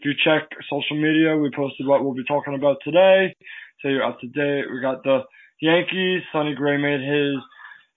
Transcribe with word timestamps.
If 0.00 0.04
you 0.04 0.12
check 0.24 0.48
social 0.68 0.96
media, 0.96 1.36
we 1.36 1.50
posted 1.54 1.86
what 1.86 2.02
we'll 2.02 2.14
be 2.14 2.24
talking 2.24 2.54
about 2.54 2.78
today, 2.82 3.36
so 3.80 3.88
you're 3.88 4.04
up 4.04 4.18
to 4.20 4.26
date. 4.26 4.64
We 4.70 4.80
got 4.80 5.04
the 5.04 5.22
Yankees. 5.60 6.22
Sonny 6.32 6.54
Gray 6.54 6.76
made 6.76 7.00
his 7.00 7.36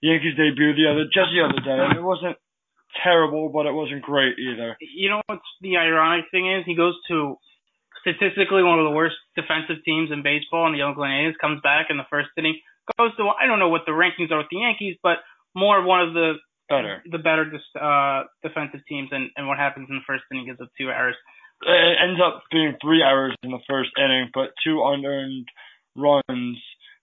Yankees 0.00 0.36
debut 0.36 0.74
the 0.74 0.86
other 0.86 1.04
just 1.04 1.30
the 1.34 1.42
other 1.42 1.60
day, 1.60 1.78
and 1.82 1.96
it 1.98 2.02
wasn't 2.02 2.36
terrible, 3.02 3.48
but 3.48 3.66
it 3.66 3.72
wasn't 3.72 4.02
great 4.02 4.38
either. 4.38 4.76
you 4.80 5.10
know 5.10 5.20
what's 5.26 5.42
the 5.60 5.76
ironic 5.76 6.26
thing 6.30 6.50
is 6.50 6.64
he 6.64 6.76
goes 6.76 6.94
to 7.08 7.36
statistically 8.00 8.62
one 8.62 8.78
of 8.78 8.84
the 8.84 8.94
worst 8.94 9.16
defensive 9.34 9.82
teams 9.84 10.12
in 10.12 10.22
baseball, 10.22 10.66
and 10.66 10.74
the 10.74 10.82
Oakland 10.82 11.12
A's 11.12 11.34
comes 11.40 11.60
back 11.62 11.86
in 11.90 11.96
the 11.96 12.06
first 12.08 12.30
inning, 12.38 12.60
goes 12.96 13.14
to 13.16 13.28
I 13.34 13.46
don't 13.46 13.58
know 13.58 13.68
what 13.68 13.84
the 13.84 13.92
rankings 13.92 14.30
are 14.30 14.38
with 14.38 14.50
the 14.50 14.62
Yankees, 14.62 14.96
but 15.02 15.18
more 15.54 15.82
one 15.82 16.06
of 16.06 16.14
the 16.14 16.38
Better. 16.68 17.02
the 17.10 17.18
better 17.18 17.46
uh, 17.78 18.24
defensive 18.42 18.80
teams, 18.88 19.10
and 19.12 19.30
and 19.36 19.46
what 19.46 19.58
happens 19.58 19.86
in 19.88 19.96
the 19.96 20.06
first 20.06 20.24
inning 20.32 20.46
gives 20.46 20.60
up 20.60 20.68
two 20.78 20.90
errors. 20.90 21.14
it 21.62 21.96
ends 22.02 22.20
up 22.20 22.42
being 22.50 22.74
three 22.82 23.02
errors 23.02 23.34
in 23.42 23.50
the 23.50 23.62
first 23.68 23.90
inning, 23.96 24.30
but 24.34 24.50
two 24.64 24.82
unearned 24.82 25.46
runs 25.94 26.58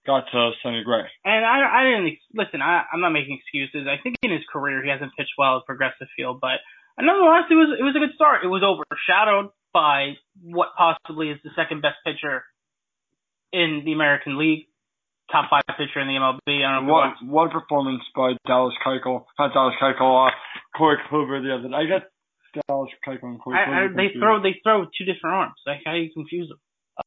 got 0.06 0.24
to 0.30 0.50
Sonny 0.62 0.84
Gray. 0.84 1.08
And 1.24 1.44
I 1.44 1.64
I 1.64 1.84
didn't 1.84 2.18
listen. 2.34 2.60
I 2.60 2.84
I'm 2.92 3.00
not 3.00 3.10
making 3.10 3.40
excuses. 3.40 3.88
I 3.88 4.00
think 4.02 4.16
in 4.22 4.30
his 4.30 4.44
career 4.52 4.82
he 4.82 4.90
hasn't 4.90 5.12
pitched 5.16 5.34
well 5.38 5.58
at 5.58 5.66
Progressive 5.66 6.08
Field, 6.16 6.40
but 6.40 6.60
nonetheless 7.00 7.48
it 7.50 7.54
was 7.54 7.76
it 7.78 7.82
was 7.82 7.96
a 7.96 8.00
good 8.04 8.14
start. 8.14 8.44
It 8.44 8.48
was 8.48 8.62
overshadowed 8.62 9.50
by 9.72 10.14
what 10.40 10.76
possibly 10.76 11.30
is 11.30 11.38
the 11.42 11.50
second 11.56 11.82
best 11.82 11.96
pitcher 12.04 12.44
in 13.52 13.82
the 13.84 13.92
American 13.92 14.38
League, 14.38 14.66
top 15.32 15.50
five 15.50 15.62
pitcher 15.76 16.00
in 16.00 16.08
the 16.08 16.14
MLB. 16.20 16.64
I 16.64 16.74
don't 16.76 16.86
know. 16.86 16.92
What 16.92 17.10
what 17.24 17.50
performance 17.50 18.02
by 18.14 18.34
Dallas 18.46 18.74
Keuchel? 18.84 19.24
Not 19.38 19.52
Dallas 19.54 19.74
Keuchel, 19.80 20.28
uh, 20.28 20.30
Corey 20.76 20.98
Kluber 21.10 21.42
the 21.42 21.54
other. 21.54 21.68
Day. 21.68 21.74
I 21.74 21.86
got 21.86 22.02
Dallas 22.68 22.90
Keuchel 23.06 23.24
and 23.34 23.40
Corey 23.40 23.58
I, 23.58 23.62
I, 23.62 23.66
Kluber. 23.66 23.96
they 23.96 24.02
confused. 24.12 24.20
throw 24.22 24.42
they 24.42 24.54
throw 24.62 24.84
two 24.96 25.04
different 25.04 25.34
arms. 25.36 25.58
Like 25.66 25.80
how 25.84 25.92
do 25.92 25.98
you 25.98 26.10
confuse 26.12 26.48
them? 26.48 26.58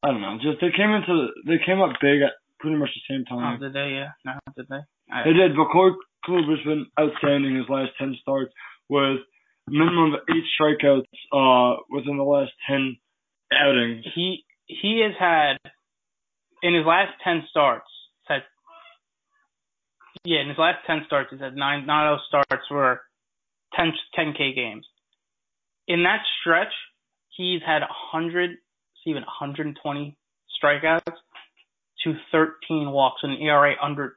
I 0.02 0.08
don't 0.12 0.20
know. 0.20 0.36
Just 0.42 0.60
they 0.60 0.70
came 0.76 0.90
into 0.90 1.28
they 1.46 1.58
came 1.64 1.80
up 1.80 1.96
big 2.00 2.20
at 2.22 2.32
pretty 2.60 2.76
much 2.76 2.90
the 2.92 3.02
same 3.08 3.24
Oh, 3.30 3.38
time. 3.40 3.60
did 3.60 3.72
they? 3.72 3.88
Yeah. 3.96 4.10
No, 4.24 4.32
did 4.56 4.66
they? 4.68 4.82
I, 5.10 5.24
They 5.24 5.32
did, 5.32 5.56
but 5.56 5.70
Corey 5.72 5.92
Kluber's 6.26 6.64
been 6.64 6.86
outstanding 7.00 7.56
his 7.56 7.68
last 7.70 7.92
ten 7.98 8.16
starts 8.20 8.52
with 8.90 9.20
minimum 9.68 10.14
of 10.14 10.20
eight 10.28 10.44
strikeouts 10.58 11.08
uh 11.32 11.80
within 11.90 12.16
the 12.18 12.24
last 12.24 12.52
ten 12.68 12.96
outings. 13.52 14.04
he 14.14 14.44
he 14.66 15.00
has 15.06 15.14
had 15.18 15.56
in 16.62 16.74
his 16.74 16.84
last 16.84 17.12
ten 17.24 17.44
starts 17.48 17.86
yeah 20.28 20.40
in 20.44 20.48
his 20.48 20.58
last 20.58 20.84
ten 20.86 21.00
starts 21.06 21.30
he's 21.32 21.40
had 21.40 21.56
nine 21.56 21.86
nine 21.86 22.12
of 22.12 22.18
those 22.18 22.26
starts 22.28 22.68
were 22.70 23.00
10 23.74 23.92
10k 24.18 24.54
games. 24.54 24.86
In 25.86 26.02
that 26.04 26.20
stretch, 26.40 26.72
he's 27.36 27.60
had 27.64 27.80
100 27.80 28.58
even 29.06 29.22
120 29.22 30.16
strikeouts 30.52 31.16
to 32.04 32.14
13 32.30 32.90
walks 32.90 33.20
and 33.22 33.40
ERA 33.40 33.74
under 33.82 34.16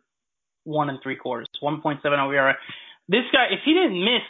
one 0.66 0.90
and 0.90 1.00
three 1.02 1.16
quarters, 1.16 1.48
1.70 1.64 2.04
ERA. 2.04 2.58
This 3.08 3.24
guy, 3.32 3.46
if 3.52 3.60
he 3.64 3.74
didn't 3.74 4.04
miss 4.04 4.28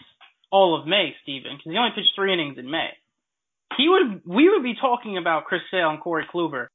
all 0.52 0.80
of 0.80 0.86
May, 0.86 1.16
Steven, 1.24 1.58
because 1.58 1.72
he 1.72 1.78
only 1.78 1.92
pitched 1.96 2.14
three 2.16 2.32
innings 2.32 2.60
in 2.60 2.70
May, 2.70 2.90
he 3.76 3.90
would 3.90 4.22
we 4.26 4.50
would 4.50 4.62
be 4.62 4.76
talking 4.80 5.18
about 5.18 5.46
Chris 5.46 5.62
Sale 5.72 5.90
and 5.90 6.00
Corey 6.00 6.26
Kluber 6.32 6.68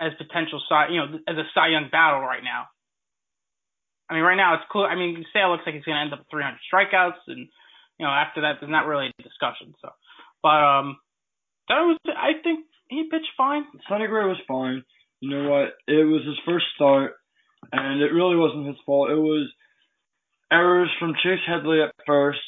as 0.00 0.12
potential 0.16 0.62
Cy, 0.66 0.88
you 0.90 0.96
know, 0.96 1.18
as 1.28 1.36
a 1.36 1.44
Cy 1.52 1.68
Young 1.68 1.88
battle 1.92 2.20
right 2.20 2.42
now. 2.42 2.68
I 4.10 4.14
mean, 4.14 4.22
right 4.22 4.36
now 4.36 4.54
it's 4.54 4.66
cool. 4.72 4.82
I 4.84 4.96
mean, 4.96 5.24
Sale 5.32 5.52
looks 5.52 5.62
like 5.64 5.76
he's 5.76 5.84
going 5.84 5.94
to 5.94 6.02
end 6.02 6.12
up 6.12 6.26
with 6.26 6.34
300 6.34 6.58
strikeouts, 6.66 7.22
and 7.28 7.46
you 7.98 8.04
know, 8.04 8.10
after 8.10 8.42
that, 8.42 8.58
there's 8.58 8.72
not 8.72 8.86
really 8.86 9.06
a 9.06 9.22
discussion. 9.22 9.72
So, 9.80 9.90
but 10.42 10.58
um, 10.58 10.98
that 11.68 11.86
was 11.86 11.96
I 12.10 12.42
think 12.42 12.66
he 12.88 13.06
pitched 13.08 13.30
fine. 13.38 13.64
Gray 13.88 14.26
was 14.26 14.42
fine. 14.48 14.82
You 15.20 15.30
know 15.30 15.50
what? 15.50 15.78
It 15.86 16.04
was 16.04 16.26
his 16.26 16.38
first 16.44 16.66
start, 16.74 17.12
and 17.72 18.02
it 18.02 18.12
really 18.12 18.36
wasn't 18.36 18.66
his 18.66 18.82
fault. 18.84 19.10
It 19.10 19.20
was 19.20 19.48
errors 20.50 20.90
from 20.98 21.14
Chase 21.22 21.44
Headley 21.46 21.82
at 21.82 21.94
first, 22.06 22.40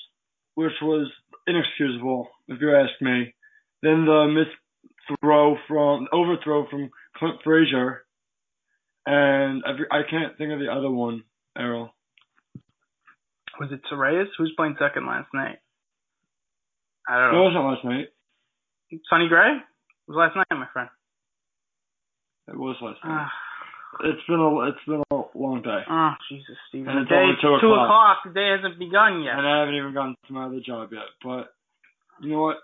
which 0.55 0.73
was 0.83 1.11
inexcusable, 1.47 2.29
if 2.49 2.61
you 2.61 2.75
ask 2.75 2.91
me. 3.01 3.35
Then 3.83 4.05
the 4.05 4.27
missed 4.27 4.57
throw 5.21 5.57
from 5.69 6.09
overthrow 6.13 6.67
from 6.69 6.91
Clint 7.17 7.37
Frazier, 7.45 8.05
and 9.07 9.63
I 9.67 10.03
can't 10.09 10.37
think 10.39 10.53
of 10.53 10.59
the 10.59 10.73
other 10.73 10.91
one. 10.91 11.23
Errol. 11.57 11.91
Was 13.61 13.71
it 13.73 13.81
Torres? 13.89 14.29
Who's 14.39 14.53
playing 14.57 14.77
second 14.79 15.07
last 15.07 15.29
night? 15.35 15.59
I 17.09 17.19
don't 17.19 17.33
know. 17.33 17.41
It 17.41 17.45
wasn't 17.45 17.65
last 17.65 17.85
night. 17.85 18.09
Sonny 19.09 19.29
Gray 19.29 19.57
it 19.57 20.09
was 20.11 20.17
last 20.17 20.37
night, 20.37 20.47
my 20.59 20.67
friend. 20.73 20.89
It 22.49 22.57
was 22.59 22.77
last 22.83 22.99
night. 23.05 23.27
Ah, 23.29 23.31
It's 24.05 24.21
been 24.27 24.41
a 24.41 24.69
it's 24.69 24.85
been 24.87 25.03
a 25.11 25.17
long 25.39 25.63
day, 25.63 25.81
oh, 25.89 26.13
Jesus, 26.29 26.57
Steven. 26.69 26.89
And 26.89 27.01
it's 27.01 27.09
day, 27.09 27.17
only 27.17 27.35
two 27.41 27.57
two 27.61 27.73
o'clock. 27.73 27.87
o'clock. 27.87 28.17
The 28.27 28.33
day 28.35 28.49
hasn't 28.57 28.79
begun 28.79 29.23
yet. 29.23 29.39
and 29.39 29.47
I 29.47 29.61
haven't 29.61 29.75
even 29.77 29.95
gotten 29.95 30.17
to 30.27 30.33
my 30.33 30.47
other 30.47 30.61
job 30.65 30.91
yet. 30.93 31.09
But 31.23 31.55
you 32.21 32.33
know 32.33 32.43
what? 32.43 32.57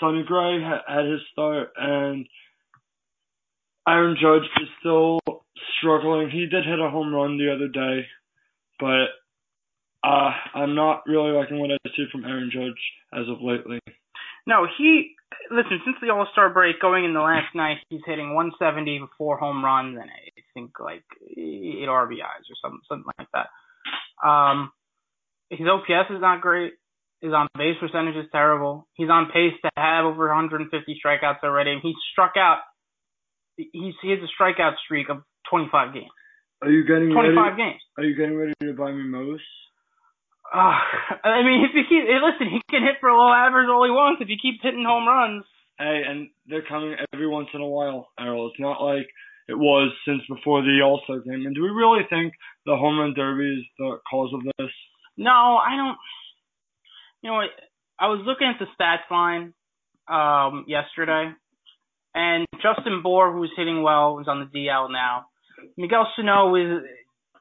Sonny 0.00 0.24
Gray 0.26 0.60
ha- 0.60 0.84
had 0.88 1.04
his 1.06 1.20
start, 1.32 1.72
and 1.76 2.26
Aaron 3.86 4.16
Judge 4.20 4.48
is 4.60 4.68
still 4.80 5.20
struggling. 5.78 6.30
He 6.30 6.46
did 6.46 6.64
hit 6.64 6.80
a 6.80 6.90
home 6.90 7.14
run 7.14 7.38
the 7.38 7.52
other 7.54 7.68
day, 7.68 8.06
but 8.82 9.14
uh, 10.02 10.32
I'm 10.54 10.74
not 10.74 11.06
really 11.06 11.30
liking 11.30 11.60
what 11.60 11.70
I 11.70 11.78
see 11.94 12.06
from 12.10 12.24
Aaron 12.24 12.50
Judge 12.52 12.82
as 13.14 13.28
of 13.30 13.38
lately. 13.40 13.78
No, 14.44 14.66
he 14.76 15.14
listen 15.52 15.78
since 15.84 15.96
the 16.02 16.10
All 16.10 16.26
Star 16.32 16.50
break 16.50 16.80
going 16.80 17.04
into 17.04 17.22
last 17.22 17.54
night, 17.54 17.78
he's 17.88 18.02
hitting 18.04 18.34
170 18.34 19.00
with 19.00 19.10
four 19.16 19.38
home 19.38 19.64
runs 19.64 19.96
and 19.96 20.10
I 20.10 20.42
think 20.52 20.72
like 20.80 21.04
eight 21.30 21.86
RBIs 21.86 22.50
or 22.50 22.58
something 22.60 22.80
something 22.88 23.12
like 23.18 23.28
that. 23.32 23.46
Um, 24.26 24.72
his 25.48 25.68
OPS 25.68 26.10
is 26.10 26.20
not 26.20 26.40
great. 26.40 26.72
His 27.20 27.32
on 27.32 27.46
base 27.54 27.78
percentage 27.78 28.16
is 28.16 28.26
terrible. 28.32 28.88
He's 28.94 29.10
on 29.10 29.30
pace 29.32 29.54
to 29.62 29.70
have 29.76 30.04
over 30.04 30.26
150 30.26 30.74
strikeouts 30.98 31.44
already. 31.44 31.78
He 31.80 31.94
struck 32.10 32.32
out. 32.36 32.58
He's 33.56 33.94
he 34.02 34.10
has 34.10 34.18
a 34.18 34.42
strikeout 34.42 34.74
streak 34.84 35.08
of 35.08 35.18
25 35.50 35.94
games. 35.94 36.10
Are 36.62 36.70
you 36.70 36.86
getting 36.86 37.10
25 37.10 37.34
ready? 37.34 37.56
games. 37.58 37.82
Are 37.98 38.04
you 38.04 38.14
getting 38.14 38.36
ready 38.36 38.52
to 38.62 38.72
buy 38.74 38.92
me 38.92 39.02
Moose? 39.02 39.42
Uh, 40.54 40.78
I 41.24 41.42
mean, 41.42 41.66
if 41.66 41.74
he 41.74 41.82
keep, 41.88 42.06
hey, 42.06 42.22
listen, 42.22 42.46
he 42.54 42.62
can 42.70 42.86
hit 42.86 43.00
for 43.00 43.08
a 43.08 43.18
low 43.18 43.32
average 43.32 43.66
all 43.68 43.84
he 43.84 43.90
wants 43.90 44.22
if 44.22 44.28
he 44.28 44.38
keeps 44.38 44.62
hitting 44.62 44.84
home 44.86 45.08
runs. 45.08 45.44
Hey, 45.78 46.02
and 46.06 46.30
they're 46.46 46.62
coming 46.62 46.94
every 47.12 47.26
once 47.26 47.48
in 47.54 47.60
a 47.60 47.66
while, 47.66 48.08
Errol. 48.20 48.46
It's 48.46 48.60
not 48.60 48.78
like 48.78 49.08
it 49.48 49.58
was 49.58 49.90
since 50.06 50.22
before 50.28 50.62
the 50.62 50.80
All 50.84 51.00
Star 51.04 51.18
game. 51.20 51.46
And 51.46 51.54
do 51.54 51.62
we 51.62 51.70
really 51.70 52.06
think 52.08 52.34
the 52.64 52.76
home 52.76 52.98
run 52.98 53.14
derby 53.14 53.58
is 53.58 53.66
the 53.78 53.98
cause 54.08 54.30
of 54.32 54.42
this? 54.58 54.70
No, 55.16 55.58
I 55.58 55.74
don't. 55.76 55.98
You 57.22 57.30
know 57.30 57.36
what? 57.36 57.50
I 57.98 58.06
was 58.06 58.22
looking 58.24 58.46
at 58.46 58.60
the 58.60 58.70
stats 58.78 59.10
line 59.10 59.54
um, 60.06 60.64
yesterday, 60.68 61.32
and 62.14 62.46
Justin 62.56 63.02
Bour, 63.02 63.32
who's 63.32 63.52
hitting 63.56 63.82
well, 63.82 64.20
is 64.20 64.28
on 64.28 64.40
the 64.40 64.58
DL 64.58 64.92
now. 64.92 65.26
Miguel 65.76 66.06
Sano 66.16 66.54
is 66.54 66.82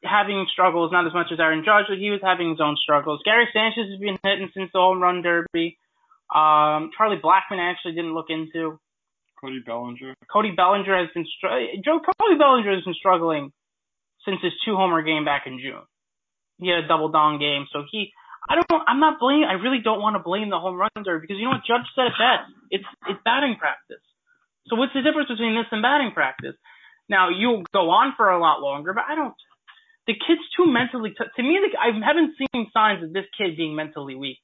having 0.04 0.46
struggles, 0.52 0.92
not 0.92 1.06
as 1.06 1.14
much 1.14 1.28
as 1.32 1.40
Aaron 1.40 1.64
Judge, 1.66 1.86
but 1.90 1.98
he 1.98 2.10
was 2.10 2.20
having 2.24 2.50
his 2.50 2.62
own 2.62 2.76
struggles. 2.82 3.22
Gary 3.24 3.48
Sanchez 3.54 3.90
has 3.90 4.00
been 4.00 4.18
hitting 4.24 4.50
since 4.54 4.70
the 4.74 4.80
home 4.80 5.02
run 5.02 5.22
derby. 5.22 5.78
Um, 6.34 6.90
Charlie 6.98 7.22
Blackmon 7.22 7.60
I 7.60 7.70
actually 7.70 7.94
didn't 7.94 8.14
look 8.14 8.30
into. 8.30 8.80
Cody 9.40 9.60
Bellinger. 9.66 10.14
Cody 10.32 10.54
Bellinger 10.56 10.96
has 10.98 11.10
been 11.14 11.26
str- 11.26 11.82
Joe 11.84 12.00
Cody 12.00 12.38
Bellinger 12.38 12.76
has 12.76 12.86
been 12.86 12.94
struggling 12.94 13.52
since 14.26 14.38
his 14.42 14.54
two 14.66 14.78
homer 14.78 15.02
game 15.02 15.26
back 15.26 15.44
in 15.46 15.58
June. 15.58 15.82
He 16.62 16.70
had 16.70 16.86
a 16.86 16.88
double 16.88 17.10
dong 17.10 17.40
game, 17.40 17.66
so 17.74 17.84
he. 17.90 18.14
I 18.50 18.56
don't. 18.58 18.84
I'm 18.88 19.00
not 19.00 19.20
blaming. 19.20 19.46
I 19.50 19.58
really 19.58 19.82
don't 19.84 20.02
want 20.02 20.16
to 20.16 20.22
blame 20.22 20.50
the 20.50 20.62
home 20.62 20.78
run 20.78 20.90
derby 21.04 21.26
because 21.26 21.38
you 21.38 21.46
know 21.46 21.58
what 21.58 21.66
Judge 21.66 21.90
said 21.94 22.10
it 22.10 22.18
best. 22.18 22.50
It's 22.70 22.90
it's 23.10 23.22
batting 23.26 23.58
practice. 23.58 24.02
So 24.70 24.78
what's 24.78 24.94
the 24.94 25.02
difference 25.02 25.30
between 25.30 25.58
this 25.58 25.70
and 25.74 25.82
batting 25.82 26.14
practice? 26.14 26.54
Now 27.12 27.28
you'll 27.30 27.64
go 27.74 27.90
on 27.92 28.14
for 28.16 28.30
a 28.30 28.40
lot 28.40 28.62
longer, 28.62 28.94
but 28.94 29.04
I 29.08 29.16
don't. 29.16 29.36
The 30.08 30.14
kid's 30.14 30.48
too 30.56 30.66
mentally. 30.66 31.10
T- 31.12 31.32
to 31.36 31.44
me, 31.44 31.60
the, 31.62 31.78
I 31.78 31.92
haven't 32.08 32.36
seen 32.40 32.72
signs 32.74 33.04
of 33.04 33.12
this 33.12 33.26
kid 33.38 33.58
being 33.58 33.76
mentally 33.76 34.16
weak 34.16 34.40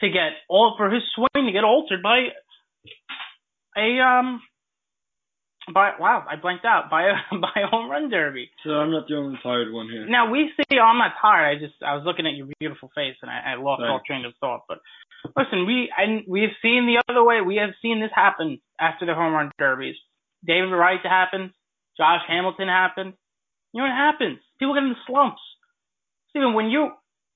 to 0.00 0.08
get 0.08 0.32
all 0.48 0.74
for 0.78 0.88
his 0.90 1.02
swing 1.14 1.44
to 1.46 1.52
get 1.52 1.64
altered 1.64 2.02
by 2.02 2.28
a 3.76 4.00
um 4.00 4.40
by 5.74 5.92
wow 6.00 6.24
I 6.28 6.36
blanked 6.40 6.64
out 6.64 6.88
by 6.90 7.02
a 7.12 7.14
by 7.46 7.60
a 7.62 7.66
home 7.68 7.90
run 7.90 8.08
derby. 8.08 8.48
So 8.64 8.70
I'm 8.70 8.90
not 8.90 9.06
the 9.08 9.16
only 9.16 9.38
tired 9.42 9.70
one 9.70 9.88
here. 9.88 10.08
Now 10.08 10.30
we 10.30 10.50
see. 10.56 10.78
oh, 10.78 10.82
I'm 10.82 10.98
not 10.98 11.12
tired. 11.20 11.56
I 11.56 11.60
just 11.60 11.74
I 11.84 11.94
was 11.94 12.04
looking 12.06 12.26
at 12.26 12.34
your 12.34 12.48
beautiful 12.58 12.90
face 12.94 13.16
and 13.22 13.30
I, 13.30 13.52
I 13.52 13.54
lost 13.60 13.82
all 13.90 14.00
train 14.06 14.24
of 14.24 14.32
thought. 14.40 14.62
But 14.68 14.78
listen, 15.36 15.66
we 15.66 15.92
and 15.96 16.24
we 16.26 16.42
have 16.42 16.56
seen 16.62 16.86
the 16.88 17.02
other 17.12 17.22
way. 17.22 17.40
We 17.44 17.56
have 17.56 17.70
seen 17.82 18.00
this 18.00 18.10
happen 18.14 18.60
after 18.80 19.04
the 19.04 19.14
home 19.14 19.34
run 19.34 19.50
derbies. 19.58 19.96
David 20.46 20.72
Wright 20.72 21.00
happened. 21.04 21.50
Josh 21.98 22.22
Hamilton 22.26 22.68
happened. 22.68 23.14
You 23.74 23.82
know 23.82 23.88
what 23.90 23.94
happens? 23.98 24.38
People 24.58 24.74
get 24.74 24.84
in 24.86 24.94
the 24.96 25.04
slumps. 25.06 25.42
Steven, 26.30 26.54
when 26.54 26.70
you 26.70 26.90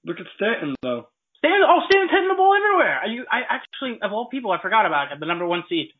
Look 0.04 0.18
at 0.18 0.26
Stanton 0.34 0.74
though. 0.82 1.06
Stan, 1.38 1.62
oh, 1.62 1.82
Stanton's 1.86 2.10
hitting 2.10 2.30
the 2.30 2.38
ball 2.38 2.54
everywhere. 2.54 2.98
Are 3.02 3.10
you, 3.10 3.26
I 3.30 3.42
actually, 3.46 3.98
of 4.02 4.10
all 4.14 4.26
people, 4.30 4.50
I 4.50 4.62
forgot 4.62 4.86
about 4.86 5.10
it, 5.12 5.18
the 5.20 5.26
number 5.26 5.46
one 5.46 5.62
seed. 5.68 5.90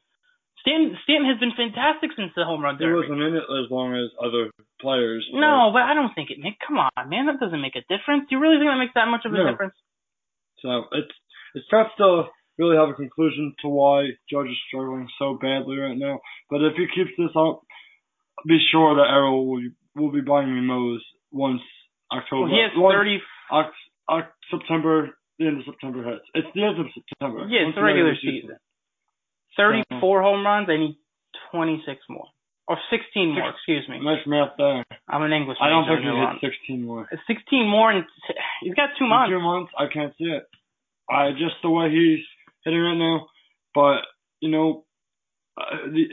Stanton, 0.62 0.94
Stanton 1.02 1.26
has 1.30 1.38
been 1.42 1.54
fantastic 1.58 2.10
since 2.14 2.30
the 2.34 2.44
home 2.46 2.62
run 2.62 2.78
He 2.78 2.86
derby. 2.86 3.02
wasn't 3.02 3.22
in 3.22 3.34
it 3.34 3.46
as 3.46 3.66
long 3.70 3.94
as 3.98 4.10
other 4.22 4.50
players. 4.80 5.26
No, 5.34 5.70
but 5.74 5.82
I 5.82 5.94
don't 5.94 6.14
think 6.14 6.30
it 6.30 6.38
make. 6.38 6.58
Come 6.66 6.78
on, 6.78 6.90
man, 7.10 7.26
that 7.26 7.38
doesn't 7.42 7.60
make 7.62 7.74
a 7.74 7.82
difference. 7.90 8.26
Do 8.30 8.34
you 8.38 8.40
really 8.42 8.58
think 8.62 8.70
that 8.70 8.78
makes 8.78 8.94
that 8.94 9.10
much 9.10 9.22
of 9.26 9.34
a 9.34 9.38
No. 9.38 9.50
difference? 9.50 9.74
So 10.62 10.86
it's 10.94 11.14
it's 11.54 11.66
tough 11.70 11.90
to 11.98 12.30
really 12.58 12.76
have 12.78 12.90
a 12.90 12.94
conclusion 12.94 13.54
to 13.62 13.68
why 13.68 14.14
Judge 14.30 14.50
is 14.54 14.60
struggling 14.70 15.08
so 15.18 15.34
badly 15.40 15.78
right 15.78 15.98
now. 15.98 16.20
But 16.50 16.62
if 16.62 16.74
he 16.78 16.86
keeps 16.94 17.10
this 17.18 17.34
up, 17.34 17.62
be 18.46 18.58
sure 18.70 18.96
that 18.96 19.08
Errol 19.11 19.46
will 19.46 19.62
will 19.94 20.12
be 20.12 20.20
buying 20.20 20.52
me 20.55 20.61
Mo's 20.61 21.02
once 21.31 21.61
October. 22.12 22.43
Well, 22.46 22.50
he 22.52 22.61
has 22.62 22.73
once 22.76 22.94
thirty. 22.94 23.19
Oct- 23.50 23.81
Oct- 24.11 24.37
September, 24.50 25.11
the 25.38 25.46
end 25.46 25.58
of 25.58 25.64
September 25.64 26.02
hits. 26.05 26.25
It's 26.34 26.49
the 26.55 26.64
end 26.64 26.81
of 26.81 26.87
September. 26.94 27.46
Yeah, 27.49 27.69
it's 27.69 27.76
the 27.76 27.82
regular 27.82 28.14
season. 28.20 28.56
Thirty-four 29.56 30.23
home 30.23 30.44
runs. 30.46 30.69
I 30.70 30.76
need 30.79 30.96
twenty-six 31.50 32.00
more, 32.08 32.26
or 32.69 32.79
sixteen 32.90 33.34
more. 33.34 33.50
Excuse 33.50 33.87
me. 33.88 34.00
Nice 34.02 34.25
math 34.26 34.56
there. 34.56 34.84
I'm 35.08 35.23
an 35.23 35.32
English. 35.32 35.58
I 35.61 35.69
don't 35.69 35.84
think 35.87 36.00
he 36.00 36.08
hit 36.08 36.52
16 36.67 36.82
more. 36.84 37.08
Sixteen 37.26 37.69
more, 37.69 37.90
and 37.90 38.05
he's 38.62 38.75
got 38.75 38.90
two 38.99 39.05
In 39.05 39.11
months. 39.11 39.31
two 39.31 39.40
months, 39.40 39.73
I 39.79 39.87
can't 39.93 40.12
see 40.17 40.25
it. 40.25 40.44
I 41.11 41.31
just 41.32 41.56
the 41.62 41.69
way 41.70 41.90
he's 41.90 42.25
hitting 42.64 42.81
right 42.81 42.96
now. 42.96 43.26
But 43.75 44.00
you 44.40 44.50
know, 44.50 44.84
uh, 45.61 45.84
the, 45.93 46.05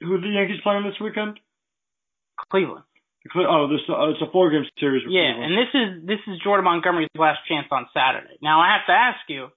who 0.00 0.20
the 0.20 0.28
Yankees 0.28 0.60
playing 0.62 0.84
this 0.84 0.98
weekend? 1.00 1.38
Cleveland. 2.50 2.84
Oh, 3.34 3.66
this 3.66 3.82
uh, 3.90 4.14
it's 4.14 4.22
a 4.22 4.30
four 4.30 4.50
game 4.50 4.62
series. 4.78 5.02
Yeah, 5.08 5.34
Cleveland. 5.34 5.44
and 5.44 5.52
this 5.58 5.72
is 5.74 5.88
this 6.06 6.22
is 6.30 6.38
Jordan 6.44 6.64
Montgomery's 6.64 7.10
last 7.18 7.40
chance 7.48 7.66
on 7.70 7.86
Saturday. 7.92 8.38
Now 8.42 8.60
I 8.60 8.78
have 8.78 8.86
to 8.86 8.94
ask 8.94 9.22
you. 9.28 9.48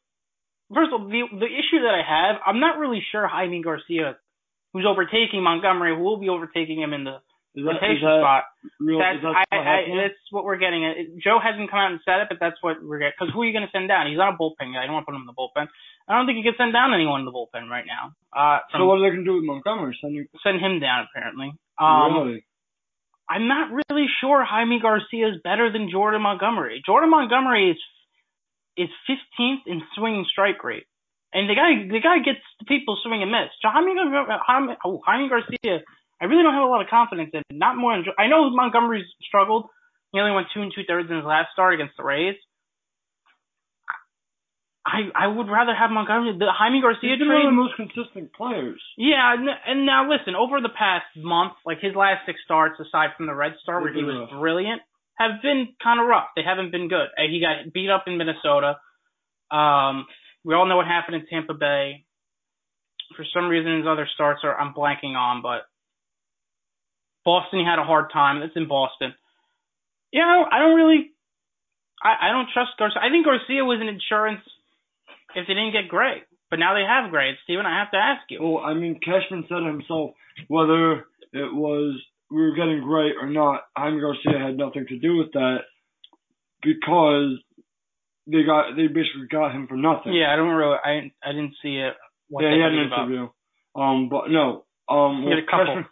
First 0.73 0.93
of 0.93 1.01
all, 1.01 1.07
the 1.09 1.21
the 1.29 1.49
issue 1.49 1.81
that 1.85 1.93
I 1.93 2.01
have, 2.05 2.41
I'm 2.45 2.59
not 2.59 2.77
really 2.77 3.01
sure 3.11 3.27
Jaime 3.27 3.61
Garcia, 3.61 4.17
who's 4.73 4.85
overtaking 4.85 5.41
Montgomery, 5.41 5.95
who 5.95 6.01
will 6.01 6.17
be 6.17 6.29
overtaking 6.29 6.81
him 6.81 6.93
in 6.93 7.03
the 7.03 7.21
is 7.57 7.65
that, 7.65 7.81
rotation 7.81 8.05
that 8.05 8.21
spot. 8.21 8.43
real? 8.77 9.01
That's 9.01 9.21
that 9.25 9.33
I, 9.33 9.45
what 9.49 9.65
I, 9.65 9.77
that's 10.05 10.21
what 10.29 10.45
we're 10.45 10.61
getting. 10.61 10.85
It- 10.85 11.17
Joe 11.17 11.41
hasn't 11.41 11.69
come 11.73 11.81
out 11.81 11.91
and 11.91 12.01
said 12.05 12.21
it, 12.21 12.29
but 12.29 12.37
that's 12.37 12.61
what 12.61 12.77
we're 12.81 13.01
getting. 13.01 13.17
Because 13.17 13.33
who 13.33 13.41
are 13.41 13.47
you 13.49 13.53
going 13.53 13.65
to 13.65 13.73
send 13.73 13.89
down? 13.89 14.05
He's 14.05 14.21
not 14.21 14.33
a 14.33 14.37
bullpen 14.37 14.69
guy. 14.69 14.81
I 14.81 14.85
don't 14.85 14.93
want 14.93 15.09
to 15.09 15.09
put 15.09 15.17
him 15.17 15.25
in 15.25 15.29
the 15.29 15.37
bullpen. 15.37 15.65
I 16.05 16.17
don't 16.17 16.25
think 16.29 16.37
you 16.37 16.45
can 16.45 16.57
send 16.57 16.73
down 16.73 16.93
anyone 16.93 17.21
in 17.21 17.25
the 17.25 17.33
bullpen 17.33 17.69
right 17.69 17.85
now. 17.85 18.13
Uh, 18.33 18.61
so 18.73 18.85
what 18.85 18.97
are 18.97 19.05
they 19.05 19.13
gonna 19.13 19.25
do 19.25 19.41
with 19.41 19.45
Montgomery? 19.45 19.97
Sending 20.01 20.25
send 20.41 20.61
him 20.61 20.81
down 20.81 21.05
apparently. 21.09 21.53
Um, 21.77 22.29
really? 22.29 22.45
I'm 23.29 23.47
not 23.47 23.69
really 23.71 24.07
sure 24.21 24.43
Jaime 24.43 24.79
Garcia 24.81 25.29
is 25.29 25.35
better 25.43 25.71
than 25.71 25.89
Jordan 25.91 26.21
Montgomery. 26.21 26.81
Jordan 26.85 27.11
Montgomery 27.11 27.71
is 27.71 27.77
is 28.75 28.89
15th 29.09 29.67
in 29.67 29.81
swinging 29.95 30.25
strike 30.31 30.63
rate, 30.63 30.87
and 31.33 31.49
the 31.49 31.53
guy 31.53 31.85
the 31.85 32.01
guy 32.01 32.19
gets 32.25 32.41
the 32.59 32.65
people 32.65 32.97
swing 33.03 33.21
and 33.21 33.31
miss. 33.31 33.53
Jaime, 33.61 33.93
Jaime, 33.95 34.73
oh, 34.83 35.01
Jaime 35.05 35.29
Garcia, 35.29 35.85
I 36.21 36.25
really 36.25 36.43
don't 36.43 36.53
have 36.53 36.63
a 36.63 36.71
lot 36.71 36.81
of 36.81 36.89
confidence 36.89 37.31
in. 37.33 37.43
Not 37.51 37.77
more. 37.77 37.93
In, 37.93 38.03
I 38.17 38.27
know 38.27 38.49
Montgomery's 38.49 39.05
struggled. 39.21 39.69
He 40.11 40.19
only 40.19 40.33
went 40.33 40.47
two 40.53 40.61
and 40.61 40.71
two 40.73 40.83
thirds 40.87 41.09
in 41.09 41.17
his 41.17 41.25
last 41.25 41.53
start 41.53 41.75
against 41.75 41.95
the 41.97 42.03
Rays. 42.03 42.35
I 44.89 45.25
I 45.25 45.27
would 45.27 45.47
rather 45.49 45.75
have 45.75 45.91
Montgomery. 45.91 46.33
The 46.37 46.49
Jaime 46.51 46.81
Garcia 46.81 47.15
He's 47.15 47.19
trade. 47.19 47.29
one 47.29 47.45
of 47.45 47.51
the 47.53 47.61
most 47.63 47.75
consistent 47.77 48.33
players. 48.33 48.81
Yeah, 48.97 49.33
and, 49.33 49.45
and 49.47 49.85
now 49.85 50.09
listen, 50.09 50.33
over 50.35 50.59
the 50.61 50.73
past 50.73 51.05
month, 51.15 51.53
like 51.65 51.79
his 51.79 51.95
last 51.95 52.25
six 52.25 52.39
starts, 52.43 52.79
aside 52.79 53.11
from 53.15 53.27
the 53.27 53.35
Red 53.35 53.53
Star 53.61 53.81
where 53.81 53.93
he 53.93 54.03
was 54.03 54.17
Yeah. 54.29 54.37
brilliant, 54.39 54.81
have 55.17 55.41
been 55.41 55.69
kind 55.83 55.99
of 56.01 56.07
rough. 56.07 56.27
They 56.35 56.43
haven't 56.43 56.71
been 56.71 56.87
good. 56.89 57.07
He 57.17 57.39
got 57.39 57.71
beat 57.73 57.89
up 57.89 58.05
in 58.07 58.17
Minnesota. 58.17 58.79
Um, 59.51 60.05
we 60.43 60.53
all 60.55 60.65
know 60.65 60.77
what 60.77 60.87
happened 60.87 61.15
in 61.21 61.25
Tampa 61.27 61.53
Bay. 61.53 62.05
For 63.15 63.25
some 63.33 63.49
reason, 63.49 63.77
his 63.77 63.87
other 63.87 64.07
starts 64.13 64.41
are 64.43 64.57
I'm 64.59 64.73
blanking 64.73 65.15
on, 65.17 65.41
but 65.41 65.65
Boston 67.25 67.59
he 67.59 67.65
had 67.65 67.79
a 67.79 67.83
hard 67.83 68.11
time. 68.11 68.39
That's 68.39 68.55
in 68.55 68.67
Boston. 68.67 69.13
You 70.11 70.21
know, 70.21 70.45
I 70.51 70.59
don't 70.59 70.75
really, 70.75 71.11
I, 72.01 72.29
I 72.29 72.31
don't 72.31 72.47
trust 72.53 72.71
Garcia. 72.79 73.01
I 73.01 73.09
think 73.09 73.25
Garcia 73.25 73.63
was 73.65 73.79
an 73.81 73.87
insurance 73.89 74.41
if 75.35 75.47
they 75.47 75.53
didn't 75.53 75.73
get 75.73 75.87
Gray, 75.89 76.23
but 76.49 76.59
now 76.59 76.73
they 76.73 76.83
have 76.87 77.11
Gray. 77.11 77.37
Steven, 77.43 77.65
I 77.65 77.79
have 77.79 77.91
to 77.91 77.97
ask 77.97 78.23
you. 78.29 78.41
Well, 78.41 78.63
I 78.63 78.73
mean, 78.73 78.99
Cashman 79.03 79.45
said 79.47 79.63
himself 79.65 80.11
whether 80.47 81.05
it 81.33 81.53
was 81.53 81.99
we 82.31 82.41
were 82.41 82.55
getting 82.55 82.81
great 82.81 83.13
or 83.19 83.27
not. 83.29 83.61
Jaime 83.75 83.99
Garcia 84.01 84.39
had 84.39 84.57
nothing 84.57 84.85
to 84.87 84.99
do 84.99 85.17
with 85.17 85.31
that 85.33 85.59
because 86.61 87.39
they 88.27 88.43
got 88.43 88.75
they 88.75 88.87
basically 88.87 89.27
got 89.31 89.51
him 89.53 89.67
for 89.67 89.75
nothing. 89.75 90.13
Yeah, 90.13 90.31
I 90.31 90.35
don't 90.35 90.49
really. 90.53 90.77
I 90.83 91.11
I 91.23 91.31
didn't 91.31 91.55
see 91.61 91.77
it. 91.77 91.93
What 92.29 92.43
yeah, 92.43 92.53
he 92.53 92.61
had 92.61 92.69
think 92.69 92.81
an 92.81 92.87
about. 92.87 93.07
interview. 93.07 93.27
Um, 93.75 94.09
but 94.09 94.29
no. 94.29 94.65
Um, 94.87 95.21
He 95.21 95.29
well, 95.29 95.35
had 95.35 95.43
a 95.43 95.49
couple. 95.49 95.65
Cashman 95.65 95.85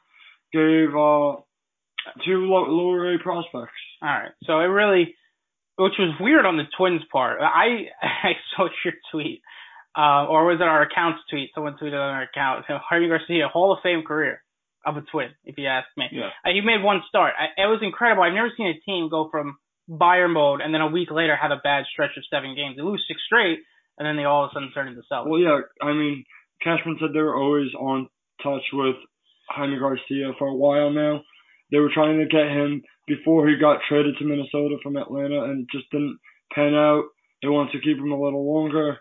gave 0.53 0.89
uh 0.95 1.41
two 2.25 2.45
low, 2.45 2.65
lower 2.69 3.13
A 3.13 3.19
prospects. 3.19 3.73
All 4.01 4.09
right, 4.09 4.31
so 4.45 4.59
it 4.59 4.65
really, 4.69 5.15
which 5.77 5.93
was 5.99 6.15
weird 6.19 6.45
on 6.45 6.57
the 6.57 6.65
Twins 6.77 7.01
part. 7.11 7.39
I 7.41 7.89
I 8.01 8.33
saw 8.55 8.67
your 8.83 8.93
tweet, 9.11 9.41
uh, 9.97 10.25
or 10.27 10.45
was 10.45 10.59
it 10.59 10.63
our 10.63 10.81
account's 10.81 11.19
tweet? 11.29 11.51
Someone 11.53 11.77
tweeted 11.81 11.93
on 11.93 12.15
our 12.15 12.23
account. 12.23 12.65
Harvey 12.67 13.07
Garcia, 13.07 13.47
Hall 13.47 13.73
of 13.73 13.79
Fame 13.83 14.03
career 14.05 14.41
of 14.85 14.97
a 14.97 15.01
Twin, 15.01 15.29
if 15.43 15.57
you 15.57 15.67
ask 15.67 15.87
me. 15.97 16.05
Yeah. 16.11 16.29
Uh, 16.45 16.53
he 16.53 16.61
made 16.61 16.83
one 16.83 17.01
start. 17.09 17.33
I, 17.37 17.61
it 17.61 17.67
was 17.67 17.81
incredible. 17.81 18.23
I've 18.23 18.33
never 18.33 18.51
seen 18.55 18.67
a 18.67 18.79
team 18.85 19.09
go 19.09 19.29
from 19.29 19.57
buyer 19.87 20.27
mode 20.27 20.61
and 20.61 20.73
then 20.73 20.81
a 20.81 20.87
week 20.87 21.09
later 21.11 21.35
have 21.35 21.51
a 21.51 21.61
bad 21.63 21.85
stretch 21.91 22.17
of 22.17 22.23
seven 22.31 22.55
games. 22.55 22.75
They 22.75 22.83
lose 22.83 23.03
six 23.07 23.19
straight, 23.25 23.59
and 23.97 24.05
then 24.05 24.17
they 24.17 24.25
all 24.25 24.45
of 24.45 24.51
a 24.51 24.53
sudden 24.53 24.71
turn 24.73 24.87
into 24.87 25.01
sellers. 25.07 25.27
Well, 25.29 25.39
yeah. 25.39 25.59
I 25.81 25.93
mean, 25.93 26.23
Cashman 26.63 26.97
said 26.99 27.09
they 27.13 27.21
were 27.21 27.35
always 27.35 27.73
on 27.77 28.07
touch 28.43 28.63
with 28.73 28.95
Jaime 29.49 29.79
Garcia 29.79 30.33
for 30.37 30.47
a 30.47 30.55
while 30.55 30.91
now. 30.91 31.21
They 31.71 31.79
were 31.79 31.91
trying 31.93 32.19
to 32.19 32.25
get 32.25 32.47
him 32.47 32.81
before 33.07 33.47
he 33.47 33.57
got 33.57 33.79
traded 33.87 34.15
to 34.17 34.25
Minnesota 34.25 34.75
from 34.83 34.97
Atlanta, 34.97 35.43
and 35.43 35.67
just 35.71 35.89
didn't 35.91 36.19
pan 36.53 36.75
out. 36.75 37.05
They 37.41 37.47
wanted 37.47 37.71
to 37.73 37.81
keep 37.81 37.97
him 37.97 38.11
a 38.11 38.21
little 38.21 38.45
longer. 38.53 38.97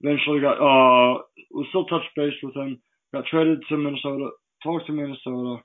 Eventually, 0.00 0.40
got 0.40 0.58
uh, 0.58 1.22
was 1.52 1.66
still 1.70 1.86
touch 1.86 2.02
base 2.16 2.34
with 2.42 2.54
him. 2.56 2.82
Got 3.12 3.24
traded 3.30 3.62
to 3.68 3.76
Minnesota. 3.76 4.30
Talked 4.62 4.86
to 4.86 4.92
Minnesota. 4.92 5.62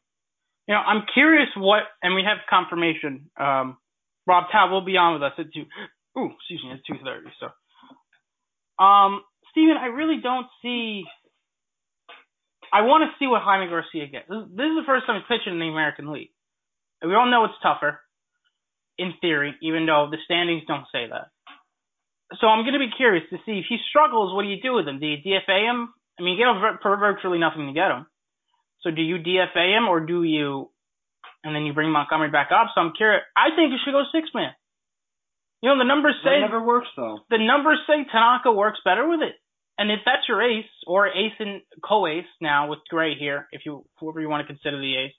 You 0.67 0.75
know, 0.75 0.81
I'm 0.85 1.03
curious 1.13 1.49
what, 1.57 1.83
and 2.03 2.13
we 2.13 2.21
have 2.23 2.37
confirmation. 2.49 3.31
Um, 3.39 3.77
Rob 4.27 4.45
Tao 4.51 4.69
will 4.69 4.85
be 4.85 4.97
on 4.97 5.13
with 5.13 5.23
us 5.23 5.33
at 5.39 5.51
two. 5.51 5.65
Ooh, 6.17 6.29
excuse 6.37 6.61
me, 6.63 6.71
at 6.71 6.85
two 6.85 7.01
thirty. 7.03 7.31
So, 7.39 7.47
um, 8.83 9.23
Steven, 9.51 9.77
I 9.81 9.87
really 9.87 10.21
don't 10.21 10.47
see. 10.61 11.03
I 12.71 12.81
want 12.81 13.09
to 13.09 13.17
see 13.17 13.25
what 13.25 13.41
Jaime 13.41 13.67
Garcia 13.67 14.05
gets. 14.07 14.29
This, 14.29 14.45
this 14.53 14.69
is 14.69 14.77
the 14.77 14.85
first 14.85 15.07
time 15.07 15.17
he's 15.17 15.25
pitching 15.25 15.53
in 15.53 15.59
the 15.59 15.73
American 15.73 16.13
League. 16.13 16.29
And 17.01 17.09
we 17.09 17.15
all 17.15 17.29
know 17.29 17.45
it's 17.45 17.53
tougher, 17.63 17.99
in 18.97 19.13
theory, 19.21 19.55
even 19.61 19.85
though 19.85 20.07
the 20.11 20.17
standings 20.25 20.63
don't 20.67 20.85
say 20.91 21.07
that. 21.09 21.29
So 22.39 22.47
I'm 22.47 22.63
going 22.63 22.73
to 22.73 22.79
be 22.79 22.91
curious 22.95 23.23
to 23.31 23.37
see 23.45 23.57
if 23.59 23.65
he 23.69 23.77
struggles. 23.89 24.35
What 24.35 24.43
do 24.43 24.49
you 24.49 24.61
do 24.61 24.73
with 24.73 24.87
him? 24.87 24.99
Do 24.99 25.07
you 25.07 25.17
DFA 25.17 25.65
him? 25.69 25.93
I 26.19 26.23
mean, 26.23 26.37
you 26.37 26.43
get 26.43 26.51
him 26.51 26.61
vir- 26.61 26.79
for 26.83 26.97
virtually 26.97 27.39
nothing 27.39 27.65
to 27.67 27.73
get 27.73 27.89
him. 27.89 28.05
So 28.81 28.91
do 28.91 29.01
you 29.01 29.17
DFA 29.17 29.77
him 29.77 29.87
or 29.87 29.99
do 30.01 30.23
you 30.23 30.69
and 31.43 31.55
then 31.55 31.63
you 31.63 31.73
bring 31.73 31.89
Montgomery 31.91 32.29
back 32.29 32.49
up. 32.51 32.67
So 32.75 32.81
I'm 32.81 32.91
curious. 32.95 33.23
I 33.35 33.55
think 33.55 33.71
you 33.71 33.77
should 33.83 33.93
go 33.95 34.03
six 34.11 34.27
man. 34.35 34.51
You 35.61 35.69
know 35.69 35.77
the 35.77 35.87
numbers 35.87 36.15
say 36.23 36.39
That 36.39 36.47
never 36.51 36.63
works 36.63 36.87
though. 36.95 37.19
the 37.29 37.37
numbers 37.39 37.79
say 37.87 38.05
Tanaka 38.11 38.51
works 38.51 38.79
better 38.83 39.07
with 39.07 39.21
it. 39.21 39.35
And 39.77 39.89
if 39.91 39.99
that's 40.05 40.27
your 40.27 40.43
ace, 40.43 40.67
or 40.85 41.07
ace 41.07 41.31
and 41.39 41.61
co-ace 41.81 42.27
now 42.41 42.69
with 42.69 42.79
Gray 42.89 43.15
here, 43.17 43.47
if 43.53 43.61
you 43.65 43.85
whoever 43.99 44.19
you 44.19 44.27
want 44.27 44.45
to 44.45 44.53
consider 44.53 44.77
the 44.77 44.97
ace, 44.97 45.13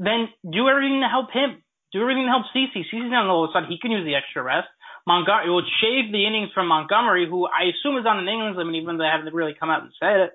then 0.00 0.32
do 0.40 0.64
everything 0.64 1.04
to 1.04 1.10
help 1.12 1.28
him. 1.28 1.60
Do 1.92 2.00
everything 2.00 2.24
to 2.24 2.32
help 2.32 2.48
CC. 2.56 2.88
CC's 2.88 3.12
on 3.12 3.28
the 3.28 3.36
low 3.36 3.52
side. 3.52 3.68
He 3.68 3.76
can 3.76 3.92
use 3.92 4.06
the 4.08 4.16
extra 4.16 4.42
rest. 4.42 4.68
Montgomery 5.06 5.48
it 5.48 5.52
would 5.52 5.68
shave 5.80 6.12
the 6.12 6.24
innings 6.24 6.50
from 6.54 6.68
Montgomery, 6.68 7.28
who 7.28 7.44
I 7.44 7.68
assume 7.68 7.98
is 7.98 8.06
on 8.08 8.18
an 8.18 8.28
innings 8.28 8.56
limit, 8.56 8.76
even 8.76 8.96
though 8.96 9.04
they 9.04 9.12
haven't 9.12 9.34
really 9.34 9.56
come 9.58 9.68
out 9.68 9.82
and 9.82 9.92
said 10.00 10.28
it. 10.28 10.32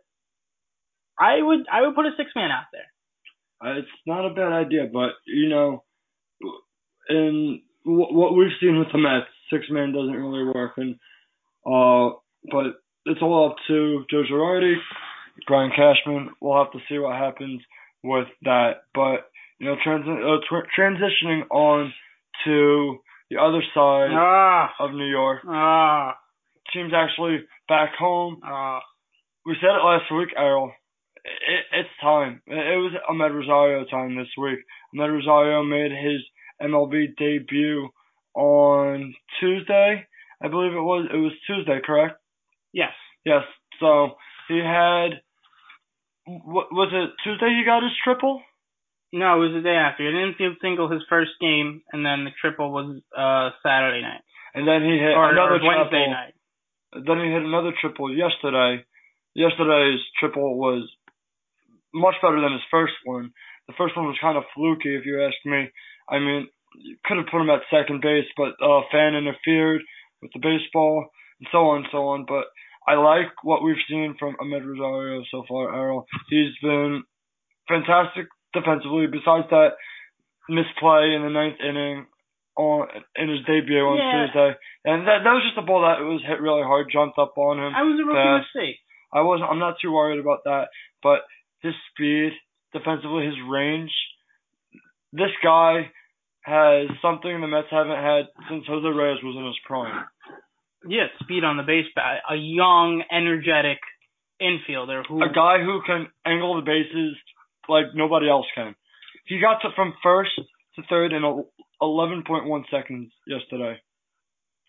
I 1.17 1.41
would 1.41 1.65
I 1.71 1.81
would 1.81 1.95
put 1.95 2.05
a 2.05 2.17
six 2.17 2.29
man 2.35 2.51
out 2.51 2.69
there. 2.71 2.89
Uh, 3.63 3.79
it's 3.79 3.95
not 4.05 4.25
a 4.25 4.33
bad 4.33 4.51
idea, 4.51 4.89
but 4.91 5.11
you 5.25 5.49
know, 5.49 5.83
in 7.09 7.61
wh- 7.83 8.11
what 8.11 8.35
we've 8.35 8.57
seen 8.59 8.77
with 8.77 8.89
the 8.91 8.97
Mets, 8.97 9.31
six 9.49 9.65
man 9.69 9.93
doesn't 9.93 10.11
really 10.11 10.43
work, 10.43 10.73
and 10.77 10.95
uh, 11.65 12.17
but 12.51 12.81
it's 13.05 13.21
all 13.21 13.49
up 13.49 13.55
to 13.67 14.03
Joe 14.11 14.23
Girardi, 14.29 14.75
Brian 15.47 15.71
Cashman. 15.71 16.31
We'll 16.41 16.61
have 16.61 16.73
to 16.73 16.79
see 16.89 16.97
what 16.99 17.15
happens 17.15 17.61
with 18.03 18.27
that. 18.43 18.83
But 18.93 19.29
you 19.59 19.67
know, 19.67 19.75
trans- 19.83 20.07
uh, 20.07 20.37
tr- 20.47 20.67
transitioning 20.77 21.43
on 21.51 21.93
to 22.45 22.97
the 23.29 23.37
other 23.41 23.61
side 23.73 24.09
Ah, 24.13 24.73
of 24.79 24.91
New 24.91 25.05
York, 25.09 25.41
ah, 25.47 26.15
teams 26.73 26.93
actually 26.93 27.39
back 27.67 27.95
home. 27.95 28.39
ah. 28.43 28.81
We 29.45 29.55
said 29.61 29.69
it 29.75 29.83
last 29.85 30.11
week, 30.11 30.29
Errol. 30.37 30.71
It, 31.23 31.65
it's 31.71 31.89
time. 32.01 32.41
It 32.47 32.55
it 32.57 32.77
was 32.77 32.93
Amed 33.09 33.33
Rosario 33.33 33.85
time 33.85 34.15
this 34.15 34.29
week. 34.37 34.59
Amed 34.93 35.11
Rosario 35.13 35.63
made 35.63 35.91
his 35.91 36.21
MLB 36.61 37.15
debut 37.17 37.89
on 38.35 39.13
Tuesday. 39.39 40.05
I 40.43 40.47
believe 40.47 40.73
it 40.73 40.81
was. 40.81 41.07
It 41.11 41.17
was 41.17 41.31
Tuesday, 41.47 41.79
correct? 41.83 42.15
Yes. 42.73 42.91
Yes. 43.23 43.43
So 43.79 44.17
he 44.49 44.57
had. 44.59 45.21
What 46.25 46.71
was 46.73 46.89
it? 46.91 47.11
Tuesday 47.23 47.49
he 47.57 47.63
got 47.65 47.83
his 47.83 47.91
triple. 48.03 48.41
No, 49.15 49.39
it 49.39 49.47
was 49.47 49.55
the 49.55 49.63
day 49.63 49.79
after. 49.79 50.03
He 50.03 50.11
didn't 50.11 50.35
field 50.35 50.59
single 50.59 50.91
his 50.91 51.07
first 51.07 51.31
game, 51.39 51.79
and 51.95 52.03
then 52.03 52.27
the 52.27 52.35
triple 52.35 52.67
was 52.75 52.99
uh 53.15 53.55
Saturday 53.63 54.03
night 54.03 54.19
And 54.51 54.67
then 54.67 54.83
he 54.83 54.99
hit 54.99 55.15
or, 55.15 55.31
another 55.31 55.55
or 55.55 55.63
Wednesday 55.63 56.03
triple. 56.03 56.19
night. 56.19 56.35
Then 57.07 57.19
he 57.23 57.31
hit 57.31 57.47
another 57.47 57.71
triple 57.79 58.11
yesterday. 58.11 58.83
Yesterday's 59.33 60.03
triple 60.19 60.59
was 60.59 60.83
much 61.93 62.15
better 62.21 62.39
than 62.43 62.59
his 62.59 62.67
first 62.69 62.95
one. 63.05 63.31
The 63.67 63.77
first 63.79 63.95
one 63.95 64.05
was 64.07 64.19
kind 64.19 64.37
of 64.37 64.43
fluky, 64.53 64.95
if 64.95 65.05
you 65.05 65.23
ask 65.23 65.39
me. 65.45 65.71
I 66.09 66.19
mean, 66.19 66.47
you 66.75 66.97
could 67.05 67.17
have 67.17 67.31
put 67.31 67.39
him 67.39 67.49
at 67.49 67.63
second 67.71 68.01
base, 68.01 68.27
but 68.35 68.59
uh, 68.59 68.83
fan 68.91 69.15
interfered 69.15 69.81
with 70.21 70.31
the 70.35 70.43
baseball 70.43 71.07
and 71.39 71.47
so 71.51 71.71
on 71.71 71.87
and 71.87 71.91
so 71.91 72.07
on. 72.11 72.25
But 72.27 72.51
I 72.87 72.95
like 72.95 73.31
what 73.43 73.63
we've 73.63 73.79
seen 73.89 74.15
from 74.19 74.35
Amed 74.43 74.67
Rosario 74.67 75.23
so 75.31 75.43
far, 75.47 75.73
Errol. 75.73 76.05
He's 76.29 76.51
been 76.61 77.03
fantastic 77.67 78.27
defensively. 78.55 79.07
Besides 79.07 79.47
that 79.51 79.75
misplay 80.49 81.13
in 81.13 81.21
the 81.23 81.29
ninth 81.29 81.59
inning 81.59 82.05
on 82.57 82.87
in 83.15 83.27
his 83.29 83.43
debut 83.45 83.83
on 83.83 83.97
Yeah. 83.99 84.25
Tuesday, 84.25 84.51
and 84.85 85.05
that 85.07 85.23
that 85.27 85.33
was 85.35 85.43
just 85.43 85.57
a 85.59 85.67
ball 85.67 85.81
that 85.83 85.99
was 86.01 86.23
hit 86.23 86.39
really 86.39 86.63
hard, 86.63 86.87
jumped 86.91 87.19
up 87.19 87.37
on 87.37 87.59
him. 87.59 87.75
I 87.75 87.83
was 87.83 87.99
a 87.99 88.05
rookie 88.05 88.15
fast. 88.23 88.55
mistake. 88.55 88.79
I 89.13 89.21
wasn't. 89.21 89.49
I'm 89.51 89.59
not 89.59 89.75
too 89.81 89.91
worried 89.91 90.19
about 90.19 90.43
that. 90.45 90.69
But 91.03 91.21
his 91.61 91.73
speed, 91.91 92.31
defensively, 92.73 93.25
his 93.25 93.35
range. 93.49 93.91
This 95.13 95.31
guy 95.43 95.91
has 96.41 96.87
something 97.01 97.41
the 97.41 97.47
Mets 97.47 97.67
haven't 97.71 97.95
had 97.97 98.27
since 98.49 98.65
Jose 98.67 98.87
Reyes 98.87 99.23
was 99.23 99.35
in 99.37 99.45
his 99.45 99.59
prime. 99.65 100.05
Yeah, 100.87 101.07
speed 101.23 101.43
on 101.43 101.57
the 101.57 101.63
base, 101.63 101.87
bat. 101.95 102.21
a 102.29 102.35
young, 102.35 103.01
energetic 103.11 103.79
infielder 104.41 105.03
who 105.07 105.23
A 105.23 105.29
guy 105.33 105.63
who 105.63 105.81
can 105.85 106.07
angle 106.25 106.55
the 106.57 106.61
bases 106.61 107.15
like 107.69 107.85
nobody 107.95 108.29
else 108.29 108.45
can. 108.55 108.75
He 109.25 109.39
got 109.39 109.59
to 109.61 109.69
from 109.75 109.93
first 110.03 110.31
to 110.75 110.81
third 110.89 111.13
in 111.13 111.23
11.1 111.81 112.63
seconds 112.71 113.11
yesterday. 113.27 113.79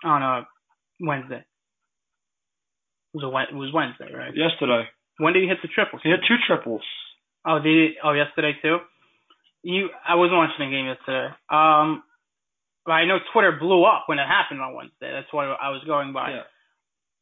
on 0.05 0.23
a 0.23 0.47
Wednesday. 1.00 1.45
It 3.15 3.17
was 3.23 3.25
a 3.25 3.55
it 3.55 3.57
was 3.59 3.73
Wednesday, 3.73 4.12
right? 4.15 4.33
Yesterday, 4.35 4.85
When 5.19 5.33
did 5.33 5.43
he 5.43 5.49
hit 5.49 5.59
the 5.62 5.69
triple? 5.69 5.99
he 6.03 6.11
had 6.11 6.21
two 6.29 6.37
triples. 6.47 6.83
Oh, 7.47 7.59
did 7.61 7.73
he? 7.93 7.95
Oh, 8.03 8.12
yesterday 8.12 8.53
too. 8.61 8.79
You, 9.62 9.88
I 10.07 10.15
wasn't 10.15 10.37
watching 10.37 10.69
the 10.71 10.75
game 10.76 10.87
yesterday. 10.87 11.33
Um, 11.50 12.03
but 12.85 12.93
I 12.93 13.05
know 13.07 13.19
Twitter 13.33 13.57
blew 13.59 13.85
up 13.85 14.05
when 14.07 14.19
it 14.19 14.26
happened 14.26 14.61
on 14.61 14.75
Wednesday. 14.75 15.11
That's 15.11 15.33
what 15.33 15.45
I 15.61 15.71
was 15.71 15.83
going 15.87 16.12
by. 16.12 16.31
Yeah. 16.31 16.43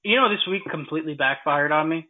You 0.03 0.17
know, 0.17 0.29
this 0.29 0.45
week 0.51 0.63
completely 0.71 1.15
backfired 1.15 1.73
on 1.73 1.89
me. 1.89 2.07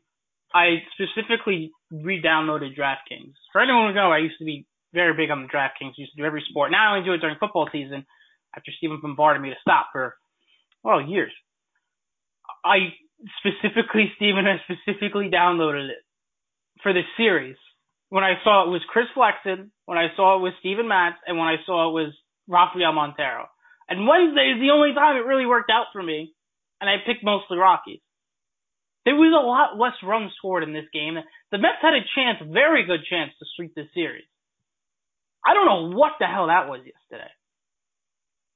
I 0.55 0.83
specifically 0.95 1.73
re-downloaded 1.91 2.79
DraftKings. 2.79 3.35
For 3.53 3.61
anyone 3.61 3.89
who 3.89 3.95
know, 3.95 4.13
I 4.13 4.19
used 4.19 4.39
to 4.39 4.45
be 4.45 4.67
very 4.95 5.13
big 5.15 5.31
on 5.31 5.43
the 5.43 5.49
DraftKings. 5.49 5.99
Used 5.99 6.13
to 6.13 6.23
do 6.23 6.25
every 6.25 6.45
sport. 6.49 6.71
Now 6.71 6.95
I 6.95 6.97
only 6.97 7.05
do 7.07 7.13
it 7.13 7.19
during 7.19 7.37
football 7.39 7.69
season. 7.73 8.07
After 8.57 8.71
Stephen 8.79 9.01
bombarded 9.03 9.43
me 9.43 9.51
to 9.51 9.57
stop 9.61 9.89
for 9.93 10.15
well 10.85 11.03
years. 11.03 11.33
I 12.65 12.95
specifically, 13.43 14.13
Stephen, 14.15 14.47
I 14.47 14.63
specifically 14.63 15.29
downloaded 15.29 15.91
it 15.91 16.03
for 16.83 16.93
this 16.93 17.09
series. 17.17 17.57
When 18.11 18.23
I 18.23 18.35
saw 18.45 18.65
it 18.65 18.71
was 18.71 18.83
Chris 18.89 19.07
Flexen, 19.13 19.73
when 19.87 19.99
I 19.99 20.07
saw 20.15 20.39
it 20.39 20.43
was 20.43 20.53
Steven 20.61 20.87
Matz, 20.87 21.17
and 21.27 21.37
when 21.37 21.49
I 21.49 21.57
saw 21.67 21.91
it 21.91 21.93
was 21.93 22.15
Rafael 22.47 22.93
Montero. 22.93 23.47
And 23.89 24.07
Wednesday 24.07 24.55
is 24.55 24.61
the 24.61 24.71
only 24.71 24.95
time 24.95 25.17
it 25.17 25.27
really 25.27 25.47
worked 25.47 25.71
out 25.71 25.87
for 25.93 26.03
me, 26.03 26.33
and 26.81 26.89
I 26.89 26.97
picked 27.05 27.25
mostly 27.25 27.59
Rockies. 27.59 28.01
There 29.05 29.15
was 29.15 29.37
a 29.37 29.45
lot 29.45 29.79
less 29.79 29.97
runs 30.03 30.33
scored 30.39 30.63
in 30.63 30.73
this 30.73 30.89
game. 30.93 31.17
The 31.53 31.59
Mets 31.59 31.83
had 31.83 31.93
a 31.93 32.09
chance, 32.17 32.39
very 32.51 32.87
good 32.87 33.05
chance, 33.09 33.33
to 33.39 33.45
sweep 33.57 33.75
this 33.75 33.93
series. 33.93 34.25
I 35.45 35.53
don't 35.53 35.67
know 35.67 35.97
what 35.97 36.13
the 36.19 36.27
hell 36.27 36.47
that 36.49 36.69
was 36.69 36.81
yesterday. 36.81 37.31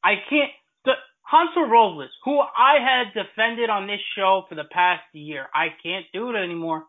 I 0.02 0.14
can't. 0.28 0.50
The, 0.84 0.92
Hansel 1.30 1.68
Robles, 1.68 2.08
who 2.24 2.40
I 2.40 2.80
had 2.80 3.12
defended 3.12 3.68
on 3.68 3.86
this 3.86 4.00
show 4.16 4.44
for 4.48 4.54
the 4.54 4.64
past 4.64 5.04
year, 5.12 5.46
I 5.54 5.68
can't 5.82 6.06
do 6.14 6.30
it 6.30 6.36
anymore. 6.36 6.84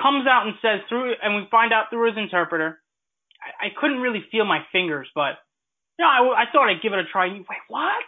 Comes 0.00 0.26
out 0.26 0.46
and 0.46 0.56
says 0.62 0.80
through, 0.88 1.12
and 1.22 1.36
we 1.36 1.42
find 1.50 1.72
out 1.74 1.90
through 1.90 2.08
his 2.08 2.16
interpreter. 2.16 2.80
I, 3.36 3.66
I 3.66 3.68
couldn't 3.78 4.00
really 4.00 4.24
feel 4.32 4.46
my 4.46 4.64
fingers, 4.72 5.08
but 5.14 5.36
you 5.98 6.06
know, 6.06 6.08
I, 6.08 6.44
I 6.44 6.44
thought 6.50 6.70
I'd 6.70 6.80
give 6.80 6.94
it 6.94 7.04
a 7.04 7.04
try. 7.12 7.26
And 7.26 7.36
you 7.36 7.44
wait, 7.44 7.60
what? 7.68 8.00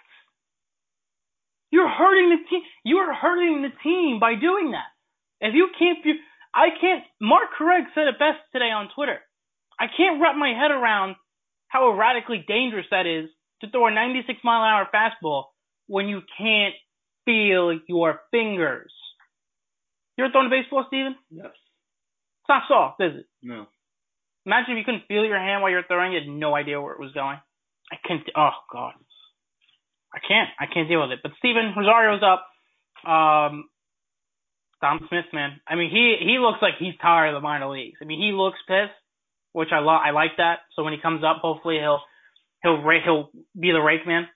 You're 1.72 1.88
hurting 1.88 2.28
the 2.28 2.48
team. 2.48 2.62
You 2.84 2.98
are 2.98 3.14
hurting 3.14 3.62
the 3.62 3.74
team 3.82 4.20
by 4.20 4.34
doing 4.36 4.72
that. 4.72 4.92
If 5.40 5.54
you 5.54 5.68
can't, 5.76 6.04
be, 6.04 6.14
I 6.54 6.68
can't. 6.78 7.02
Marc 7.20 7.48
Carig 7.58 7.86
said 7.94 8.06
it 8.06 8.18
best 8.18 8.38
today 8.52 8.70
on 8.70 8.90
Twitter. 8.94 9.18
I 9.80 9.86
can't 9.96 10.20
wrap 10.20 10.36
my 10.36 10.52
head 10.52 10.70
around 10.70 11.16
how 11.68 11.90
erratically 11.90 12.44
dangerous 12.46 12.86
that 12.90 13.06
is 13.06 13.30
to 13.62 13.70
throw 13.70 13.86
a 13.86 13.90
96 13.90 14.38
mile 14.44 14.62
an 14.62 14.68
hour 14.68 14.86
fastball 14.94 15.44
when 15.86 16.08
you 16.08 16.20
can't 16.38 16.74
feel 17.24 17.72
your 17.88 18.20
fingers. 18.30 18.92
You 20.16 20.24
ever 20.24 20.32
thrown 20.32 20.46
a 20.46 20.50
baseball, 20.50 20.84
Steven? 20.88 21.16
Yes. 21.30 21.46
It's 21.46 22.48
not 22.48 22.64
soft, 22.68 23.00
is 23.00 23.20
it? 23.20 23.26
No. 23.42 23.66
Imagine 24.44 24.72
if 24.72 24.78
you 24.78 24.84
couldn't 24.84 25.08
feel 25.08 25.24
your 25.24 25.38
hand 25.38 25.62
while 25.62 25.70
you're 25.70 25.86
throwing, 25.86 26.12
you 26.12 26.20
had 26.20 26.28
no 26.28 26.54
idea 26.54 26.80
where 26.80 26.92
it 26.92 27.00
was 27.00 27.12
going. 27.12 27.38
I 27.90 27.96
can't. 28.06 28.22
Oh 28.36 28.50
God, 28.70 28.94
I 30.14 30.20
can't. 30.26 30.48
I 30.60 30.66
can't 30.72 30.88
deal 30.88 31.00
with 31.00 31.12
it. 31.12 31.20
But 31.22 31.32
Steven 31.38 31.72
Rosario's 31.76 32.22
up. 32.22 32.46
Um, 33.08 33.68
Dom 34.80 35.06
Smith, 35.08 35.26
man. 35.32 35.60
I 35.66 35.76
mean, 35.76 35.90
he 35.90 36.16
he 36.20 36.38
looks 36.38 36.58
like 36.60 36.74
he's 36.78 36.94
tired 37.00 37.28
of 37.28 37.34
the 37.34 37.40
minor 37.40 37.68
leagues. 37.70 37.98
I 38.02 38.04
mean, 38.04 38.20
he 38.20 38.32
looks 38.34 38.58
pissed, 38.66 38.94
which 39.52 39.68
I 39.72 39.78
lo- 39.78 40.02
I 40.02 40.10
like 40.10 40.36
that. 40.38 40.60
So 40.74 40.82
when 40.82 40.92
he 40.92 41.00
comes 41.00 41.22
up, 41.24 41.38
hopefully 41.40 41.78
he'll 41.78 42.00
he'll 42.62 42.82
ra- 42.82 43.02
he'll 43.04 43.30
be 43.58 43.70
the 43.70 43.80
rake 43.80 44.06
man. 44.06 44.26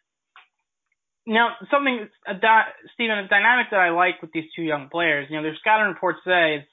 Now, 1.27 1.57
something 1.71 2.09
a 2.27 2.35
di- 2.35 2.73
Steven, 2.95 3.19
a 3.19 3.29
dynamic 3.29 3.67
that 3.73 3.81
I 3.81 3.91
like 3.91 4.23
with 4.23 4.31
these 4.33 4.47
two 4.55 4.63
young 4.63 4.89
players. 4.89 5.27
You 5.29 5.37
know, 5.37 5.43
their 5.43 5.57
scouting 5.59 5.93
reports 5.93 6.21
say 6.25 6.63
it's, 6.63 6.69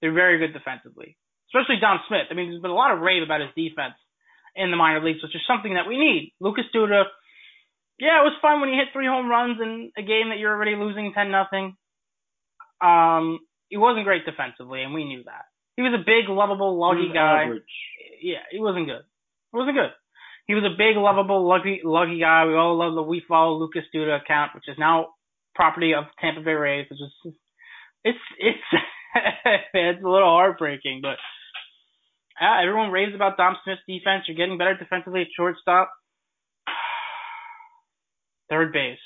they're 0.00 0.12
very 0.12 0.38
good 0.38 0.52
defensively 0.52 1.16
especially 1.48 1.80
Dom 1.80 2.00
Smith. 2.08 2.28
I 2.30 2.34
mean, 2.34 2.50
there's 2.50 2.62
been 2.62 2.70
a 2.74 2.76
lot 2.76 2.92
of 2.92 3.00
rave 3.00 3.22
about 3.22 3.40
his 3.40 3.52
defense 3.56 3.96
in 4.54 4.70
the 4.70 4.76
minor 4.76 5.02
leagues, 5.02 5.22
which 5.22 5.34
is 5.34 5.42
something 5.48 5.74
that 5.74 5.88
we 5.88 5.96
need. 5.96 6.34
Lucas 6.40 6.68
Duda, 6.74 7.04
yeah, 7.98 8.20
it 8.20 8.24
was 8.24 8.38
fun 8.40 8.60
when 8.60 8.70
he 8.70 8.76
hit 8.76 8.88
three 8.92 9.06
home 9.06 9.28
runs 9.28 9.58
in 9.60 9.92
a 9.96 10.02
game 10.02 10.30
that 10.30 10.38
you're 10.38 10.54
already 10.54 10.76
losing 10.76 11.12
ten 11.14 11.30
nothing. 11.30 11.76
Um, 12.80 13.40
he 13.68 13.76
wasn't 13.76 14.04
great 14.04 14.24
defensively, 14.24 14.82
and 14.82 14.94
we 14.94 15.04
knew 15.04 15.24
that. 15.24 15.46
He 15.76 15.82
was 15.82 15.94
a 15.94 16.02
big, 16.04 16.28
lovable, 16.28 16.78
luggy 16.78 17.12
guy. 17.12 17.44
average. 17.44 17.62
Yeah, 18.22 18.42
he 18.50 18.60
wasn't 18.60 18.86
good. 18.86 19.02
It 19.06 19.56
wasn't 19.56 19.76
good. 19.76 19.92
He 20.46 20.54
was 20.54 20.64
a 20.64 20.76
big, 20.76 20.96
lovable, 20.96 21.46
luggy, 21.46 21.84
luggy 21.84 22.20
guy. 22.20 22.46
We 22.46 22.54
all 22.54 22.76
love 22.78 22.94
the 22.94 23.02
We 23.02 23.22
Follow 23.28 23.58
Lucas 23.58 23.84
Duda 23.94 24.20
account, 24.20 24.54
which 24.54 24.64
is 24.66 24.76
now 24.78 25.08
property 25.54 25.92
of 25.94 26.04
Tampa 26.20 26.40
Bay 26.40 26.52
Rays, 26.52 26.86
which 26.90 27.00
is 27.00 27.34
it's 28.04 28.18
it's 28.38 28.68
it's 29.74 30.02
a 30.02 30.08
little 30.08 30.30
heartbreaking, 30.30 31.00
but 31.02 31.18
Yeah, 32.40 32.62
everyone 32.62 32.90
raves 32.90 33.14
about 33.14 33.36
Dom 33.36 33.56
Smith's 33.64 33.82
defense. 33.86 34.24
You're 34.26 34.36
getting 34.36 34.58
better 34.58 34.76
defensively 34.76 35.22
at 35.22 35.28
shortstop. 35.36 35.90
Third 38.50 38.72
base. 38.72 38.98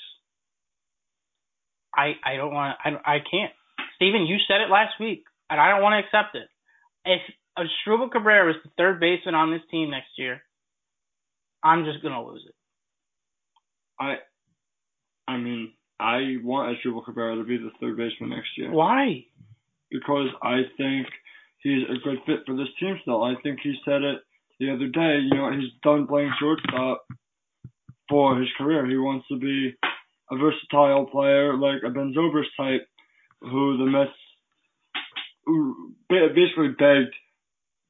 I 1.95 2.13
I 2.23 2.35
don't 2.37 2.53
want 2.53 2.77
I 2.83 2.89
I 3.05 3.17
can't. 3.19 3.51
Steven, 3.95 4.25
you 4.25 4.37
said 4.47 4.61
it 4.61 4.71
last 4.71 4.99
week, 4.99 5.23
and 5.49 5.59
I 5.59 5.69
don't 5.69 5.81
want 5.81 5.93
to 5.93 6.05
accept 6.05 6.35
it. 6.35 6.49
If 7.05 7.21
Asdrubal 7.57 8.11
Cabrera 8.11 8.49
is 8.51 8.57
the 8.63 8.71
third 8.77 8.99
baseman 8.99 9.35
on 9.35 9.51
this 9.51 9.61
team 9.69 9.91
next 9.91 10.17
year, 10.17 10.41
I'm 11.63 11.85
just 11.85 12.01
gonna 12.01 12.23
lose 12.23 12.43
it. 12.47 12.55
I, 13.99 14.15
I 15.27 15.37
mean, 15.37 15.73
I 15.99 16.37
want 16.43 16.75
Asdrubal 16.77 17.05
Cabrera 17.05 17.35
to 17.35 17.43
be 17.43 17.57
the 17.57 17.71
third 17.79 17.97
baseman 17.97 18.31
next 18.31 18.49
year. 18.57 18.71
Why? 18.71 19.25
Because 19.91 20.29
I 20.41 20.61
think 20.77 21.07
he's 21.59 21.83
a 21.89 22.03
good 22.03 22.17
fit 22.25 22.39
for 22.45 22.55
this 22.55 22.67
team 22.79 22.97
still. 23.01 23.23
I 23.23 23.35
think 23.43 23.59
he 23.61 23.75
said 23.85 24.01
it 24.01 24.21
the 24.59 24.71
other 24.71 24.87
day. 24.87 25.19
You 25.21 25.35
know, 25.35 25.51
he's 25.51 25.71
done 25.83 26.07
playing 26.07 26.33
shortstop 26.39 27.05
for 28.13 28.37
his 28.37 28.49
career. 28.59 28.85
He 28.85 28.95
wants 28.95 29.27
to 29.29 29.39
be 29.39 29.73
a 30.29 30.37
versatile 30.37 31.07
player 31.07 31.57
like 31.57 31.81
a 31.83 31.89
Ben 31.89 32.13
Zobrist 32.15 32.53
type, 32.55 32.87
who 33.41 33.77
the 33.77 33.89
Mets 33.89 34.11
basically 36.07 36.69
begged 36.77 37.15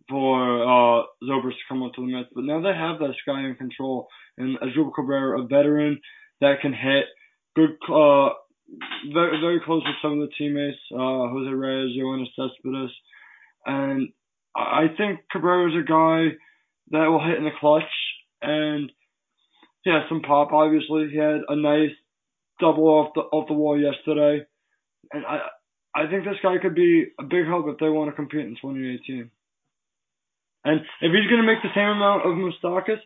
for 0.09 0.63
uh, 0.63 1.03
Zobrist 1.23 1.59
to 1.59 1.67
come 1.67 1.83
up 1.83 1.93
to 1.95 2.01
the 2.01 2.07
Mets, 2.07 2.29
but 2.33 2.45
now 2.45 2.61
they 2.61 2.73
have 2.73 2.99
that 2.99 3.15
guy 3.27 3.41
in 3.41 3.55
control. 3.55 4.07
And 4.37 4.57
Asdrubal 4.59 4.95
Cabrera, 4.95 5.41
a 5.41 5.45
veteran 5.45 5.99
that 6.39 6.61
can 6.61 6.71
hit, 6.71 7.05
good, 7.57 7.75
uh, 7.91 8.29
very 9.13 9.41
very 9.41 9.59
close 9.65 9.83
with 9.83 10.01
some 10.01 10.21
of 10.21 10.29
the 10.29 10.33
teammates, 10.37 10.79
uh, 10.93 11.27
Jose 11.35 11.51
Reyes, 11.51 11.97
Yoenis 11.97 12.31
Cespedes, 12.37 12.95
and 13.65 14.07
I 14.55 14.85
think 14.97 15.19
Cabrera 15.29 15.69
is 15.69 15.83
a 15.83 15.85
guy 15.85 16.37
that 16.91 17.07
will 17.07 17.23
hit 17.23 17.37
in 17.37 17.43
the 17.43 17.59
clutch 17.59 17.83
and 18.41 18.89
he 19.83 19.91
has 19.91 20.03
some 20.09 20.21
pop. 20.21 20.51
Obviously, 20.51 21.09
he 21.11 21.17
had 21.17 21.41
a 21.47 21.55
nice 21.55 21.91
double 22.59 22.87
off 22.87 23.13
the 23.15 23.21
off 23.21 23.47
the 23.47 23.53
wall 23.53 23.79
yesterday, 23.79 24.45
and 25.11 25.25
I 25.25 25.39
I 25.95 26.07
think 26.07 26.23
this 26.23 26.41
guy 26.41 26.57
could 26.61 26.75
be 26.75 27.05
a 27.19 27.23
big 27.23 27.45
help 27.45 27.67
if 27.67 27.77
they 27.77 27.89
want 27.89 28.09
to 28.09 28.15
compete 28.15 28.45
in 28.45 28.55
2018. 28.55 29.29
And 30.65 30.79
if 30.79 31.11
he's 31.11 31.29
going 31.29 31.41
to 31.41 31.47
make 31.47 31.61
the 31.61 31.75
same 31.75 31.89
amount 31.89 32.25
of 32.25 32.33
Moustakas, 32.33 33.01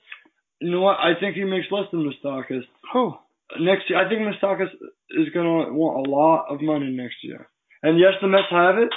you 0.61 0.71
know 0.71 0.81
what? 0.81 0.97
I 0.99 1.19
think 1.19 1.35
he 1.35 1.43
makes 1.43 1.67
less 1.71 1.85
than 1.91 2.05
Moustakas. 2.05 2.63
Who? 2.93 3.13
Next 3.59 3.89
year, 3.89 3.99
I 3.99 4.07
think 4.07 4.21
Moustakas 4.21 4.71
is 5.09 5.33
going 5.33 5.45
to 5.45 5.73
want 5.73 6.07
a 6.07 6.09
lot 6.09 6.45
of 6.49 6.61
money 6.61 6.91
next 6.91 7.17
year. 7.23 7.49
And 7.83 7.99
yes, 7.99 8.13
the 8.21 8.27
Mets 8.27 8.51
have 8.51 8.77
it, 8.77 8.89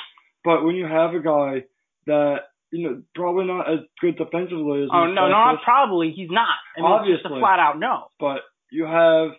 but 0.44 0.64
when 0.64 0.74
you 0.74 0.86
have 0.86 1.14
a 1.14 1.20
guy 1.20 1.64
that 2.06 2.49
you 2.72 2.88
know 2.88 3.02
probably 3.14 3.46
not 3.46 3.70
as 3.70 3.80
good 4.00 4.16
defensively 4.16 4.84
as 4.84 4.88
oh 4.92 5.06
no, 5.06 5.26
no, 5.26 5.28
not 5.28 5.62
probably. 5.64 6.12
He's 6.14 6.30
not. 6.30 6.58
I 6.76 6.80
mean, 6.80 6.90
Obviously, 6.90 7.14
it's 7.14 7.22
just 7.22 7.34
a 7.34 7.40
flat 7.40 7.58
out 7.58 7.78
no. 7.78 8.08
But 8.18 8.42
you 8.70 8.84
have 8.84 9.34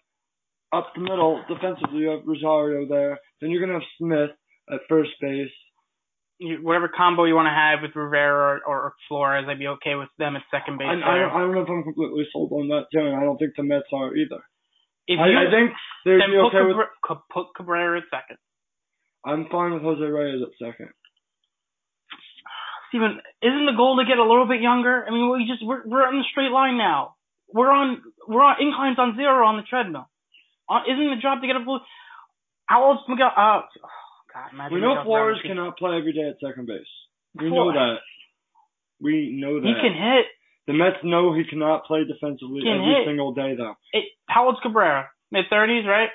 up 0.74 0.92
the 0.96 1.02
middle 1.02 1.44
defensively, 1.48 2.00
you 2.00 2.10
have 2.10 2.26
Rosario 2.26 2.88
there. 2.88 3.20
Then 3.40 3.52
you're 3.52 3.62
gonna 3.62 3.80
have 3.80 3.90
Smith 3.98 4.32
at 4.72 4.80
first 4.90 5.12
base. 5.20 5.52
You, 6.40 6.58
whatever 6.64 6.90
combo 6.90 7.26
you 7.26 7.36
want 7.36 7.46
to 7.46 7.54
have 7.54 7.86
with 7.86 7.96
Rivera 7.96 8.60
or, 8.66 8.88
or 8.88 8.94
Flores, 9.08 9.46
I'd 9.48 9.60
be 9.60 9.68
okay 9.78 9.94
with 9.94 10.10
them 10.18 10.36
at 10.36 10.42
second 10.50 10.80
base. 10.80 10.90
I, 10.90 10.98
I, 10.98 11.18
don't, 11.22 11.30
I 11.30 11.40
don't 11.46 11.54
know 11.54 11.62
if 11.62 11.70
I'm 11.70 11.84
completely 11.84 12.26
sold 12.34 12.50
on 12.52 12.68
that 12.70 12.90
and 12.98 13.14
I 13.14 13.22
don't 13.22 13.38
think 13.38 13.54
the 13.56 13.62
Mets 13.62 13.86
are 13.94 14.16
either. 14.16 14.42
If 15.06 15.20
I, 15.22 15.28
you, 15.30 15.38
I 15.38 15.46
think 15.54 15.70
they'd 16.06 16.34
be 16.34 16.42
okay 16.50 16.66
with. 16.66 16.82
Put 17.30 17.54
Cabrera 17.56 18.00
at 18.00 18.10
second. 18.10 18.38
I'm 19.26 19.46
fine 19.52 19.74
with 19.74 19.84
Jose 19.84 20.02
Reyes 20.02 20.42
at 20.42 20.50
second. 20.58 20.90
Steven, 22.92 23.24
isn't 23.40 23.66
the 23.66 23.76
goal 23.76 23.96
to 23.98 24.06
get 24.06 24.20
a 24.20 24.28
little 24.28 24.46
bit 24.48 24.60
younger? 24.60 25.08
I 25.08 25.12
mean, 25.12 25.32
we 25.32 25.48
just 25.48 25.64
we're 25.64 25.88
we're 25.88 26.04
on 26.04 26.20
the 26.20 26.28
straight 26.28 26.52
line 26.52 26.76
now. 26.78 27.16
We're 27.48 27.72
on 27.72 28.04
we're 28.28 28.44
on 28.44 28.60
inclines 28.60 29.00
on 29.00 29.16
zero 29.16 29.48
on 29.48 29.56
the 29.56 29.64
treadmill. 29.64 30.12
Uh, 30.68 30.84
isn't 30.88 31.10
the 31.16 31.22
job 31.24 31.40
to 31.40 31.48
get 31.48 31.56
a 31.56 31.64
blue? 31.64 31.80
How 32.68 32.84
old's 32.84 33.02
Miguel? 33.08 33.32
Uh, 33.32 33.64
oh, 33.64 34.24
God, 34.32 34.52
imagine 34.52 34.76
We 34.76 34.82
know 34.84 35.00
Miguel 35.00 35.04
Flores 35.08 35.40
cannot 35.44 35.78
play 35.80 35.98
every 35.98 36.12
day 36.12 36.28
at 36.28 36.40
second 36.44 36.68
base. 36.68 36.88
We 37.36 37.48
Flores. 37.48 37.76
know 37.76 37.96
that. 37.96 38.00
We 39.00 39.36
know 39.40 39.60
that. 39.60 39.68
He 39.68 39.76
can 39.80 39.96
hit. 39.96 40.28
The 40.68 40.74
Mets 40.74 41.04
know 41.04 41.34
he 41.34 41.44
cannot 41.44 41.86
play 41.86 42.04
defensively 42.04 42.62
Can 42.62 42.80
every 42.80 43.04
hit. 43.04 43.08
single 43.08 43.34
day, 43.34 43.56
though. 43.56 43.76
It, 43.92 44.06
how 44.28 44.46
old's 44.48 44.60
Cabrera? 44.62 45.10
Mid 45.32 45.46
thirties, 45.50 45.88
right? 45.88 46.10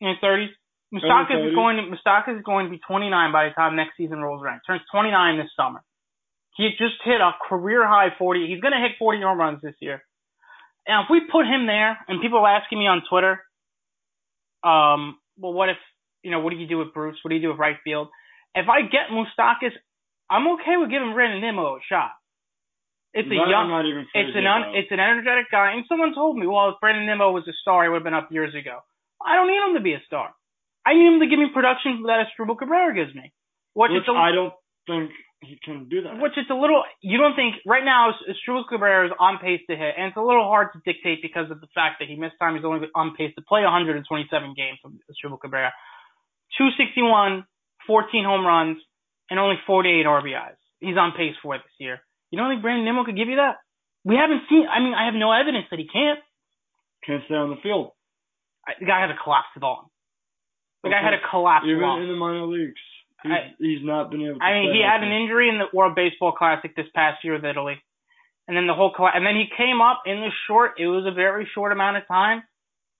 Mid 0.00 0.18
thirties. 0.20 0.50
Moustakas 0.92 1.48
is 1.48 1.54
going 1.54 1.76
to 1.76 1.82
Moustakas 1.84 2.38
is 2.38 2.44
going 2.44 2.66
to 2.66 2.70
be 2.70 2.80
29 2.86 3.32
by 3.32 3.48
the 3.48 3.54
time 3.54 3.76
next 3.76 3.96
season 3.96 4.20
rolls 4.20 4.42
around. 4.42 4.60
Turns 4.66 4.80
29 4.90 5.36
this 5.38 5.50
summer. 5.54 5.82
He 6.58 6.74
just 6.74 6.98
hit 7.06 7.22
a 7.22 7.30
career 7.48 7.86
high 7.86 8.10
40. 8.18 8.50
He's 8.50 8.60
going 8.60 8.74
to 8.74 8.82
hit 8.82 8.98
40 8.98 9.22
home 9.22 9.38
runs 9.38 9.62
this 9.62 9.78
year. 9.80 10.02
And 10.90 11.06
if 11.06 11.08
we 11.08 11.22
put 11.30 11.46
him 11.46 11.70
there, 11.70 11.96
and 12.10 12.20
people 12.20 12.42
are 12.42 12.50
asking 12.50 12.82
me 12.82 12.90
on 12.90 13.06
Twitter, 13.08 13.38
um, 14.66 15.22
well, 15.38 15.54
what 15.54 15.70
if 15.70 15.78
you 16.26 16.32
know 16.32 16.40
what 16.40 16.50
do 16.50 16.58
you 16.58 16.66
do 16.66 16.78
with 16.82 16.92
Bruce? 16.92 17.14
What 17.22 17.30
do 17.30 17.36
you 17.36 17.42
do 17.42 17.54
with 17.54 17.62
right 17.62 17.78
field? 17.84 18.08
If 18.56 18.66
I 18.66 18.82
get 18.82 19.14
Moustakas, 19.14 19.70
I'm 20.28 20.48
okay 20.58 20.74
with 20.74 20.90
giving 20.90 21.14
Brandon 21.14 21.40
Nimmo 21.40 21.78
a 21.78 21.80
shot. 21.86 22.10
It's 23.14 23.30
a 23.30 23.34
young, 23.34 23.70
I'm 23.70 23.70
not 23.70 23.86
even 23.86 24.04
it's 24.12 24.36
an 24.36 24.44
un, 24.44 24.74
it's 24.74 24.90
an 24.90 25.00
energetic 25.00 25.46
guy. 25.50 25.72
And 25.72 25.86
someone 25.88 26.12
told 26.12 26.36
me, 26.36 26.46
well, 26.46 26.74
if 26.74 26.80
Brandon 26.80 27.06
Nimmo 27.06 27.30
was 27.30 27.46
a 27.46 27.54
star, 27.62 27.84
he 27.84 27.88
would 27.88 28.02
have 28.02 28.08
been 28.08 28.18
up 28.18 28.28
years 28.34 28.52
ago. 28.52 28.82
I 29.22 29.38
don't 29.38 29.46
need 29.46 29.62
him 29.62 29.74
to 29.78 29.84
be 29.84 29.94
a 29.94 30.02
star. 30.06 30.34
I 30.84 30.94
need 30.94 31.06
him 31.06 31.20
to 31.20 31.28
give 31.30 31.38
me 31.38 31.54
production 31.54 32.02
that 32.10 32.26
Asdrubal 32.26 32.58
Cabrera 32.58 32.94
gives 32.94 33.14
me. 33.14 33.32
Which, 33.74 33.94
Which 33.94 34.10
a, 34.10 34.12
I 34.12 34.32
don't 34.34 34.52
think 34.86 35.10
he 35.40 35.58
can 35.64 35.88
do 35.88 36.02
that. 36.02 36.20
which 36.20 36.36
is 36.36 36.46
a 36.50 36.54
little. 36.54 36.82
You 37.00 37.18
don't 37.18 37.36
think 37.36 37.54
right 37.66 37.84
now 37.84 38.10
Asdrubal 38.28 38.64
Cabrera 38.68 39.06
is 39.06 39.12
on 39.20 39.38
pace 39.38 39.60
to 39.70 39.76
hit, 39.76 39.94
and 39.96 40.08
it's 40.08 40.16
a 40.16 40.22
little 40.22 40.44
hard 40.44 40.68
to 40.74 40.80
dictate 40.84 41.22
because 41.22 41.50
of 41.50 41.60
the 41.60 41.68
fact 41.74 41.96
that 42.00 42.08
he 42.08 42.16
missed 42.16 42.34
time. 42.40 42.56
He's 42.56 42.64
only 42.64 42.86
on 42.94 43.14
pace 43.16 43.32
to 43.36 43.42
play 43.46 43.62
127 43.62 44.02
games. 44.56 44.78
Asdrubal 44.82 45.40
Cabrera, 45.40 45.72
261, 46.58 47.44
14 47.86 48.24
home 48.24 48.44
runs, 48.46 48.78
and 49.30 49.38
only 49.38 49.56
48 49.66 50.06
RBIs. 50.06 50.58
He's 50.80 50.96
on 50.96 51.12
pace 51.16 51.34
for 51.42 51.54
it 51.54 51.62
this 51.64 51.76
year. 51.78 52.00
You 52.30 52.38
don't 52.38 52.50
think 52.50 52.62
Brandon 52.62 52.84
Nimmo 52.84 53.04
could 53.04 53.16
give 53.16 53.28
you 53.28 53.36
that? 53.36 53.56
We 54.04 54.16
haven't 54.16 54.42
seen. 54.48 54.66
I 54.66 54.80
mean, 54.80 54.94
I 54.94 55.06
have 55.06 55.14
no 55.14 55.32
evidence 55.32 55.66
that 55.70 55.78
he 55.78 55.86
can't. 55.86 56.18
Can't 57.06 57.22
stay 57.26 57.34
on 57.34 57.50
the 57.50 57.60
field. 57.62 57.92
I, 58.66 58.72
the 58.78 58.86
guy 58.86 59.00
had 59.00 59.10
a 59.10 59.18
collapsed 59.22 59.54
lung. 59.62 59.86
The 60.82 60.90
guy 60.90 60.98
Okay. 60.98 61.04
had 61.04 61.14
a 61.14 61.22
collapsed 61.30 61.66
Even 61.66 61.82
in 62.02 62.08
the 62.08 62.14
minor 62.18 62.46
leagues, 62.46 62.78
he's, 63.22 63.32
I- 63.32 63.54
he's 63.58 63.82
not 63.84 64.10
been 64.10 64.22
able. 64.22 64.38
to 64.38 64.44
I 64.44 64.54
mean, 64.60 64.72
he 64.74 64.82
had 64.82 65.02
an 65.02 65.12
injury 65.12 65.48
in 65.48 65.58
the 65.58 65.66
World 65.72 65.94
Baseball 65.94 66.32
Classic 66.32 66.74
this 66.76 66.86
past 66.94 67.24
year 67.24 67.34
with 67.34 67.44
Italy, 67.44 67.76
and 68.46 68.56
then 68.56 68.66
the 68.66 68.74
whole 68.74 68.92
and 68.98 69.24
then 69.26 69.36
he 69.36 69.46
came 69.56 69.80
up 69.80 70.02
in 70.06 70.20
the 70.20 70.30
short. 70.46 70.78
It 70.78 70.86
was 70.86 71.04
a 71.06 71.14
very 71.14 71.48
short 71.54 71.72
amount 71.72 71.96
of 71.96 72.06
time. 72.06 72.42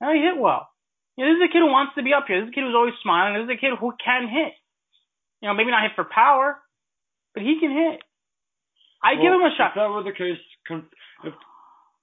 And 0.01 0.17
he 0.17 0.23
hit 0.23 0.39
well. 0.39 0.69
You 1.17 1.27
know, 1.27 1.33
this 1.35 1.43
is 1.43 1.51
a 1.51 1.53
kid 1.53 1.59
who 1.67 1.75
wants 1.75 1.95
to 1.99 2.03
be 2.07 2.15
up 2.15 2.27
here. 2.31 2.39
This 2.39 2.47
is 2.47 2.53
a 2.53 2.55
kid 2.55 2.63
who's 2.63 2.79
always 2.79 2.95
smiling. 3.03 3.35
This 3.35 3.51
is 3.51 3.59
a 3.59 3.61
kid 3.61 3.75
who 3.75 3.91
can 3.99 4.29
hit. 4.31 4.55
You 5.43 5.49
know, 5.51 5.55
maybe 5.55 5.71
not 5.75 5.83
hit 5.83 5.99
for 5.99 6.07
power, 6.07 6.55
but 7.35 7.43
he 7.43 7.59
can 7.59 7.71
hit. 7.75 7.99
I 9.03 9.15
give 9.15 9.31
him 9.35 9.43
a 9.43 9.51
shot. 9.59 9.75
If 9.75 9.83
that 9.83 9.91
were 9.91 10.03
the 10.03 10.15
case, 10.15 10.39
if 11.25 11.35